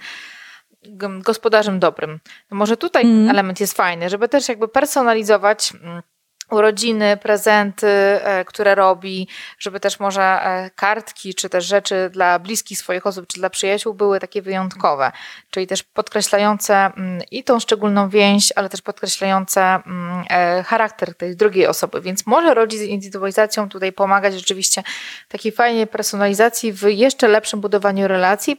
gospodarzem 1.21 1.79
dobrym. 1.79 2.21
Może 2.51 2.77
tutaj 2.77 3.05
mm. 3.05 3.31
element 3.31 3.61
jest 3.61 3.75
fajny, 3.75 4.09
żeby 4.09 4.29
też 4.29 4.49
jakby 4.49 4.69
personalizować 4.69 5.73
mm, 5.83 6.03
urodziny, 6.51 7.17
prezenty, 7.17 7.87
e, 7.87 8.45
które 8.45 8.75
robi, 8.75 9.29
żeby 9.59 9.81
też 9.81 10.01
może 10.01 10.23
e, 10.23 10.71
kartki, 10.77 11.35
czy 11.35 11.49
też 11.49 11.65
rzeczy 11.65 12.11
dla 12.13 12.39
bliskich 12.39 12.79
swoich 12.79 13.07
osób, 13.07 13.27
czy 13.27 13.41
dla 13.41 13.51
przyjaciół 13.51 13.95
były 13.95 14.21
takie 14.21 14.43
wyjątkowe, 14.43 15.13
czyli 15.51 15.67
też 15.67 15.83
podkreślające 15.83 16.75
mm, 16.75 17.23
i 17.31 17.45
tą 17.45 17.61
szczególną 17.61 18.09
więź, 18.09 18.53
ale 18.57 18.69
też 18.69 18.83
podkreślające 18.83 19.61
mm, 19.61 20.25
e, 20.31 20.63
charakter 20.63 21.15
tej 21.15 21.37
drugiej 21.37 21.67
osoby. 21.67 22.01
Więc 22.01 22.27
może 22.27 22.55
rodzic 22.55 22.81
z 22.81 22.83
indywidualizacją 22.83 23.69
tutaj 23.69 23.93
pomagać 23.93 24.35
rzeczywiście 24.35 24.83
takiej 25.29 25.53
fajnej 25.53 25.87
personalizacji 25.87 26.73
w 26.73 26.83
jeszcze 26.83 27.29
lepszym 27.29 27.61
budowaniu 27.61 28.09
relacji 28.09 28.57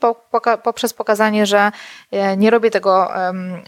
poprzez 0.63 0.93
pokazanie, 0.93 1.45
że 1.45 1.71
nie 2.37 2.49
robię 2.49 2.71
tego 2.71 3.11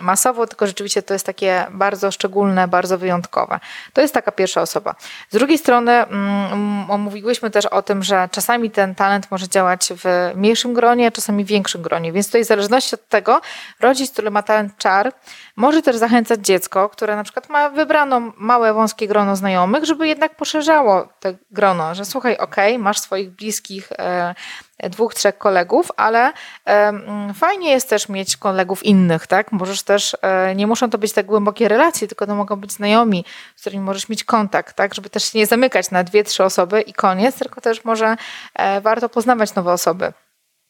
masowo, 0.01 0.47
tylko 0.47 0.67
rzeczywiście 0.67 1.03
to 1.03 1.13
jest 1.13 1.25
takie 1.25 1.65
bardzo 1.71 2.11
szczególne, 2.11 2.67
bardzo 2.67 2.97
wyjątkowe. 2.97 3.59
To 3.93 4.01
jest 4.01 4.10
jest 4.11 4.25
taka 4.25 4.31
pierwsza 4.31 4.61
osoba. 4.61 4.95
Z 5.29 5.33
drugiej 5.33 5.57
strony 5.57 5.91
mm, 5.91 6.99
mówiłyśmy 7.01 7.51
też 7.51 7.65
o 7.65 7.81
tym, 7.81 8.03
że 8.03 8.29
czasami 8.31 8.71
ten 8.71 8.95
talent 8.95 9.31
może 9.31 9.47
działać 9.47 9.89
w 10.03 10.31
mniejszym 10.35 10.73
gronie, 10.73 11.07
a 11.07 11.11
czasami 11.11 11.43
w 11.43 11.47
większym 11.47 11.81
gronie. 11.81 12.11
Więc 12.11 12.27
tutaj 12.27 12.43
w 12.43 12.47
zależności 12.47 12.95
od 12.95 13.07
tego 13.07 13.41
rodzic, 13.79 14.11
który 14.11 14.31
ma 14.31 14.43
talent 14.43 14.77
czar, 14.77 15.13
może 15.55 15.81
też 15.81 15.95
zachęcać 15.95 16.39
dziecko, 16.39 16.89
które 16.89 17.15
na 17.15 17.23
przykład 17.23 17.49
ma 17.49 17.69
wybrano 17.69 18.21
małe, 18.37 18.73
wąskie 18.73 19.07
grono 19.07 19.35
znajomych, 19.35 19.85
żeby 19.85 20.07
jednak 20.07 20.35
poszerzało 20.35 21.07
te 21.19 21.33
grono, 21.51 21.95
że 21.95 22.05
słuchaj, 22.05 22.37
okay, 22.37 22.79
masz 22.79 22.99
swoich 22.99 23.29
bliskich 23.29 23.91
e, 23.91 24.35
dwóch, 24.89 25.13
trzech 25.13 25.37
kolegów, 25.37 25.91
ale 25.97 26.33
fajnie 27.33 27.71
jest 27.71 27.89
też 27.89 28.09
mieć 28.09 28.37
kolegów 28.37 28.85
innych, 28.85 29.27
tak? 29.27 29.51
Możesz 29.51 29.83
też, 29.83 30.17
e, 30.21 30.55
nie 30.55 30.67
muszą 30.67 30.89
to 30.89 30.97
być 30.97 31.13
tak 31.13 31.25
głębokie 31.25 31.67
relacje, 31.67 32.07
tylko 32.07 32.27
to 32.27 32.35
mogą 32.35 32.55
być 32.55 32.71
znajomi, 32.71 33.25
z 33.55 33.61
którymi 33.61 33.83
możesz 33.83 34.09
mieć 34.09 34.23
kontakt, 34.23 34.75
tak? 34.75 34.93
Żeby 34.93 35.09
też 35.09 35.23
się 35.23 35.39
nie 35.39 35.45
zamykać 35.45 35.91
na 35.91 36.03
dwie, 36.03 36.23
trzy 36.23 36.43
osoby 36.43 36.81
i 36.81 36.93
koniec, 36.93 37.39
tylko 37.39 37.61
też 37.61 37.85
może 37.85 38.15
e, 38.55 38.81
warto 38.81 39.09
poznawać 39.09 39.55
nowe 39.55 39.71
osoby. 39.71 40.13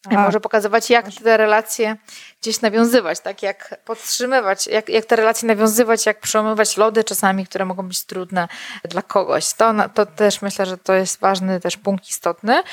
Może 0.10 0.40
pokazywać, 0.40 0.90
jak 0.90 1.06
te 1.24 1.38
relacje 1.38 1.96
gdzieś 2.42 2.62
nawiązywać, 2.62 3.20
tak? 3.20 3.44
Jak 3.44 3.76
podtrzymywać, 3.86 4.68
jak, 4.68 4.90
jak 4.90 5.06
te 5.06 5.16
relacje 5.16 5.48
nawiązywać, 5.48 6.06
jak 6.06 6.20
przełamywać 6.20 6.78
lody 6.78 7.04
czasami, 7.04 7.46
które 7.46 7.66
mogą 7.66 7.88
być 7.88 8.04
trudne 8.04 8.48
dla 8.84 9.02
kogoś. 9.02 9.54
To, 9.54 9.74
to 9.94 10.06
też 10.06 10.42
myślę, 10.42 10.66
że 10.66 10.78
to 10.78 10.94
jest 10.94 11.20
ważny 11.20 11.60
też 11.60 11.78
punkt 11.78 12.10
istotny. 12.10 12.64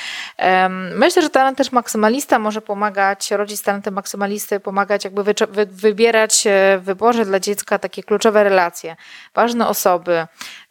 Myślę, 0.94 1.22
że 1.22 1.30
talent 1.30 1.58
też 1.58 1.72
maksymalista 1.72 2.38
może 2.38 2.60
pomagać, 2.60 3.30
rodzic 3.30 3.62
talentem 3.62 3.94
maksymalisty 3.94 4.60
pomagać 4.60 5.04
jakby 5.04 5.24
wy, 5.24 5.34
wy, 5.48 5.66
wybierać 5.66 6.44
w 6.78 6.84
wyborze 6.84 7.24
dla 7.24 7.40
dziecka 7.40 7.78
takie 7.78 8.02
kluczowe 8.02 8.44
relacje, 8.44 8.96
ważne 9.34 9.68
osoby. 9.68 10.26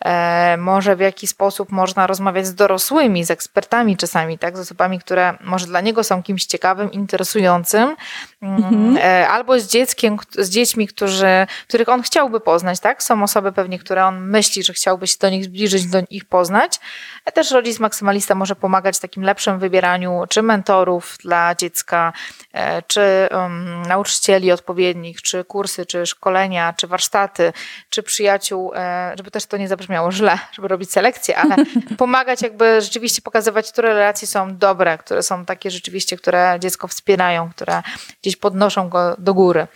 E, 0.05 0.57
może 0.57 0.95
w 0.95 0.99
jaki 0.99 1.27
sposób 1.27 1.71
można 1.71 2.07
rozmawiać 2.07 2.47
z 2.47 2.55
dorosłymi, 2.55 3.23
z 3.25 3.31
ekspertami 3.31 3.97
czasami, 3.97 4.37
tak? 4.37 4.57
Z 4.57 4.59
osobami, 4.59 4.99
które 4.99 5.37
może 5.41 5.65
dla 5.65 5.81
niego 5.81 6.03
są 6.03 6.23
kimś 6.23 6.46
ciekawym, 6.47 6.91
interesującym. 6.91 7.95
Mhm 8.41 8.77
Mhm. 8.77 8.97
E, 8.97 9.27
albo 9.27 9.59
z 9.59 9.67
dzieckiem, 9.67 10.17
z 10.37 10.49
dziećmi, 10.49 10.87
którzy, 10.87 11.47
których 11.67 11.89
on 11.89 12.01
chciałby 12.01 12.39
poznać, 12.39 12.79
tak? 12.79 13.03
Są 13.03 13.23
osoby 13.23 13.51
pewnie, 13.51 13.79
które 13.79 14.05
on 14.05 14.21
myśli, 14.21 14.63
że 14.63 14.73
chciałby 14.73 15.07
się 15.07 15.15
do 15.19 15.29
nich 15.29 15.45
zbliżyć, 15.45 15.85
do 15.85 15.99
ich 16.09 16.25
poznać. 16.25 16.79
A 17.25 17.31
też 17.31 17.51
rodzic 17.51 17.79
maksymalista 17.79 18.35
może 18.35 18.55
pomagać 18.55 18.97
w 18.97 18.99
takim 18.99 19.23
lepszym 19.23 19.59
wybieraniu 19.59 20.23
czy 20.29 20.41
mentorów 20.41 21.17
dla 21.23 21.55
dziecka, 21.55 22.13
e, 22.53 22.81
czy 22.81 23.01
um, 23.31 23.81
nauczycieli 23.81 24.51
odpowiednich, 24.51 25.21
czy 25.21 25.43
kursy, 25.43 25.85
czy 25.85 26.05
szkolenia, 26.05 26.73
czy 26.77 26.87
warsztaty, 26.87 27.53
czy 27.89 28.03
przyjaciół, 28.03 28.71
e, 28.75 29.13
żeby 29.17 29.31
też 29.31 29.45
to 29.45 29.57
nie 29.57 29.67
zabrzmiało 29.67 30.11
źle, 30.11 30.39
żeby 30.51 30.67
robić 30.67 30.91
selekcję, 30.91 31.37
ale 31.37 31.55
pomagać 31.97 32.41
jakby 32.41 32.81
rzeczywiście 32.81 33.21
pokazywać, 33.21 33.71
które 33.71 33.93
relacje 33.93 34.27
są 34.27 34.57
dobre, 34.57 34.97
które 34.97 35.23
są 35.23 35.45
takie 35.45 35.71
rzeczywiście, 35.71 36.17
które 36.17 36.36
które 36.37 36.59
dziecko 36.59 36.87
wspierają, 36.87 37.49
które 37.49 37.83
gdzieś 38.21 38.35
podnoszą 38.35 38.89
go 38.89 39.15
do 39.19 39.33
góry. 39.33 39.67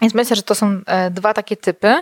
Więc 0.00 0.14
myślę, 0.14 0.36
że 0.36 0.42
to 0.42 0.54
są 0.54 0.80
e, 0.86 1.10
dwa 1.10 1.34
takie 1.34 1.56
typy. 1.56 1.94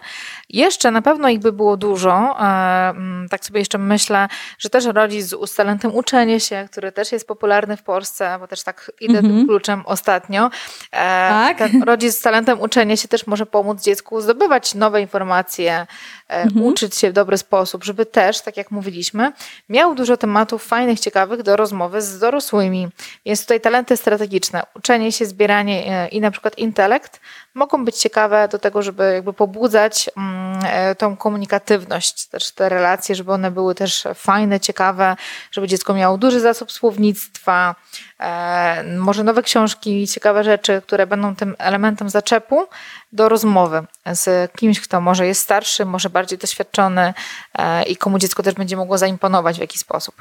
Jeszcze 0.49 0.91
na 0.91 1.03
pewno 1.03 1.29
ich 1.29 1.39
by 1.39 1.53
było 1.53 1.77
dużo. 1.77 2.37
E, 2.41 2.43
mm, 2.89 3.29
tak 3.29 3.45
sobie 3.45 3.61
jeszcze 3.61 3.79
myślę, 3.79 4.29
że 4.59 4.71
też 4.71 4.85
rodzic 4.85 5.35
z 5.47 5.55
talentem 5.55 5.95
uczenie 5.95 6.41
się, 6.41 6.69
który 6.71 6.93
też 6.93 7.13
jest 7.13 7.29
popularny 7.29 7.77
w 7.77 7.83
Polsce, 7.83 8.37
bo 8.41 8.49
też 8.49 8.63
tak 8.63 8.93
idę 9.01 9.15
tym 9.15 9.27
mhm. 9.27 9.47
kluczem 9.47 9.83
ostatnio. 9.87 10.51
E, 10.93 11.29
tak. 11.29 11.59
Ten 11.59 11.83
rodzic 11.83 12.17
z 12.17 12.21
talentem 12.21 12.61
uczenie 12.61 12.97
się 12.97 13.09
też 13.09 13.27
może 13.27 13.47
pomóc 13.47 13.83
dziecku 13.83 14.21
zdobywać 14.21 14.75
nowe 14.75 15.01
informacje, 15.01 15.87
mhm. 16.29 16.67
uczyć 16.67 16.97
się 16.97 17.11
w 17.11 17.13
dobry 17.13 17.39
sposób, 17.39 17.85
żeby 17.85 18.07
też, 18.07 18.41
tak 18.41 18.57
jak 18.57 18.71
mówiliśmy, 18.71 19.33
miał 19.69 19.95
dużo 19.95 20.17
tematów 20.17 20.65
fajnych, 20.67 21.01
ciekawych 21.01 21.43
do 21.43 21.57
rozmowy 21.57 22.03
z 22.03 22.19
dorosłymi. 22.19 22.89
Więc 23.27 23.41
tutaj 23.41 23.61
talenty 23.61 23.97
strategiczne, 23.97 24.63
uczenie 24.75 25.13
się, 25.13 25.27
zbieranie 25.27 26.09
i 26.13 26.21
na 26.21 26.31
przykład 26.31 26.59
intelekt 26.59 27.21
mogą 27.55 27.85
być 27.87 27.97
ciekawe 27.97 28.49
do 28.49 28.59
tego, 28.59 28.83
żeby 28.83 29.13
jakby 29.15 29.33
pobudzać 29.33 30.11
mm, 30.17 30.61
e, 30.65 30.95
tą 30.95 31.17
komunikatywność, 31.17 32.27
też 32.27 32.51
te 32.51 32.69
relacje, 32.69 33.15
żeby 33.15 33.33
one 33.33 33.51
były 33.51 33.75
też 33.75 34.05
fajne, 34.15 34.61
ciekawe, 34.61 35.17
żeby 35.53 35.69
dziecko 35.69 35.95
miało 35.95 36.19
duży 36.19 36.41
zasób 36.41 36.73
słownictwa, 36.73 37.75
e, 38.21 38.85
może 38.99 39.25
nowe 39.25 39.43
książki, 39.43 40.07
ciekawe 40.07 40.45
rzeczy, 40.45 40.83
które 40.87 41.07
będą 41.07 41.37
tym 41.37 41.57
elementem 41.59 42.11
zaczepu 42.11 42.69
do 43.13 43.29
rozmowy 43.29 43.85
z 44.07 44.53
kimś, 44.53 44.81
kto 44.81 45.01
może 45.01 45.27
jest 45.27 45.41
starszy, 45.41 45.85
może 45.85 46.11
bardziej 46.11 46.39
doświadczony 46.39 47.15
e, 47.59 47.83
i 47.83 47.97
komu 47.97 48.19
dziecko 48.19 48.43
też 48.43 48.55
będzie 48.55 48.77
mogło 48.77 48.99
zaimponować 48.99 49.57
w 49.57 49.61
jakiś 49.61 49.81
sposób. 49.81 50.15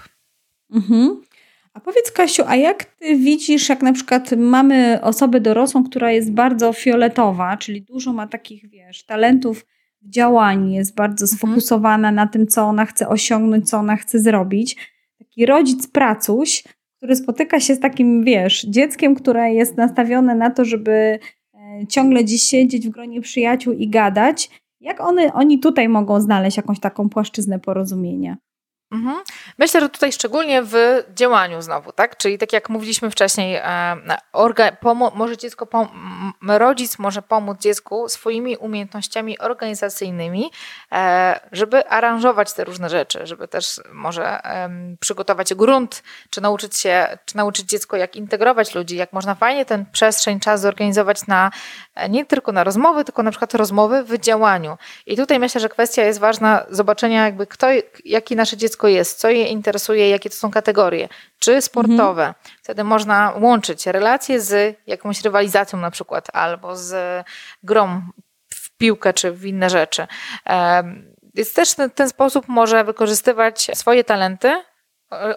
Mhm. 0.72 1.22
A 1.76 1.80
powiedz 1.80 2.12
Kasiu, 2.12 2.44
a 2.48 2.56
jak 2.56 2.86
ty 2.86 3.16
widzisz, 3.16 3.70
jak 3.70 3.82
na 3.82 3.94
przykład 3.94 4.32
mamy 4.38 5.00
osobę 5.02 5.40
dorosłą, 5.40 5.84
która 5.84 6.12
jest 6.12 6.32
bardzo 6.32 6.74
fioletowa, 6.74 7.58
czyli 7.58 7.82
dużo 7.82 8.14
ma 8.14 8.28
takich, 8.28 8.70
wiesz, 8.70 9.06
talentów 9.06 9.66
w 10.02 10.10
działaniu, 10.10 10.70
jest 10.70 10.96
bardzo 10.96 11.26
mhm. 11.26 11.38
sfokusowana 11.38 12.12
na 12.12 12.28
tym, 12.28 12.48
co 12.48 12.64
ona 12.64 12.86
chce 12.86 13.10
osiągnąć, 13.10 13.70
co 13.70 13.78
ona 13.78 13.96
chce 13.96 14.20
zrobić. 14.20 14.78
Taki 15.20 15.46
rodzic 15.46 15.88
pracuś, 15.88 16.64
który 16.98 17.16
spotyka 17.16 17.60
się 17.60 17.76
z 17.76 17.80
takim, 17.80 18.24
wiesz, 18.24 18.62
dzieckiem, 18.62 19.16
które 19.16 19.54
jest 19.54 19.78
nastawione 19.78 20.36
na 20.36 20.50
to, 20.50 20.66
żeby 20.66 20.92
e, 21.54 21.88
ciągle 21.90 22.24
gdzieś 22.24 22.44
siedzieć 22.44 22.88
w 22.88 22.92
gronie 22.92 23.22
przyjaciół 23.22 23.74
i 23.74 23.90
gadać. 23.90 24.50
Jak 24.82 25.02
one, 25.02 25.34
oni 25.34 25.60
tutaj 25.60 25.90
mogą 25.90 26.22
znaleźć 26.22 26.58
jakąś 26.58 26.80
taką 26.80 27.10
płaszczyznę 27.10 27.60
porozumienia? 27.60 28.38
Mhm. 28.92 29.24
Myślę, 29.58 29.82
że 29.82 29.90
tutaj 29.90 30.12
szczególnie 30.12 30.64
w 30.64 31.04
działaniu 31.16 31.62
znowu, 31.62 31.92
tak? 31.92 32.18
Czyli 32.18 32.38
tak 32.38 32.54
jak 32.54 32.70
mówiliśmy 32.70 33.12
wcześniej, 33.12 33.56
e, 33.56 33.96
może 35.16 35.38
dziecko, 35.38 35.68
rodzic 36.42 37.00
może 37.00 37.22
pomóc 37.22 37.60
dziecku 37.60 38.10
swoimi 38.10 38.58
umiejętnościami 38.58 39.40
organizacyjnymi, 39.40 40.52
e, 40.92 41.40
żeby 41.52 41.88
aranżować 41.88 42.54
te 42.54 42.64
różne 42.64 42.90
rzeczy, 42.90 43.20
żeby 43.24 43.48
też 43.48 43.82
może 43.94 44.40
przygotować 45.00 45.54
grunt, 45.54 46.04
czy 46.30 46.42
nauczyć 46.42 46.78
się, 46.78 47.18
czy 47.26 47.38
nauczyć 47.38 47.66
dziecko, 47.70 47.98
jak 47.98 48.16
integrować 48.16 48.76
ludzi, 48.76 48.96
jak 48.96 49.14
można 49.14 49.36
fajnie 49.36 49.66
ten 49.66 49.86
przestrzeń, 49.92 50.40
czas 50.40 50.62
zorganizować 50.62 51.28
na 51.28 51.52
e, 51.96 52.10
nie 52.10 52.26
tylko 52.26 52.52
na 52.52 52.64
rozmowy, 52.64 53.04
tylko 53.04 53.24
na 53.24 53.32
przykład 53.32 53.54
rozmowy 53.54 54.04
w 54.04 54.18
działaniu. 54.20 54.78
I 55.06 55.18
tutaj 55.18 55.40
myślę, 55.40 55.62
że 55.62 55.70
kwestia 55.70 56.04
jest 56.04 56.20
ważna 56.20 56.66
zobaczenia 56.70 57.26
jakby 57.26 57.48
kto, 57.48 57.68
jaki 58.06 58.36
nasze 58.36 58.58
dziecko 58.58 58.75
dziecko 58.76 58.88
jest, 58.88 59.20
co 59.20 59.30
je 59.30 59.48
interesuje, 59.48 60.10
jakie 60.10 60.30
to 60.30 60.36
są 60.36 60.52
kategorie, 60.52 61.10
czy 61.40 61.62
sportowe. 61.62 62.28
Mhm. 62.28 62.34
Wtedy 62.64 62.84
można 62.84 63.34
łączyć 63.40 63.88
relacje 63.88 64.42
z 64.42 64.78
jakąś 64.88 65.22
rywalizacją 65.22 65.80
na 65.80 65.92
przykład, 65.92 66.28
albo 66.34 66.76
z 66.76 67.26
grą 67.64 68.02
w 68.54 68.78
piłkę, 68.78 69.14
czy 69.14 69.32
w 69.32 69.46
inne 69.46 69.70
rzeczy. 69.70 70.08
Więc 71.34 71.54
też 71.54 71.72
w 71.72 71.94
ten 71.96 72.10
sposób 72.10 72.48
może 72.48 72.84
wykorzystywać 72.84 73.72
swoje 73.74 74.04
talenty 74.04 74.64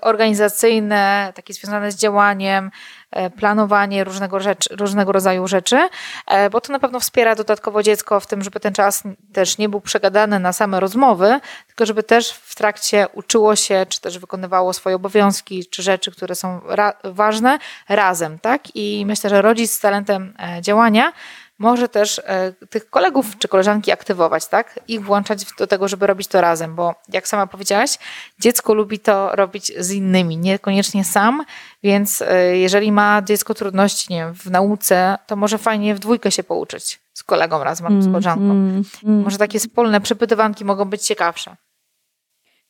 organizacyjne, 0.00 1.32
takie 1.34 1.54
związane 1.54 1.92
z 1.92 1.96
działaniem, 1.96 2.70
e, 3.10 3.30
planowanie 3.30 4.04
różnego, 4.04 4.40
rzecz, 4.40 4.68
różnego 4.70 5.12
rodzaju 5.12 5.48
rzeczy, 5.48 5.88
e, 6.26 6.50
bo 6.50 6.60
to 6.60 6.72
na 6.72 6.78
pewno 6.78 7.00
wspiera 7.00 7.34
dodatkowo 7.34 7.82
dziecko 7.82 8.20
w 8.20 8.26
tym, 8.26 8.42
żeby 8.42 8.60
ten 8.60 8.72
czas 8.72 9.02
też 9.32 9.58
nie 9.58 9.68
był 9.68 9.80
przegadany 9.80 10.38
na 10.40 10.52
same 10.52 10.80
rozmowy, 10.80 11.40
tylko 11.66 11.86
żeby 11.86 12.02
też 12.02 12.30
w 12.32 12.54
trakcie 12.54 13.06
uczyło 13.12 13.56
się, 13.56 13.86
czy 13.88 14.00
też 14.00 14.18
wykonywało 14.18 14.72
swoje 14.72 14.96
obowiązki, 14.96 15.66
czy 15.66 15.82
rzeczy, 15.82 16.10
które 16.10 16.34
są 16.34 16.60
ra 16.66 16.92
ważne 17.04 17.58
razem, 17.88 18.38
tak? 18.38 18.76
I 18.76 19.04
myślę, 19.06 19.30
że 19.30 19.42
rodzic 19.42 19.72
z 19.72 19.80
talentem 19.80 20.34
e, 20.38 20.62
działania 20.62 21.12
może 21.58 21.88
też 21.88 22.20
e, 22.24 22.52
tych 22.70 22.90
kolegów 22.90 23.38
czy 23.38 23.48
koleżanki 23.48 23.92
aktywować, 23.92 24.46
tak? 24.46 24.80
Ich 24.88 25.04
włączać 25.04 25.44
do 25.58 25.66
tego, 25.66 25.88
żeby 25.88 26.06
robić 26.06 26.28
to 26.28 26.40
razem, 26.40 26.74
bo 26.74 26.94
jak 27.08 27.28
sama 27.28 27.46
powiedziałaś, 27.46 27.98
dziecko 28.38 28.74
lubi 28.74 28.98
to 28.98 29.36
robić 29.36 29.72
z 29.78 29.90
innymi, 29.90 30.36
niekoniecznie 30.36 31.04
sam, 31.04 31.44
więc 31.82 32.22
e, 32.22 32.56
jeżeli 32.56 32.92
ma 32.92 33.22
dziecko 33.22 33.54
trudności, 33.54 34.12
nie 34.12 34.18
wiem, 34.18 34.34
w 34.34 34.50
nauce, 34.50 35.18
to 35.26 35.36
może 35.36 35.58
fajnie 35.58 35.94
w 35.94 35.98
dwójkę 35.98 36.30
się 36.30 36.42
pouczyć 36.42 37.00
z 37.14 37.22
kolegą 37.22 37.64
razem 37.64 37.86
albo 37.86 38.02
z 38.02 38.04
mm, 38.04 38.12
koleżanką. 38.12 38.50
Mm, 38.50 38.82
mm. 39.04 39.22
Może 39.22 39.38
takie 39.38 39.58
wspólne 39.58 40.00
przepytywanki 40.00 40.64
mogą 40.64 40.84
być 40.84 41.02
ciekawsze. 41.02 41.56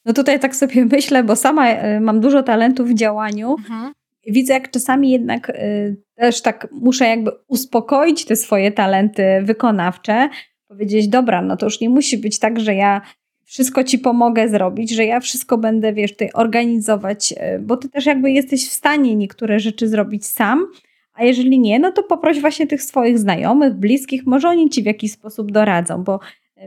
No 0.05 0.13
tutaj 0.13 0.41
tak 0.41 0.57
sobie 0.57 0.85
myślę, 0.97 1.25
bo 1.25 1.37
sama 1.37 1.69
e, 1.69 2.01
mam 2.01 2.21
dużo 2.21 2.43
talentów 2.43 2.89
w 2.89 2.95
działaniu. 2.95 3.57
Mhm 3.59 3.93
widzę, 4.33 4.53
jak 4.53 4.71
czasami 4.71 5.11
jednak 5.11 5.51
y, 5.51 5.97
też 6.15 6.43
tak 6.43 6.69
muszę 6.73 7.05
jakby 7.09 7.31
uspokoić 7.49 8.25
te 8.25 8.37
swoje 8.37 8.73
talenty 8.73 9.23
wykonawcze, 9.43 10.29
powiedzieć, 10.69 11.09
dobra, 11.09 11.43
no 11.43 11.57
to 11.57 11.67
już 11.67 11.81
nie 11.81 11.91
musi 11.91 12.19
być 12.19 12.39
tak, 12.39 12.61
że 12.61 12.75
ja 12.75 13.01
wszystko 13.45 13.85
ci 13.85 13.99
pomogę 13.99 14.49
zrobić, 14.49 14.91
że 14.91 15.05
ja 15.05 15.21
wszystko 15.21 15.59
będę, 15.59 15.93
wiesz, 15.93 16.13
tutaj 16.13 16.31
organizować, 16.35 17.33
y, 17.33 17.59
bo 17.59 17.77
ty 17.77 17.89
też 17.89 18.07
jakby 18.07 18.31
jesteś 18.31 18.69
w 18.69 18.73
stanie 18.73 19.17
niektóre 19.17 19.61
rzeczy 19.61 19.89
zrobić 19.89 20.27
sam, 20.27 20.67
a 21.13 21.25
jeżeli 21.25 21.59
nie, 21.59 21.79
no 21.79 21.93
to 21.93 22.03
poproś 22.03 22.41
właśnie 22.41 22.67
tych 22.67 22.83
swoich 22.83 23.19
znajomych, 23.19 23.75
bliskich, 23.75 24.27
może 24.27 24.49
oni 24.49 24.71
ci 24.71 24.83
w 24.83 24.87
jakiś 24.87 25.13
sposób 25.13 25.53
doradzą, 25.53 26.05
bo 26.05 26.21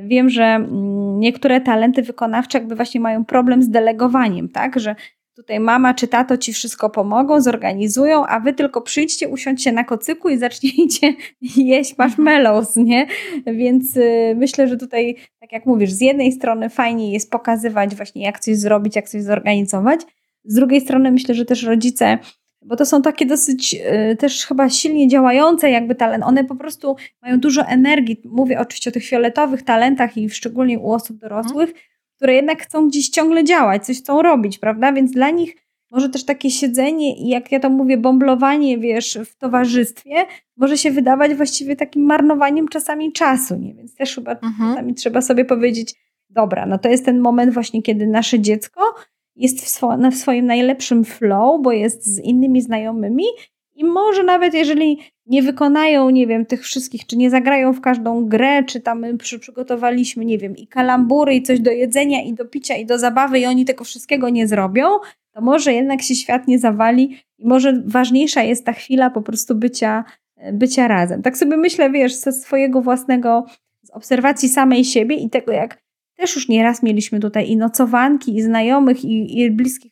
wiem, 0.04 0.30
że 0.30 0.44
mm, 0.44 1.20
niektóre 1.20 1.62
talenty 1.62 2.02
wykonawcze 2.02 2.58
jakby 2.58 2.76
właśnie 2.76 3.00
mają 3.00 3.26
problem 3.26 3.64
z 3.64 3.70
delegowaniem, 3.70 4.50
tak, 4.50 4.80
że 4.80 4.96
Tutaj 5.42 5.60
mama 5.60 5.94
czy 5.94 6.08
tato 6.08 6.38
ci 6.38 6.54
wszystko 6.54 6.90
pomogą, 6.90 7.42
zorganizują, 7.42 8.26
a 8.26 8.40
wy 8.40 8.54
tylko 8.54 8.82
przyjdźcie, 8.82 9.30
usiądźcie 9.30 9.72
na 9.72 9.84
kocyku 9.84 10.30
i 10.30 10.38
zacznijcie 10.38 11.14
jeść 11.58 11.98
marshmallows, 11.98 12.76
nie? 12.76 13.08
Więc 13.46 13.98
y, 13.98 14.36
myślę, 14.38 14.68
że 14.68 14.78
tutaj, 14.78 15.16
tak 15.40 15.52
jak 15.52 15.66
mówisz, 15.66 15.92
z 15.92 16.02
jednej 16.02 16.32
strony 16.32 16.70
fajnie 16.70 17.14
jest 17.14 17.32
pokazywać 17.32 17.96
właśnie 17.96 18.24
jak 18.24 18.40
coś 18.40 18.58
zrobić, 18.58 18.96
jak 18.96 19.10
coś 19.10 19.24
zorganizować, 19.24 20.02
z 20.44 20.56
drugiej 20.56 20.82
strony 20.82 21.12
myślę, 21.12 21.36
że 21.36 21.46
też 21.46 21.64
rodzice 21.64 22.18
bo 22.66 22.76
to 22.76 22.86
są 22.86 23.02
takie 23.02 23.26
dosyć 23.26 23.76
y, 24.12 24.16
też 24.16 24.46
chyba 24.46 24.70
silnie 24.70 25.08
działające 25.08 25.70
jakby 25.70 25.96
talent. 25.96 26.24
One 26.24 26.44
po 26.44 26.56
prostu 26.56 26.96
mają 27.22 27.40
dużo 27.40 27.66
energii. 27.66 28.22
Mówię 28.26 28.60
oczywiście 28.60 28.90
o 28.90 28.94
tych 28.94 29.06
fioletowych 29.06 29.64
talentach 29.64 30.18
i 30.18 30.30
szczególnie 30.30 30.80
u 30.80 30.92
osób 30.92 31.18
dorosłych, 31.18 31.74
które 32.22 32.34
jednak 32.34 32.64
chcą 32.64 32.88
gdzieś 32.88 33.10
ciągle 33.10 33.44
działać, 33.44 33.86
coś 33.86 33.98
chcą 33.98 34.22
robić, 34.22 34.60
prawda? 34.60 34.94
Więc 34.94 35.12
dla 35.12 35.30
nich 35.30 35.56
może 35.92 36.10
też 36.10 36.26
takie 36.26 36.52
siedzenie 36.52 37.18
i 37.18 37.28
jak 37.28 37.52
ja 37.52 37.60
to 37.60 37.70
mówię, 37.70 37.98
bomblowanie, 37.98 38.78
wiesz, 38.78 39.20
w 39.26 39.36
towarzystwie 39.38 40.26
może 40.58 40.78
się 40.78 40.92
wydawać 40.92 41.34
właściwie 41.34 41.76
takim 41.76 42.04
marnowaniem 42.06 42.68
czasami 42.68 43.12
czasu, 43.12 43.56
nie? 43.56 43.74
Więc 43.74 43.96
też 43.96 44.16
chyba 44.16 44.32
mhm. 44.32 44.70
czasami 44.70 44.94
trzeba 44.94 45.22
sobie 45.22 45.46
powiedzieć, 45.46 45.96
dobra, 46.30 46.66
no 46.66 46.78
to 46.78 46.90
jest 46.90 47.06
ten 47.06 47.20
moment 47.20 47.54
właśnie, 47.54 47.82
kiedy 47.82 48.08
nasze 48.08 48.40
dziecko 48.40 48.82
jest 49.36 49.62
w, 49.62 49.70
swo 49.70 49.98
w 50.12 50.16
swoim 50.16 50.46
najlepszym 50.46 51.04
flow, 51.04 51.62
bo 51.62 51.72
jest 51.72 52.06
z 52.06 52.20
innymi 52.20 52.62
znajomymi 52.62 53.26
i 53.76 53.84
może 53.84 54.24
nawet 54.24 54.54
jeżeli 54.54 55.00
nie 55.32 55.44
wykonają, 55.44 56.10
nie 56.10 56.28
wiem, 56.28 56.46
tych 56.46 56.62
wszystkich, 56.64 57.06
czy 57.06 57.18
nie 57.18 57.30
zagrają 57.30 57.74
w 57.74 57.82
każdą 57.82 58.26
grę, 58.26 58.64
czy 58.64 58.82
tam 58.82 59.00
my 59.00 59.18
przy, 59.18 59.40
przygotowaliśmy, 59.40 60.26
nie 60.26 60.38
wiem, 60.38 60.56
i 60.58 60.68
kalambury, 60.68 61.36
i 61.36 61.44
coś 61.44 61.60
do 61.60 61.72
jedzenia, 61.72 62.24
i 62.24 62.34
do 62.34 62.46
picia, 62.46 62.76
i 62.76 62.86
do 62.86 63.00
zabawy, 63.00 63.40
i 63.40 63.46
oni 63.46 63.66
tego 63.66 63.84
wszystkiego 63.84 64.30
nie 64.30 64.48
zrobią, 64.48 64.88
to 65.32 65.42
może 65.42 65.74
jednak 65.74 66.02
się 66.02 66.16
świat 66.16 66.48
nie 66.48 66.60
zawali 66.60 67.18
i 67.38 67.48
może 67.48 67.84
ważniejsza 67.86 68.44
jest 68.44 68.66
ta 68.66 68.74
chwila 68.74 69.10
po 69.10 69.22
prostu 69.22 69.56
bycia, 69.56 70.04
bycia 70.54 70.88
razem. 70.88 71.22
Tak 71.22 71.38
sobie 71.38 71.58
myślę, 71.58 71.90
wiesz, 71.90 72.16
ze 72.16 72.32
swojego 72.32 72.82
własnego, 72.82 73.46
z 73.84 73.90
obserwacji 73.90 74.50
samej 74.50 74.86
siebie 74.86 75.16
i 75.16 75.30
tego, 75.30 75.52
jak 75.52 75.82
też 76.16 76.36
już 76.36 76.50
nieraz 76.50 76.84
mieliśmy 76.84 77.20
tutaj 77.20 77.50
i 77.50 77.58
nocowanki, 77.58 78.36
i 78.36 78.42
znajomych, 78.42 79.06
i, 79.06 79.40
i 79.40 79.52
bliskich 79.52 79.92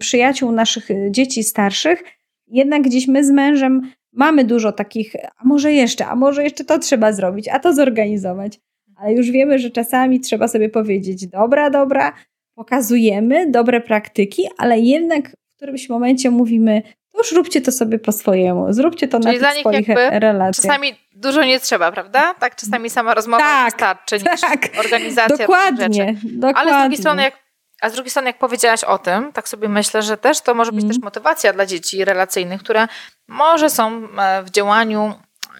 przyjaciół 0.00 0.52
naszych 0.52 0.90
y, 0.90 1.08
dzieci 1.10 1.44
starszych, 1.44 2.04
jednak 2.46 2.82
gdzieś 2.82 3.08
my 3.08 3.24
z 3.24 3.30
mężem 3.30 3.90
mamy 4.16 4.44
dużo 4.44 4.72
takich, 4.72 5.12
a 5.38 5.44
może 5.44 5.72
jeszcze, 5.72 6.06
a 6.06 6.16
może 6.16 6.44
jeszcze 6.44 6.64
to 6.64 6.78
trzeba 6.78 7.12
zrobić, 7.12 7.48
a 7.48 7.58
to 7.58 7.74
zorganizować. 7.74 8.58
Ale 8.96 9.12
już 9.12 9.30
wiemy, 9.30 9.58
że 9.58 9.70
czasami 9.70 10.20
trzeba 10.20 10.48
sobie 10.48 10.68
powiedzieć, 10.68 11.26
dobra, 11.26 11.70
dobra, 11.70 12.12
pokazujemy 12.54 13.50
dobre 13.50 13.80
praktyki, 13.80 14.42
ale 14.58 14.78
jednak 14.78 15.30
w 15.30 15.56
którymś 15.56 15.88
momencie 15.88 16.30
mówimy, 16.30 16.82
to 17.12 17.18
już 17.18 17.32
róbcie 17.32 17.60
to 17.60 17.72
sobie 17.72 17.98
po 17.98 18.12
swojemu, 18.12 18.72
zróbcie 18.72 19.08
to 19.08 19.20
Czyli 19.20 19.40
na 19.40 19.52
tych 19.52 19.60
swoich 19.60 19.88
relacjach. 20.10 20.64
Czasami 20.66 20.94
dużo 21.14 21.44
nie 21.44 21.60
trzeba, 21.60 21.92
prawda? 21.92 22.34
Tak, 22.34 22.56
czasami 22.56 22.90
sama 22.90 23.14
rozmowa 23.14 23.42
tak, 23.42 23.72
wystarczy 23.72 24.14
niż 24.16 24.40
tak, 24.40 24.68
organizacja. 24.84 25.36
Dokładnie, 25.36 26.14
dokładnie. 26.24 26.56
Ale 26.56 26.80
z 26.80 26.82
drugiej 26.82 26.98
strony, 26.98 27.22
jak 27.22 27.45
a 27.80 27.90
z 27.90 27.92
drugiej 27.92 28.10
strony, 28.10 28.28
jak 28.28 28.38
powiedziałaś 28.38 28.84
o 28.84 28.98
tym, 28.98 29.32
tak 29.32 29.48
sobie 29.48 29.68
myślę, 29.68 30.02
że 30.02 30.16
też 30.16 30.40
to 30.40 30.54
może 30.54 30.72
być 30.72 30.84
mm. 30.84 30.94
też 30.94 31.04
motywacja 31.04 31.52
dla 31.52 31.66
dzieci 31.66 32.04
relacyjnych, 32.04 32.62
które 32.62 32.88
może 33.28 33.70
są 33.70 34.08
e, 34.18 34.42
w 34.42 34.50
działaniu 34.50 35.14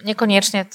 niekoniecznie 0.05 0.67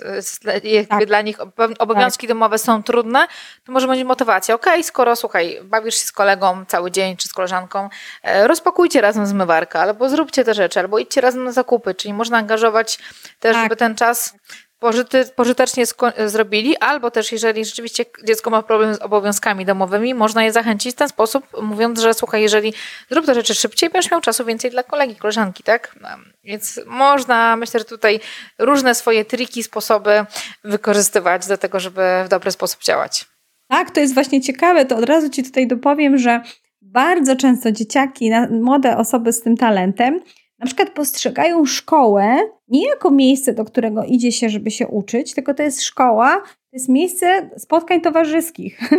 tak. 0.89 1.05
dla 1.05 1.21
nich 1.21 1.37
obowiązki 1.79 2.27
tak. 2.27 2.35
domowe 2.35 2.57
są 2.57 2.83
trudne, 2.83 3.27
to 3.63 3.71
może 3.71 3.87
będzie 3.87 4.05
motywacja. 4.05 4.55
Okej, 4.55 4.73
okay, 4.73 4.83
skoro 4.83 5.15
słuchaj, 5.15 5.59
bawisz 5.63 5.95
się 5.95 6.05
z 6.05 6.11
kolegą 6.11 6.65
cały 6.65 6.91
dzień 6.91 7.17
czy 7.17 7.27
z 7.27 7.33
koleżanką, 7.33 7.89
e, 8.23 8.47
rozpakujcie 8.47 9.01
razem 9.01 9.25
zmywarkę, 9.25 9.79
albo 9.79 10.09
zróbcie 10.09 10.43
te 10.43 10.53
rzeczy, 10.53 10.79
albo 10.79 10.99
idźcie 10.99 11.21
razem 11.21 11.43
na 11.43 11.51
zakupy, 11.51 11.95
czyli 11.95 12.13
można 12.13 12.37
angażować 12.37 12.99
też, 13.39 13.53
tak. 13.53 13.63
żeby 13.63 13.75
ten 13.75 13.95
czas 13.95 14.33
pożyty, 14.81 15.25
pożytecznie 15.35 15.83
zrobili, 16.25 16.77
albo 16.77 17.11
też 17.11 17.31
jeżeli 17.31 17.65
rzeczywiście 17.65 18.05
dziecko 18.23 18.49
ma 18.49 18.61
problem 18.63 18.95
z 18.95 19.01
obowiązkami 19.01 19.65
domowymi, 19.65 20.13
można 20.13 20.43
je 20.43 20.51
zachęcić 20.51 20.93
w 20.95 20.97
ten 20.97 21.09
sposób, 21.09 21.47
mówiąc, 21.61 21.99
że 21.99 22.13
słuchaj, 22.13 22.41
jeżeli 22.41 22.73
zrób 23.11 23.25
te 23.25 23.33
rzeczy 23.33 23.55
szybciej, 23.55 23.89
będziesz 23.89 24.11
miał 24.11 24.21
czasu 24.21 24.45
więcej 24.45 24.71
dla 24.71 24.83
kolegi, 24.83 25.15
koleżanki, 25.15 25.63
tak? 25.63 25.95
Więc 26.43 26.79
można, 26.85 27.55
myślę, 27.55 27.79
że 27.79 27.85
tutaj 27.85 28.19
różne 28.59 28.95
swoje 28.95 29.25
triki, 29.25 29.63
sposoby 29.63 30.25
wykorzystywać 30.63 31.47
do 31.47 31.57
tego, 31.57 31.79
żeby 31.79 32.01
w 32.25 32.29
dobry 32.29 32.51
sposób 32.51 32.83
działać. 32.83 33.25
Tak, 33.67 33.91
to 33.91 33.99
jest 33.99 34.13
właśnie 34.13 34.41
ciekawe, 34.41 34.85
to 34.85 34.97
od 34.97 35.05
razu 35.05 35.29
Ci 35.29 35.43
tutaj 35.43 35.67
dopowiem, 35.67 36.17
że 36.17 36.41
bardzo 36.81 37.35
często 37.35 37.71
dzieciaki, 37.71 38.31
młode 38.49 38.97
osoby 38.97 39.33
z 39.33 39.41
tym 39.41 39.57
talentem 39.57 40.21
na 40.61 40.67
przykład 40.67 40.89
postrzegają 40.89 41.65
szkołę 41.65 42.37
nie 42.67 42.87
jako 42.87 43.11
miejsce, 43.11 43.53
do 43.53 43.65
którego 43.65 44.03
idzie 44.03 44.31
się, 44.31 44.49
żeby 44.49 44.71
się 44.71 44.87
uczyć, 44.87 45.33
tylko 45.33 45.53
to 45.53 45.63
jest 45.63 45.83
szkoła, 45.83 46.41
to 46.45 46.73
jest 46.73 46.89
miejsce 46.89 47.49
spotkań 47.57 48.01
towarzyskich. 48.01 48.79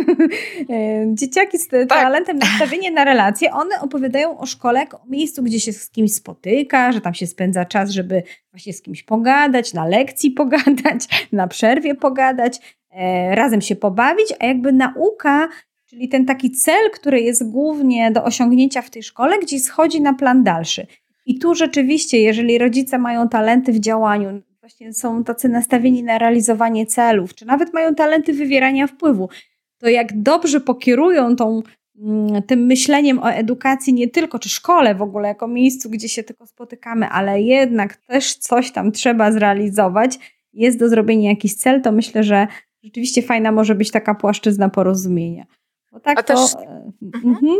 E, 0.69 1.05
dzieciaki 1.13 1.57
z 1.57 1.67
tak. 1.67 1.87
talentem 1.87 2.37
nastawienie 2.37 2.91
na 2.91 3.03
relacje, 3.03 3.53
one 3.53 3.81
opowiadają 3.81 4.37
o 4.37 4.45
szkole 4.45 4.79
jako 4.79 5.01
o 5.01 5.05
miejscu, 5.05 5.43
gdzie 5.43 5.59
się 5.59 5.73
z 5.73 5.89
kimś 5.89 6.13
spotyka, 6.13 6.91
że 6.91 7.01
tam 7.01 7.13
się 7.13 7.27
spędza 7.27 7.65
czas, 7.65 7.89
żeby 7.89 8.23
właśnie 8.51 8.73
z 8.73 8.81
kimś 8.81 9.03
pogadać, 9.03 9.73
na 9.73 9.85
lekcji 9.85 10.31
pogadać, 10.31 11.07
na 11.31 11.47
przerwie 11.47 11.95
pogadać, 11.95 12.77
e, 12.91 13.35
razem 13.35 13.61
się 13.61 13.75
pobawić, 13.75 14.33
a 14.39 14.45
jakby 14.45 14.71
nauka 14.71 15.49
Czyli 15.93 16.09
ten 16.09 16.25
taki 16.25 16.51
cel, 16.51 16.91
który 16.91 17.21
jest 17.21 17.51
głównie 17.51 18.11
do 18.11 18.23
osiągnięcia 18.23 18.81
w 18.81 18.89
tej 18.89 19.03
szkole, 19.03 19.39
gdzieś 19.39 19.63
schodzi 19.63 20.01
na 20.01 20.13
plan 20.13 20.43
dalszy. 20.43 20.87
I 21.25 21.39
tu 21.39 21.55
rzeczywiście, 21.55 22.19
jeżeli 22.19 22.57
rodzice 22.57 22.97
mają 22.97 23.29
talenty 23.29 23.71
w 23.71 23.79
działaniu, 23.79 24.41
właśnie 24.59 24.93
są 24.93 25.23
tacy 25.23 25.49
nastawieni 25.49 26.03
na 26.03 26.17
realizowanie 26.17 26.85
celów, 26.85 27.35
czy 27.35 27.45
nawet 27.45 27.73
mają 27.73 27.95
talenty 27.95 28.33
wywierania 28.33 28.87
wpływu, 28.87 29.29
to 29.77 29.89
jak 29.89 30.21
dobrze 30.21 30.61
pokierują 30.61 31.35
tą, 31.35 31.61
mm, 31.99 32.43
tym 32.43 32.65
myśleniem 32.65 33.19
o 33.19 33.31
edukacji 33.31 33.93
nie 33.93 34.07
tylko, 34.07 34.39
czy 34.39 34.49
szkole 34.49 34.95
w 34.95 35.01
ogóle, 35.01 35.27
jako 35.27 35.47
miejscu, 35.47 35.89
gdzie 35.89 36.09
się 36.09 36.23
tylko 36.23 36.47
spotykamy, 36.47 37.07
ale 37.09 37.41
jednak 37.41 37.95
też 37.95 38.35
coś 38.35 38.71
tam 38.71 38.91
trzeba 38.91 39.31
zrealizować, 39.31 40.19
jest 40.53 40.79
do 40.79 40.89
zrobienia 40.89 41.29
jakiś 41.29 41.55
cel, 41.55 41.81
to 41.81 41.91
myślę, 41.91 42.23
że 42.23 42.47
rzeczywiście 42.83 43.21
fajna 43.21 43.51
może 43.51 43.75
być 43.75 43.91
taka 43.91 44.15
płaszczyzna 44.15 44.69
porozumienia. 44.69 45.45
Bo 45.91 45.99
tak 45.99 46.19
A 46.19 46.23
to 46.23 46.33
też... 46.33 46.55
Mhm. 47.01 47.35
mhm. 47.35 47.57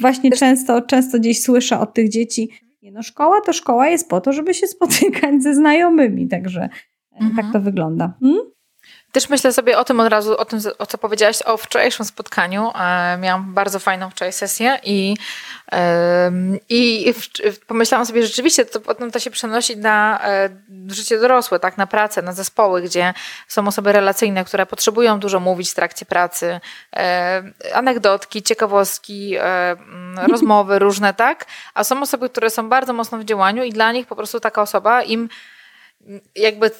właśnie 0.00 0.30
też... 0.30 0.40
często, 0.40 0.82
często 0.82 1.18
gdzieś 1.18 1.42
słyszę 1.42 1.78
od 1.78 1.94
tych 1.94 2.08
dzieci, 2.08 2.50
nie 2.82 2.92
no, 2.92 3.02
szkoła 3.02 3.40
to 3.40 3.52
szkoła 3.52 3.88
jest 3.88 4.08
po 4.08 4.20
to, 4.20 4.32
żeby 4.32 4.54
się 4.54 4.66
spotykać 4.66 5.42
ze 5.42 5.54
znajomymi, 5.54 6.28
także 6.28 6.62
e, 6.62 6.68
tak 7.18 7.22
mhm. 7.22 7.36
tak 7.36 7.52
to 7.52 7.60
wygląda. 7.60 8.14
Hmm? 8.20 8.40
Też 9.12 9.28
myślę 9.28 9.52
sobie 9.52 9.78
o 9.78 9.84
tym 9.84 10.00
od 10.00 10.08
razu, 10.08 10.36
o 10.36 10.44
tym, 10.44 10.60
o 10.78 10.86
co 10.86 10.98
powiedziałaś 10.98 11.42
o 11.44 11.56
wczorajszym 11.56 12.06
spotkaniu. 12.06 12.72
E, 12.74 13.18
miałam 13.18 13.54
bardzo 13.54 13.78
fajną 13.78 14.10
wczoraj 14.10 14.32
sesję 14.32 14.78
i, 14.84 15.16
i 16.68 17.14
pomyślałam 17.66 18.06
sobie, 18.06 18.22
że 18.22 18.28
rzeczywiście 18.28 18.64
to 18.64 18.80
potem 18.80 19.10
to 19.10 19.18
się 19.18 19.30
przenosi 19.30 19.76
na 19.76 20.20
e, 20.24 20.48
życie 20.88 21.18
dorosłe, 21.18 21.58
tak, 21.58 21.78
na 21.78 21.86
pracę, 21.86 22.22
na 22.22 22.32
zespoły, 22.32 22.82
gdzie 22.82 23.14
są 23.48 23.66
osoby 23.66 23.92
relacyjne, 23.92 24.44
które 24.44 24.66
potrzebują 24.66 25.20
dużo 25.20 25.40
mówić 25.40 25.70
w 25.70 25.74
trakcie 25.74 26.06
pracy, 26.06 26.60
e, 26.96 27.42
anegdotki, 27.74 28.42
ciekawostki, 28.42 29.36
e, 29.36 29.76
rozmowy 30.32 30.78
różne, 30.78 31.14
tak, 31.14 31.46
a 31.74 31.84
są 31.84 32.02
osoby, 32.02 32.28
które 32.28 32.50
są 32.50 32.68
bardzo 32.68 32.92
mocno 32.92 33.18
w 33.18 33.24
działaniu 33.24 33.64
i 33.64 33.72
dla 33.72 33.92
nich 33.92 34.06
po 34.06 34.16
prostu 34.16 34.40
taka 34.40 34.62
osoba 34.62 35.02
im 35.02 35.28
jakby 36.34 36.70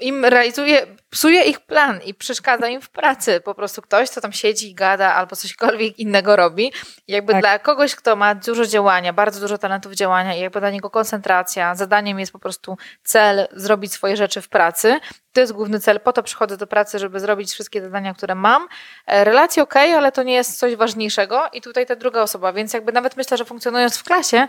im 0.00 0.24
realizuje, 0.24 0.86
psuje 1.10 1.42
ich 1.42 1.60
plan 1.60 2.00
i 2.04 2.14
przeszkadza 2.14 2.68
im 2.68 2.80
w 2.80 2.90
pracy. 2.90 3.40
Po 3.40 3.54
prostu 3.54 3.82
ktoś, 3.82 4.10
kto 4.10 4.20
tam 4.20 4.32
siedzi 4.32 4.70
i 4.70 4.74
gada 4.74 5.14
albo 5.14 5.36
cośkolwiek 5.36 5.98
innego 5.98 6.36
robi. 6.36 6.72
Jakby 7.08 7.32
tak. 7.32 7.42
dla 7.42 7.58
kogoś, 7.58 7.94
kto 7.94 8.16
ma 8.16 8.34
dużo 8.34 8.66
działania, 8.66 9.12
bardzo 9.12 9.40
dużo 9.40 9.58
talentów 9.58 9.92
działania 9.92 10.36
i 10.36 10.40
jakby 10.40 10.60
dla 10.60 10.70
niego 10.70 10.90
koncentracja, 10.90 11.74
zadaniem 11.74 12.20
jest 12.20 12.32
po 12.32 12.38
prostu 12.38 12.76
cel 13.04 13.48
zrobić 13.52 13.92
swoje 13.92 14.16
rzeczy 14.16 14.40
w 14.40 14.48
pracy. 14.48 15.00
To 15.32 15.40
jest 15.40 15.52
główny 15.52 15.80
cel, 15.80 16.00
po 16.00 16.12
to 16.12 16.22
przychodzę 16.22 16.56
do 16.56 16.66
pracy, 16.66 16.98
żeby 16.98 17.20
zrobić 17.20 17.52
wszystkie 17.52 17.82
zadania, 17.82 18.14
które 18.14 18.34
mam. 18.34 18.68
E, 19.06 19.24
relacje 19.24 19.62
ok, 19.62 19.76
ale 19.76 20.12
to 20.12 20.22
nie 20.22 20.34
jest 20.34 20.58
coś 20.58 20.76
ważniejszego 20.76 21.42
i 21.52 21.60
tutaj 21.60 21.86
ta 21.86 21.96
druga 21.96 22.22
osoba, 22.22 22.52
więc 22.52 22.72
jakby 22.72 22.92
nawet 22.92 23.16
myślę, 23.16 23.36
że 23.36 23.44
funkcjonując 23.44 23.98
w 23.98 24.04
klasie, 24.04 24.48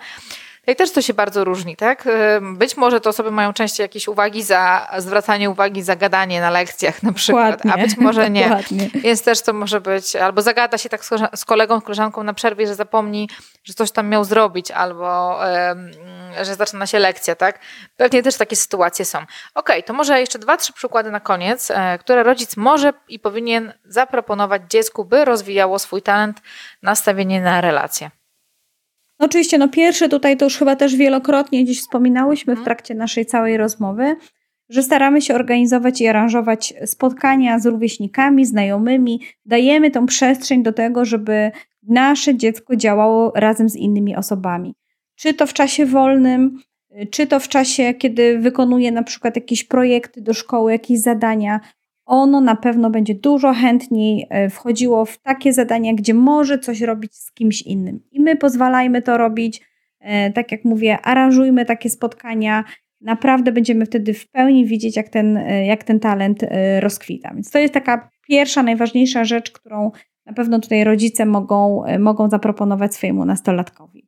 i 0.68 0.76
też 0.76 0.91
to 0.91 1.01
się 1.01 1.14
bardzo 1.14 1.43
różni, 1.43 1.76
tak? 1.76 2.07
Być 2.41 2.78
może 2.78 3.01
te 3.01 3.09
osoby 3.09 3.32
mają 3.32 3.53
częściej 3.53 3.84
jakieś 3.84 4.07
uwagi 4.07 4.43
za 4.43 4.88
zwracanie 4.97 5.49
uwagi 5.49 5.82
za 5.82 5.95
gadanie 5.95 6.41
na 6.41 6.49
lekcjach 6.49 7.03
na 7.03 7.14
przykład, 7.14 7.57
dokładnie, 7.57 7.84
a 7.84 7.88
być 7.88 7.97
może 7.97 8.30
nie. 8.30 8.43
Dokładnie. 8.43 8.89
Więc 8.93 9.24
też 9.24 9.41
to 9.41 9.53
może 9.53 9.82
być, 9.82 10.16
albo 10.16 10.41
zagada 10.41 10.78
się 10.78 10.89
tak 10.89 11.05
z 11.36 11.45
kolegą, 11.45 11.82
koleżanką 11.82 12.24
na 12.24 12.34
przerwie, 12.34 12.68
że 12.68 12.76
zapomni, 12.76 13.30
że 13.64 13.74
coś 13.74 13.91
tam 13.91 14.09
miał 14.09 14.24
zrobić, 14.24 14.72
albo 14.72 15.39
że 16.41 16.55
zaczyna 16.55 16.88
się 16.88 16.99
lekcja, 16.99 17.36
tak? 17.36 17.59
Pewnie 17.97 18.24
też 18.24 18.36
takie 18.36 18.55
sytuacje 18.55 19.05
są. 19.05 19.20
Ok, 19.55 19.70
to 19.86 19.93
może 19.93 20.20
jeszcze 20.20 20.39
dwa, 20.39 20.57
trzy 20.57 20.74
przykłady 20.74 21.11
na 21.11 21.20
koniec, 21.20 21.72
e, 21.72 21.97
które 21.97 22.24
rodzic 22.24 22.57
może 22.57 22.93
i 23.07 23.20
powinien 23.20 23.74
zaproponować 23.86 24.61
dziecku, 24.70 25.05
by 25.05 25.26
rozwijało 25.26 25.80
swój 25.80 26.01
talent, 26.01 26.41
nastawienie 26.82 27.41
na 27.41 27.61
relacje. 27.61 28.11
No 29.20 29.26
oczywiście, 29.26 29.57
no 29.57 29.68
pierwsze 29.68 30.09
tutaj 30.09 30.38
to 30.38 30.45
już 30.45 30.57
chyba 30.57 30.76
też 30.76 30.95
wielokrotnie 30.95 31.66
dziś 31.66 31.82
wspominałyśmy 31.82 32.55
w 32.55 32.57
mhm. 32.57 32.66
trakcie 32.66 32.95
naszej 32.95 33.26
całej 33.26 33.57
rozmowy, 33.57 34.16
że 34.70 34.84
staramy 34.84 35.22
się 35.22 35.36
organizować 35.36 36.01
i 36.01 36.07
aranżować 36.07 36.74
spotkania 36.86 37.59
z 37.59 37.66
rówieśnikami, 37.66 38.45
znajomymi, 38.45 39.22
dajemy 39.45 39.91
tą 39.91 40.05
przestrzeń 40.05 40.64
do 40.64 40.74
tego, 40.74 41.05
żeby 41.05 41.51
nasze 41.84 42.36
dziecko 42.36 42.76
działało 42.76 43.32
razem 43.36 43.70
z 43.70 43.76
innymi 43.76 44.16
osobami. 44.16 44.76
Czy 45.16 45.34
to 45.34 45.47
w 45.47 45.53
czasie 45.53 45.86
wolnym, 45.86 46.59
czy 47.11 47.28
to 47.28 47.39
w 47.39 47.47
czasie, 47.47 47.93
kiedy 47.93 48.39
wykonuje 48.39 48.91
na 48.91 49.03
przykład 49.03 49.36
jakieś 49.36 49.64
projekty 49.64 50.22
do 50.22 50.34
szkoły, 50.34 50.72
jakieś 50.72 50.99
zadania, 50.99 51.59
ono 52.06 52.41
na 52.41 52.56
pewno 52.56 52.89
będzie 52.89 53.16
dużo 53.16 53.54
chętniej 53.54 54.28
e, 54.30 54.49
wchodziło 54.49 55.06
w 55.06 55.18
takie 55.18 55.54
zadania, 55.54 55.93
gdzie 55.93 56.14
może 56.14 56.60
coś 56.60 56.82
robić 56.82 57.16
z 57.16 57.32
kimś 57.32 57.62
innym. 57.62 57.99
I 58.12 58.22
my 58.22 58.36
pozwalajmy 58.36 59.01
to 59.01 59.18
robić. 59.18 59.62
E, 59.99 60.32
tak 60.32 60.51
jak 60.51 60.66
mówię, 60.66 60.97
aranżujmy 61.01 61.66
takie 61.66 61.89
spotkania. 61.89 62.64
Naprawdę 63.01 63.51
będziemy 63.51 63.86
wtedy 63.86 64.14
w 64.14 64.30
pełni 64.30 64.66
widzieć, 64.66 64.95
jak 64.95 65.10
ten, 65.10 65.38
e, 65.38 65.66
jak 65.66 65.84
ten 65.84 65.99
talent 65.99 66.45
rozkwita. 66.80 67.34
Więc 67.34 67.51
to 67.51 67.60
jest 67.60 67.74
taka 67.74 68.10
pierwsza, 68.28 68.64
najważniejsza 68.64 69.24
rzecz, 69.24 69.51
którą 69.51 69.91
na 70.26 70.34
pewno 70.34 70.60
tutaj 70.60 70.84
rodzice 70.84 71.26
mogą, 71.26 71.84
mogą 71.99 72.30
zaproponować 72.30 72.95
swojemu 72.95 73.26
nastolatkowi. 73.26 74.03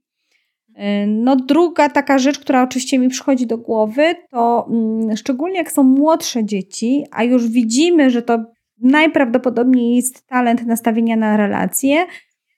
No, 1.07 1.35
druga 1.35 1.89
taka 1.89 2.19
rzecz, 2.19 2.39
która 2.39 2.63
oczywiście 2.63 2.99
mi 2.99 3.09
przychodzi 3.09 3.47
do 3.47 3.57
głowy, 3.57 4.15
to 4.29 4.67
mm, 4.69 5.17
szczególnie 5.17 5.57
jak 5.57 5.71
są 5.71 5.83
młodsze 5.83 6.45
dzieci, 6.45 7.03
a 7.11 7.23
już 7.23 7.47
widzimy, 7.47 8.09
że 8.09 8.21
to 8.21 8.45
najprawdopodobniej 8.81 9.95
jest 9.95 10.27
talent 10.27 10.65
nastawienia 10.65 11.15
na 11.15 11.37
relacje, 11.37 12.05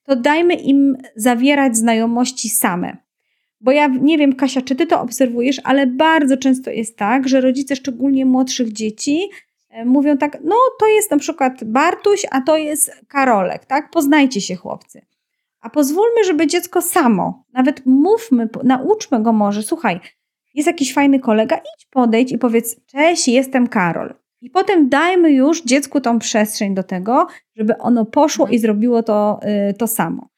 to 0.03 0.15
dajmy 0.15 0.53
im 0.53 0.97
zawierać 1.15 1.77
znajomości 1.77 2.49
same. 2.49 2.97
Bo 3.61 3.71
ja 3.71 3.87
nie 3.87 4.17
wiem, 4.17 4.35
Kasia, 4.35 4.61
czy 4.61 4.75
ty 4.75 4.87
to 4.87 5.01
obserwujesz, 5.01 5.61
ale 5.63 5.87
bardzo 5.87 6.37
często 6.37 6.71
jest 6.71 6.97
tak, 6.97 7.27
że 7.27 7.41
rodzice 7.41 7.75
szczególnie 7.75 8.25
młodszych 8.25 8.73
dzieci 8.73 9.29
e, 9.69 9.85
mówią 9.85 10.17
tak, 10.17 10.37
no 10.43 10.55
to 10.79 10.87
jest 10.87 11.11
na 11.11 11.17
przykład 11.17 11.63
Bartuś, 11.63 12.25
a 12.31 12.41
to 12.41 12.57
jest 12.57 12.91
Karolek, 13.07 13.65
tak? 13.65 13.91
Poznajcie 13.91 14.41
się 14.41 14.55
chłopcy. 14.55 15.01
A 15.67 15.69
pozwólmy, 15.69 16.23
żeby 16.25 16.47
dziecko 16.47 16.81
samo, 16.81 17.43
nawet 17.53 17.85
mówmy, 17.85 18.49
nauczmy 18.63 19.23
go 19.23 19.33
może, 19.33 19.63
słuchaj, 19.63 19.99
jest 20.53 20.67
jakiś 20.67 20.93
fajny 20.93 21.19
kolega, 21.19 21.57
idź 21.57 21.87
podejdź 21.89 22.31
i 22.31 22.37
powiedz, 22.37 22.85
cześć, 22.85 23.27
jestem 23.27 23.67
Karol. 23.67 24.13
I 24.41 24.49
potem 24.49 24.89
dajmy 24.89 25.31
już 25.31 25.63
dziecku 25.63 26.01
tą 26.01 26.19
przestrzeń 26.19 26.75
do 26.75 26.83
tego, 26.83 27.27
żeby 27.55 27.77
ono 27.77 28.05
poszło 28.05 28.45
mhm. 28.45 28.55
i 28.55 28.59
zrobiło 28.59 29.03
to, 29.03 29.39
y, 29.69 29.73
to 29.73 29.87
samo. 29.87 30.29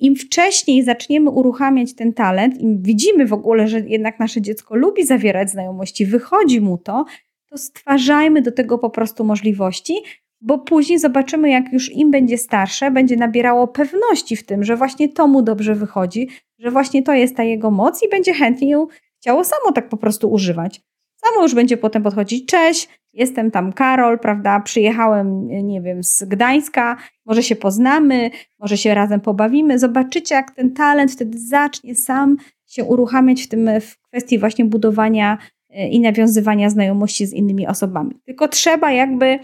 Im 0.00 0.16
wcześniej 0.16 0.82
zaczniemy 0.82 1.30
uruchamiać 1.30 1.94
ten 1.94 2.12
talent, 2.12 2.60
im 2.60 2.82
widzimy 2.82 3.26
w 3.26 3.32
ogóle, 3.32 3.68
że 3.68 3.80
jednak 3.80 4.20
nasze 4.20 4.40
dziecko 4.40 4.76
lubi 4.76 5.04
zawierać 5.04 5.50
znajomości, 5.50 6.06
wychodzi 6.06 6.60
mu 6.60 6.78
to, 6.78 7.04
to 7.50 7.58
stwarzajmy 7.58 8.42
do 8.42 8.52
tego 8.52 8.78
po 8.78 8.90
prostu 8.90 9.24
możliwości, 9.24 9.94
bo 10.40 10.58
później 10.58 10.98
zobaczymy, 10.98 11.50
jak 11.50 11.72
już 11.72 11.92
im 11.92 12.10
będzie 12.10 12.38
starsze, 12.38 12.90
będzie 12.90 13.16
nabierało 13.16 13.68
pewności 13.68 14.36
w 14.36 14.46
tym, 14.46 14.64
że 14.64 14.76
właśnie 14.76 15.08
to 15.08 15.28
mu 15.28 15.42
dobrze 15.42 15.74
wychodzi, 15.74 16.28
że 16.58 16.70
właśnie 16.70 17.02
to 17.02 17.12
jest 17.12 17.36
ta 17.36 17.44
jego 17.44 17.70
moc 17.70 18.02
i 18.02 18.08
będzie 18.08 18.34
chętnie 18.34 18.70
ją 18.70 18.86
chciało 19.20 19.44
samo 19.44 19.72
tak 19.72 19.88
po 19.88 19.96
prostu 19.96 20.32
używać. 20.32 20.80
Samo 21.16 21.42
już 21.42 21.54
będzie 21.54 21.76
potem 21.76 22.02
podchodzić, 22.02 22.46
cześć, 22.46 22.88
jestem 23.12 23.50
tam 23.50 23.72
Karol, 23.72 24.18
prawda, 24.18 24.60
przyjechałem, 24.60 25.48
nie 25.48 25.80
wiem, 25.80 26.02
z 26.02 26.24
Gdańska, 26.24 26.96
może 27.26 27.42
się 27.42 27.56
poznamy, 27.56 28.30
może 28.58 28.76
się 28.76 28.94
razem 28.94 29.20
pobawimy. 29.20 29.78
Zobaczycie, 29.78 30.34
jak 30.34 30.50
ten 30.50 30.74
talent 30.74 31.12
wtedy 31.12 31.38
zacznie 31.38 31.94
sam 31.94 32.36
się 32.66 32.84
uruchamiać 32.84 33.42
w 33.42 33.48
tym, 33.48 33.70
w 33.80 33.98
kwestii 33.98 34.38
właśnie 34.38 34.64
budowania 34.64 35.38
e, 35.70 35.88
i 35.88 36.00
nawiązywania 36.00 36.70
znajomości 36.70 37.26
z 37.26 37.32
innymi 37.32 37.66
osobami. 37.66 38.14
Tylko 38.24 38.48
trzeba 38.48 38.92
jakby 38.92 39.38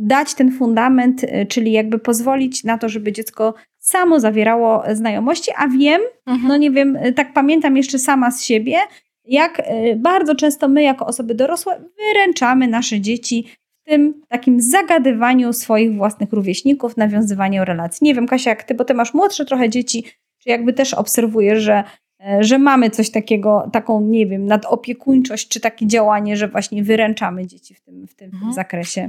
dać 0.00 0.34
ten 0.34 0.52
fundament, 0.52 1.24
e, 1.24 1.46
czyli 1.46 1.72
jakby 1.72 1.98
pozwolić 1.98 2.64
na 2.64 2.78
to, 2.78 2.88
żeby 2.88 3.12
dziecko 3.12 3.54
samo 3.78 4.20
zawierało 4.20 4.82
znajomości, 4.92 5.50
a 5.56 5.68
wiem, 5.68 6.00
mhm. 6.26 6.48
no 6.48 6.56
nie 6.56 6.70
wiem, 6.70 6.96
e, 6.96 7.12
tak 7.12 7.32
pamiętam 7.32 7.76
jeszcze 7.76 7.98
sama 7.98 8.30
z 8.30 8.44
siebie, 8.44 8.76
jak 9.24 9.62
bardzo 9.96 10.34
często 10.34 10.68
my, 10.68 10.82
jako 10.82 11.06
osoby 11.06 11.34
dorosłe, 11.34 11.84
wyręczamy 11.98 12.68
nasze 12.68 13.00
dzieci 13.00 13.46
w 13.80 13.90
tym 13.90 14.22
takim 14.28 14.60
zagadywaniu 14.60 15.52
swoich 15.52 15.96
własnych 15.96 16.32
rówieśników, 16.32 16.96
nawiązywaniu 16.96 17.64
relacji. 17.64 18.04
Nie 18.04 18.14
wiem, 18.14 18.26
Kasia, 18.26 18.50
jak 18.50 18.62
ty, 18.62 18.74
bo 18.74 18.84
ty 18.84 18.94
masz 18.94 19.14
młodsze 19.14 19.44
trochę 19.44 19.68
dzieci, 19.68 20.04
czy 20.38 20.50
jakby 20.50 20.72
też 20.72 20.94
obserwujesz, 20.94 21.62
że 21.62 21.84
że 22.40 22.58
mamy 22.58 22.90
coś 22.90 23.10
takiego, 23.10 23.70
taką, 23.72 24.00
nie 24.00 24.26
wiem, 24.26 24.46
nadopiekuńczość, 24.46 25.48
czy 25.48 25.60
takie 25.60 25.86
działanie, 25.86 26.36
że 26.36 26.48
właśnie 26.48 26.82
wyręczamy 26.82 27.46
dzieci 27.46 27.74
w 27.74 27.80
tym, 27.80 28.06
w 28.06 28.14
tym, 28.14 28.30
mhm. 28.34 28.52
zakresie. 28.52 29.08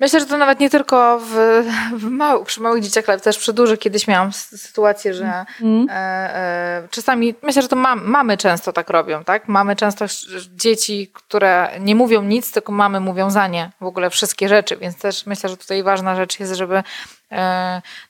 Myślę, 0.00 0.20
że 0.20 0.26
to 0.26 0.36
nawet 0.36 0.60
nie 0.60 0.70
tylko 0.70 1.18
w, 1.18 1.62
w 1.92 2.44
przy 2.44 2.60
małych 2.60 2.82
dzieciach, 2.82 3.08
ale 3.08 3.20
też 3.20 3.38
przy 3.38 3.52
dużych. 3.52 3.78
Kiedyś 3.78 4.08
miałam 4.08 4.32
sytuację, 4.32 5.14
że 5.14 5.44
mm. 5.60 5.86
e, 5.90 5.94
e, 5.94 6.88
czasami, 6.90 7.34
myślę, 7.42 7.62
że 7.62 7.68
to 7.68 7.76
mam, 7.76 8.04
mamy 8.04 8.36
często 8.36 8.72
tak 8.72 8.90
robią, 8.90 9.24
tak? 9.24 9.48
Mamy 9.48 9.76
często 9.76 10.04
dzieci, 10.54 11.10
które 11.12 11.70
nie 11.80 11.94
mówią 11.94 12.22
nic, 12.22 12.52
tylko 12.52 12.72
mamy 12.72 13.00
mówią 13.00 13.30
za 13.30 13.46
nie 13.46 13.70
w 13.80 13.84
ogóle 13.84 14.10
wszystkie 14.10 14.48
rzeczy, 14.48 14.76
więc 14.76 14.98
też 14.98 15.26
myślę, 15.26 15.50
że 15.50 15.56
tutaj 15.56 15.82
ważna 15.82 16.16
rzecz 16.16 16.40
jest, 16.40 16.54
żeby 16.54 16.82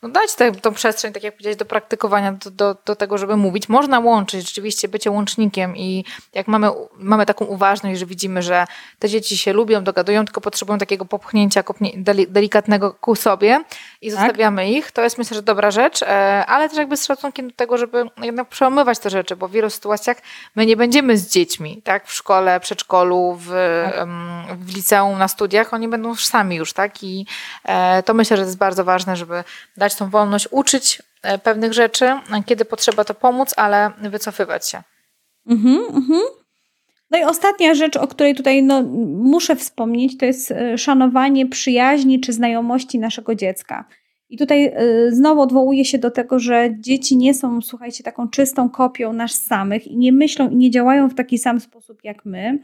no 0.02 0.08
dać 0.08 0.34
tę, 0.34 0.52
tą 0.52 0.74
przestrzeń, 0.74 1.12
tak 1.12 1.22
jak 1.22 1.34
powiedziałeś, 1.34 1.56
do 1.56 1.64
praktykowania, 1.64 2.32
do, 2.32 2.50
do, 2.50 2.76
do, 2.86 2.96
tego, 2.96 3.18
żeby 3.18 3.36
mówić. 3.36 3.68
Można 3.68 3.98
łączyć 3.98 4.46
rzeczywiście 4.46 4.88
bycie 4.88 5.10
łącznikiem 5.10 5.76
i 5.76 6.04
jak 6.34 6.48
mamy, 6.48 6.70
mamy 6.96 7.26
taką 7.26 7.44
uważność, 7.44 8.00
że 8.00 8.06
widzimy, 8.06 8.42
że 8.42 8.66
te 8.98 9.08
dzieci 9.08 9.38
się 9.38 9.52
lubią, 9.52 9.84
dogadują, 9.84 10.24
tylko 10.24 10.40
potrzebują 10.40 10.78
takiego 10.78 11.04
popchnięcia 11.04 11.64
delikatnego 12.28 12.92
ku 12.92 13.14
sobie 13.14 13.64
i 14.06 14.10
tak. 14.10 14.18
zostawiamy 14.20 14.62
tak? 14.62 14.70
ich, 14.70 14.92
to 14.92 15.02
jest 15.02 15.18
myślę, 15.18 15.34
że 15.34 15.42
dobra 15.42 15.70
rzecz, 15.70 16.02
e, 16.02 16.46
ale 16.46 16.68
też 16.68 16.78
jakby 16.78 16.96
z 16.96 17.06
szacunkiem 17.06 17.48
do 17.48 17.54
tego, 17.54 17.78
żeby 17.78 18.04
jednak 18.22 18.48
przełamywać 18.48 18.98
te 18.98 19.10
rzeczy, 19.10 19.36
bo 19.36 19.48
w 19.48 19.50
wielu 19.50 19.70
sytuacjach 19.70 20.16
my 20.56 20.66
nie 20.66 20.76
będziemy 20.76 21.18
z 21.18 21.30
dziećmi, 21.30 21.82
tak, 21.84 22.06
w 22.06 22.12
szkole, 22.12 22.60
przedszkolu, 22.60 23.38
w, 23.40 23.50
tak. 23.84 24.08
w 24.58 24.74
liceum, 24.76 25.18
na 25.18 25.28
studiach, 25.28 25.74
oni 25.74 25.88
będą 25.88 26.08
już 26.08 26.26
sami 26.26 26.56
już, 26.56 26.72
tak, 26.72 27.02
i 27.02 27.26
e, 27.64 28.02
to 28.02 28.14
myślę, 28.14 28.36
że 28.36 28.42
jest 28.42 28.58
bardzo 28.58 28.84
ważne, 28.84 29.16
żeby 29.16 29.44
dać 29.76 29.94
tą 29.94 30.10
wolność, 30.10 30.48
uczyć 30.50 31.02
e, 31.22 31.38
pewnych 31.38 31.72
rzeczy, 31.72 32.20
kiedy 32.46 32.64
potrzeba 32.64 33.04
to 33.04 33.14
pomóc, 33.14 33.54
ale 33.56 33.90
wycofywać 33.98 34.68
się. 34.68 34.82
Mhm, 35.46 35.76
mhm. 35.94 36.20
No 37.10 37.18
i 37.18 37.24
ostatnia 37.24 37.74
rzecz, 37.74 37.96
o 37.96 38.06
której 38.06 38.34
tutaj 38.34 38.62
no, 38.62 38.82
muszę 39.06 39.56
wspomnieć, 39.56 40.16
to 40.16 40.26
jest 40.26 40.50
e, 40.50 40.78
szanowanie 40.78 41.46
przyjaźni 41.46 42.20
czy 42.20 42.32
znajomości 42.32 42.98
naszego 42.98 43.34
dziecka. 43.34 43.84
I 44.28 44.36
tutaj 44.38 44.64
e, 44.64 44.74
znowu 45.10 45.40
odwołuję 45.40 45.84
się 45.84 45.98
do 45.98 46.10
tego, 46.10 46.38
że 46.38 46.70
dzieci 46.78 47.16
nie 47.16 47.34
są, 47.34 47.62
słuchajcie, 47.62 48.04
taką 48.04 48.28
czystą 48.28 48.70
kopią 48.70 49.12
nas 49.12 49.44
samych 49.44 49.86
i 49.86 49.96
nie 49.96 50.12
myślą 50.12 50.50
i 50.50 50.56
nie 50.56 50.70
działają 50.70 51.08
w 51.08 51.14
taki 51.14 51.38
sam 51.38 51.60
sposób 51.60 52.04
jak 52.04 52.24
my. 52.24 52.58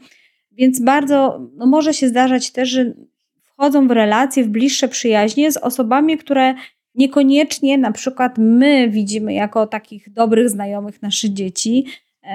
Więc 0.51 0.81
bardzo 0.81 1.49
no, 1.55 1.65
może 1.65 1.93
się 1.93 2.07
zdarzać 2.07 2.51
też, 2.51 2.69
że 2.69 2.93
wchodzą 3.41 3.87
w 3.87 3.91
relacje, 3.91 4.43
w 4.43 4.49
bliższe 4.49 4.87
przyjaźnie 4.87 5.51
z 5.51 5.57
osobami, 5.57 6.17
które 6.17 6.53
niekoniecznie 6.95 7.77
na 7.77 7.91
przykład 7.91 8.37
my 8.37 8.89
widzimy 8.89 9.33
jako 9.33 9.67
takich 9.67 10.13
dobrych 10.13 10.49
znajomych 10.49 11.01
naszych 11.01 11.33
dzieci, 11.33 11.85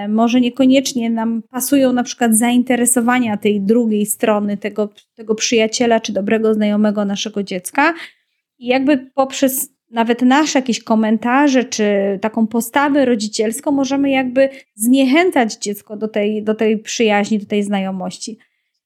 może 0.08 0.40
niekoniecznie 0.40 1.10
nam 1.10 1.42
pasują 1.50 1.92
na 1.92 2.02
przykład 2.02 2.34
zainteresowania 2.34 3.36
tej 3.36 3.60
drugiej 3.60 4.06
strony, 4.06 4.56
tego, 4.56 4.88
tego 5.14 5.34
przyjaciela 5.34 6.00
czy 6.00 6.12
dobrego 6.12 6.54
znajomego 6.54 7.04
naszego 7.04 7.42
dziecka. 7.42 7.94
I 8.58 8.66
jakby 8.66 9.10
poprzez 9.14 9.70
nawet 9.90 10.22
nasze 10.22 10.58
jakieś 10.58 10.82
komentarze 10.82 11.64
czy 11.64 12.18
taką 12.22 12.46
postawę 12.46 13.04
rodzicielską 13.04 13.70
możemy 13.70 14.10
jakby 14.10 14.48
zniechęcać 14.74 15.56
dziecko 15.56 15.96
do 15.96 16.08
tej, 16.08 16.42
do 16.42 16.54
tej 16.54 16.78
przyjaźni, 16.78 17.38
do 17.38 17.46
tej 17.46 17.62
znajomości. 17.62 18.38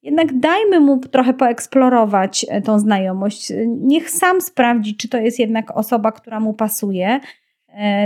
Jednak 0.02 0.38
dajmy 0.38 0.80
mu 0.80 1.00
trochę 1.00 1.34
poeksplorować 1.34 2.46
e, 2.48 2.62
tą 2.62 2.78
znajomość. 2.78 3.52
Niech 3.66 4.10
sam 4.10 4.40
sprawdzi, 4.40 4.96
czy 4.96 5.08
to 5.08 5.18
jest 5.18 5.38
jednak 5.38 5.76
osoba, 5.76 6.12
która 6.12 6.40
mu 6.40 6.54
pasuje 6.54 7.06
E, 7.14 7.41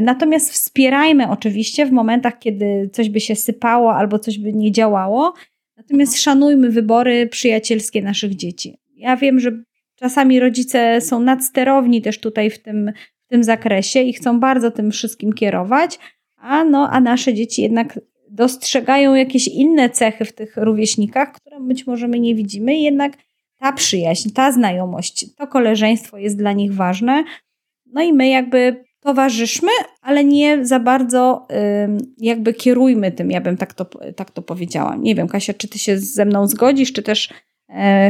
natomiast 0.03 0.51
wspierajmy 0.51 1.31
oczywiście 1.31 1.87
w 1.87 1.93
momentach, 1.93 2.39
kiedy 2.39 2.91
coś 2.93 3.09
by 3.09 3.21
się 3.21 3.37
sypało 3.37 3.95
albo 3.95 4.19
coś 4.19 4.39
by 4.39 4.53
nie 4.53 4.73
działało. 4.73 5.35
Natomiast 5.77 6.13
mhm. 6.13 6.23
szanujmy 6.23 6.71
wybory 6.71 7.27
przyjacielskie 7.27 8.03
naszych 8.03 8.35
dzieci. 8.35 8.79
Ja 8.95 9.17
wiem, 9.17 9.41
że 9.41 9.63
czasami 9.97 10.41
rodzice 10.41 11.01
są 11.01 11.21
nadsterowni 11.21 12.03
też 12.03 12.21
tutaj 12.21 12.51
w 12.51 12.63
tym, 12.63 12.93
w 13.27 13.29
tym 13.29 13.45
zakresie 13.45 14.03
i 14.03 14.13
chcą 14.13 14.41
bardzo 14.41 14.71
tym 14.71 14.91
wszystkim 14.91 15.33
kierować, 15.33 15.99
a, 16.37 16.65
no, 16.65 16.89
a 16.91 17.01
nasze 17.01 17.35
dzieci 17.35 17.63
jednak 17.63 18.01
dostrzegają 18.31 19.15
jakieś 19.15 19.49
inne 19.49 19.91
cechy 19.91 20.25
w 20.25 20.33
tych 20.33 20.57
rówieśnikach, 20.57 21.33
które 21.33 21.61
być 21.61 21.87
może 21.87 22.09
my 22.09 22.21
nie 22.21 22.35
widzimy, 22.35 22.79
jednak 22.79 23.13
ta 23.59 23.73
przyjaźń, 23.73 24.31
ta 24.31 24.53
znajomość, 24.53 25.35
to 25.35 25.47
koleżeństwo 25.47 26.19
jest 26.19 26.39
dla 26.39 26.53
nich 26.53 26.75
ważne. 26.75 27.25
No 27.87 28.03
i 28.03 28.13
my 28.13 28.29
jakby 28.29 28.85
towarzyszmy, 29.07 29.71
ale 30.03 30.25
nie 30.25 30.67
za 30.67 30.81
bardzo 30.81 31.47
jakby 32.19 32.55
kierujmy 32.55 33.13
tym, 33.13 33.31
ja 33.31 33.41
bym 33.41 33.57
tak 33.57 33.75
to, 33.75 33.85
tak 34.17 34.31
to 34.31 34.43
powiedziała. 34.43 34.97
Nie 34.97 35.15
wiem, 35.15 35.29
Kasia, 35.29 35.55
czy 35.55 35.69
ty 35.69 35.79
się 35.79 35.99
ze 35.99 36.25
mną 36.25 36.49
zgodzisz, 36.49 36.93
czy 36.93 37.03
też 37.03 37.29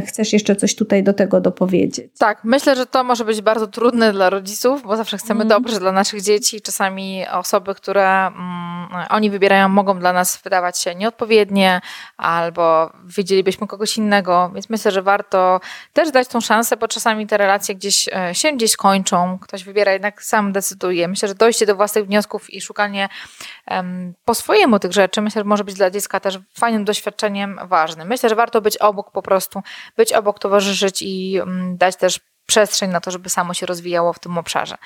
chcesz 0.07 0.33
jeszcze 0.33 0.57
coś 0.57 0.75
tutaj 0.75 1.03
do 1.03 1.13
tego 1.13 1.41
dopowiedzieć? 1.41 2.13
Tak, 2.19 2.45
myślę, 2.45 2.77
że 2.77 2.87
to 2.87 3.05
może 3.05 3.25
być 3.25 3.41
bardzo 3.41 3.67
trudne 3.67 4.13
dla 4.13 4.31
rodziców, 4.31 4.83
bo 4.83 4.97
zawsze 4.97 5.19
chcemy 5.19 5.45
mm. 5.45 5.49
dobrze 5.49 5.81
dla 5.81 5.93
naszych 5.93 6.23
dzieci. 6.23 6.61
Czasami 6.61 7.29
osoby, 7.29 7.75
które 7.75 8.27
mm, 8.27 8.89
oni 9.11 9.31
wybierają, 9.31 9.69
mogą 9.69 9.99
dla 9.99 10.13
nas 10.13 10.43
wydawać 10.45 10.79
się 10.79 10.95
nieodpowiednie, 10.95 11.81
albo 12.17 12.93
widzielibyśmy 13.05 13.67
kogoś 13.67 13.97
innego, 13.97 14.51
więc 14.55 14.71
myślę, 14.71 14.91
że 14.91 15.03
warto 15.03 15.61
też 15.93 16.11
dać 16.11 16.29
tą 16.29 16.41
szansę, 16.41 16.77
bo 16.77 16.89
czasami 16.89 17.27
te 17.27 17.37
relacje 17.37 17.75
gdzieś 17.75 18.09
e, 18.09 18.35
się 18.35 18.53
gdzieś 18.53 18.77
kończą, 18.77 19.39
ktoś 19.39 19.65
wybiera, 19.65 19.93
jednak 19.93 20.23
sam 20.23 20.53
decyduje. 20.53 21.09
Myślę, 21.09 21.29
że 21.29 21.35
dojście 21.35 21.67
do 21.67 21.77
własnych 21.77 22.07
wniosków 22.07 22.51
i 22.51 22.61
szukanie 22.61 23.09
um, 23.71 24.15
po 24.25 24.35
swojemu 24.35 24.79
tych 24.79 24.93
rzeczy, 24.93 25.21
myślę, 25.23 25.41
że 25.41 25.45
może 25.45 25.65
być 25.65 25.75
dla 25.75 25.91
dziecka 25.91 26.21
też 26.21 26.39
fajnym 26.55 26.85
doświadczeniem 26.85 27.61
ważnym. 27.65 28.09
Myślę, 28.09 28.29
że 28.29 28.35
warto 28.35 28.61
być 28.61 28.77
obok 28.77 29.11
po 29.11 29.23
prostu 29.23 29.45
prostu 29.49 29.72
być 29.97 30.12
obok, 30.12 30.38
towarzyszyć 30.38 31.03
i 31.03 31.38
mm, 31.38 31.76
dać 31.76 31.97
też 31.97 32.20
przestrzeń 32.47 32.90
na 32.90 33.01
to, 33.01 33.11
żeby 33.11 33.28
samo 33.28 33.55
się 33.55 33.66
rozwijało 33.66 34.12
w 34.12 34.18
tym 34.18 34.38
obszarze. 34.38 34.76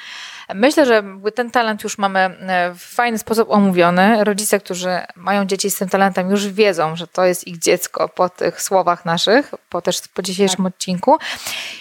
Myślę, 0.55 0.87
że 0.87 1.03
ten 1.35 1.51
talent 1.51 1.85
już 1.85 1.99
mamy 1.99 2.19
e, 2.21 2.75
w 2.75 2.83
fajny 2.83 3.19
sposób 3.19 3.51
omówiony. 3.51 4.25
Rodzice, 4.25 4.61
którzy 4.61 5.01
mają 5.17 5.45
dzieci 5.45 5.71
z 5.71 5.77
tym 5.77 5.89
talentem, 5.89 6.31
już 6.31 6.49
wiedzą, 6.49 6.97
że 6.97 7.07
to 7.07 7.25
jest 7.25 7.47
ich 7.47 7.59
dziecko 7.59 8.09
po 8.09 8.29
tych 8.29 8.63
słowach 8.63 9.05
naszych, 9.05 9.55
po 9.69 9.83
też 9.83 10.01
po 10.15 10.23
dzisiejszym 10.23 10.65
tak. 10.65 10.67
odcinku. 10.67 11.19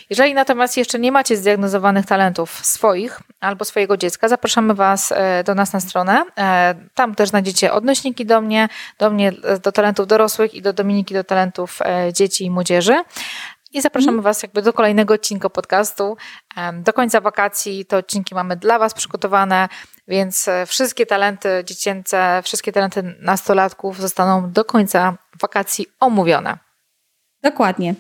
Jeżeli 0.10 0.34
natomiast 0.34 0.78
jeszcze 0.78 1.00
nie 1.00 1.12
macie 1.12 1.38
zdiagnozowanych 1.38 2.06
talentów 2.06 2.66
swoich 2.66 3.20
albo 3.40 3.66
swojego 3.66 3.98
dziecka, 3.98 4.28
zapraszamy 4.28 4.74
Was 4.74 5.12
e, 5.12 5.44
do 5.44 5.56
nas 5.56 5.74
na 5.74 5.80
stronę. 5.80 6.26
E, 6.38 6.76
tam 6.96 7.16
też 7.16 7.30
znajdziecie 7.30 7.74
odnośniki 7.74 8.26
do 8.26 8.42
mnie, 8.42 8.70
do 9.00 9.10
mnie 9.10 9.32
do 9.64 9.72
talentów 9.72 10.08
dorosłych 10.08 10.54
i 10.54 10.62
do 10.62 10.74
Dominiki 10.74 11.14
do 11.14 11.24
talentów 11.24 11.80
dzieci 12.14 12.46
i 12.46 12.52
młodzieży. 12.52 13.04
I 13.72 13.82
zapraszamy 13.82 14.12
mm. 14.12 14.24
Was 14.24 14.44
jakby 14.44 14.62
do 14.62 14.74
kolejnego 14.74 15.14
odcinka 15.14 15.50
podcastu. 15.50 16.18
Do 16.84 16.94
końca 16.94 17.22
wakacji 17.22 17.86
te 17.86 17.98
odcinki 17.98 18.36
mamy 18.36 18.56
dla 18.56 18.80
Was 18.80 18.94
przygotowane, 18.94 19.70
więc 20.08 20.48
e, 20.48 20.66
wszystkie 20.66 21.06
talenty 21.06 21.50
dziecięce, 21.66 22.42
wszystkie 22.44 22.72
talenty 22.72 23.16
nastolatków 23.22 24.02
zostaną 24.02 24.52
do 24.52 24.66
końca 24.66 25.18
wakacji 25.42 25.86
omówione. 26.00 26.58
Dokładnie. 27.44 27.96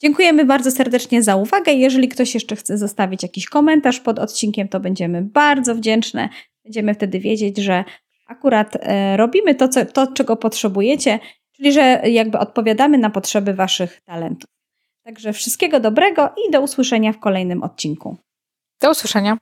Dziękujemy 0.00 0.44
bardzo 0.44 0.70
serdecznie 0.70 1.22
za 1.22 1.36
uwagę. 1.36 1.72
Jeżeli 1.72 2.08
ktoś 2.08 2.34
jeszcze 2.34 2.56
chce 2.56 2.78
zostawić 2.78 3.22
jakiś 3.22 3.46
komentarz 3.46 4.00
pod 4.00 4.18
odcinkiem, 4.18 4.68
to 4.68 4.80
będziemy 4.80 5.22
bardzo 5.22 5.74
wdzięczne. 5.74 6.28
Będziemy 6.64 6.94
wtedy 6.94 7.20
wiedzieć, 7.20 7.58
że 7.58 7.84
akurat 8.26 8.76
e, 8.80 9.16
robimy 9.16 9.54
to, 9.54 9.68
co, 9.68 9.86
to, 9.86 10.06
czego 10.06 10.36
potrzebujecie, 10.36 11.18
czyli 11.56 11.72
że 11.72 12.00
jakby 12.04 12.38
odpowiadamy 12.38 12.98
na 12.98 13.10
potrzeby 13.10 13.54
Waszych 13.54 14.00
talentów. 14.04 14.50
Także 15.04 15.32
wszystkiego 15.32 15.80
dobrego 15.80 16.30
i 16.48 16.50
do 16.50 16.60
usłyszenia 16.60 17.12
w 17.12 17.18
kolejnym 17.18 17.62
odcinku. 17.62 18.16
Do 18.80 18.90
usłyszenia. 18.90 19.38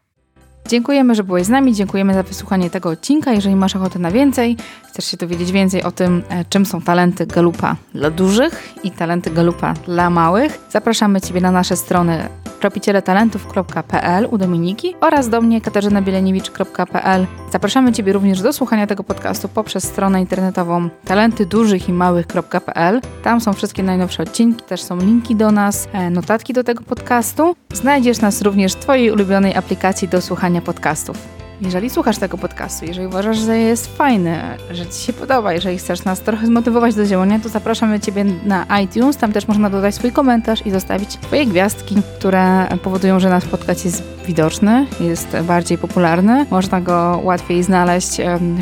Dziękujemy, 0.68 1.14
że 1.14 1.24
byłeś 1.24 1.46
z 1.46 1.48
nami, 1.48 1.74
dziękujemy 1.74 2.14
za 2.14 2.22
wysłuchanie 2.22 2.70
tego 2.70 2.88
odcinka. 2.88 3.32
Jeżeli 3.32 3.56
masz 3.56 3.76
ochotę 3.76 3.98
na 3.98 4.10
więcej, 4.10 4.56
chcesz 4.90 5.04
się 5.04 5.16
dowiedzieć 5.16 5.52
więcej 5.52 5.82
o 5.82 5.90
tym, 5.90 6.22
e, 6.28 6.44
czym 6.44 6.66
są 6.66 6.80
talenty 6.80 7.26
Galupa 7.26 7.76
dla 7.94 8.10
dużych 8.10 8.74
i 8.84 8.90
talenty 8.90 9.30
Galupa 9.30 9.74
dla 9.74 10.10
małych, 10.10 10.58
zapraszamy 10.70 11.20
Ciebie 11.20 11.40
na 11.40 11.50
nasze 11.50 11.76
strony 11.76 12.28
tropicieletalentów.pl 12.60 14.28
u 14.30 14.38
Dominiki 14.38 14.94
oraz 15.00 15.28
do 15.28 15.40
mnie 15.40 15.60
katarzynabielenewicz.pl. 15.60 17.26
Zapraszamy 17.52 17.92
Ciebie 17.92 18.12
również 18.12 18.42
do 18.42 18.52
słuchania 18.52 18.86
tego 18.86 19.04
podcastu 19.04 19.48
poprzez 19.48 19.84
stronę 19.84 20.20
internetową 20.20 20.88
talentydużychimałych.pl. 21.04 23.00
Tam 23.22 23.40
są 23.40 23.52
wszystkie 23.52 23.82
najnowsze 23.82 24.22
odcinki, 24.22 24.62
też 24.62 24.82
są 24.82 24.98
linki 24.98 25.36
do 25.36 25.52
nas, 25.52 25.88
e, 25.92 26.10
notatki 26.10 26.52
do 26.52 26.64
tego 26.64 26.84
podcastu. 26.84 27.56
Znajdziesz 27.72 28.20
nas 28.20 28.42
również 28.42 28.72
w 28.72 28.76
Twojej 28.76 29.10
ulubionej 29.10 29.56
aplikacji 29.56 30.08
do 30.08 30.20
słuchania 30.20 30.60
podcastów. 30.60 31.39
Jeżeli 31.60 31.90
słuchasz 31.90 32.18
tego 32.18 32.38
podcastu, 32.38 32.84
jeżeli 32.84 33.06
uważasz, 33.06 33.38
że 33.38 33.58
jest 33.58 33.96
fajny, 33.96 34.40
że 34.70 34.86
Ci 34.86 35.02
się 35.06 35.12
podoba, 35.12 35.52
jeżeli 35.52 35.78
chcesz 35.78 36.04
nas 36.04 36.20
trochę 36.20 36.46
zmotywować 36.46 36.94
do 36.94 37.06
działania, 37.06 37.40
to 37.40 37.48
zapraszamy 37.48 38.00
Ciebie 38.00 38.24
na 38.24 38.66
iTunes. 38.80 39.16
Tam 39.16 39.32
też 39.32 39.48
można 39.48 39.70
dodać 39.70 39.94
swój 39.94 40.12
komentarz 40.12 40.66
i 40.66 40.70
zostawić 40.70 41.12
swoje 41.12 41.46
gwiazdki, 41.46 41.96
które 42.18 42.68
powodują, 42.82 43.20
że 43.20 43.28
nasz 43.28 43.44
podcast 43.44 43.84
jest 43.84 44.02
widoczny, 44.26 44.86
jest 45.00 45.36
bardziej 45.42 45.78
popularny. 45.78 46.46
Można 46.50 46.80
go 46.80 47.20
łatwiej 47.24 47.62
znaleźć 47.62 48.20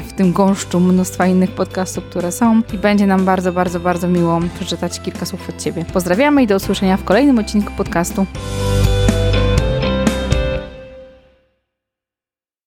w 0.09 0.13
tym 0.13 0.33
gąszczu 0.33 0.81
mnóstwa 0.81 1.27
innych 1.27 1.51
podcastów, 1.51 2.05
które 2.05 2.33
są 2.33 2.63
i 2.73 2.79
będzie 2.79 3.07
nam 3.07 3.25
bardzo, 3.25 3.53
bardzo, 3.53 3.81
bardzo 3.81 4.09
miło 4.09 4.41
przeczytać 4.55 5.01
kilka 5.01 5.27
słów 5.27 5.49
od 5.49 5.63
Ciebie. 5.63 5.85
Pozdrawiamy 5.93 6.43
i 6.43 6.47
do 6.47 6.57
usłyszenia 6.57 6.97
w 6.97 7.05
kolejnym 7.05 7.39
odcinku 7.39 7.73
podcastu. 7.77 8.27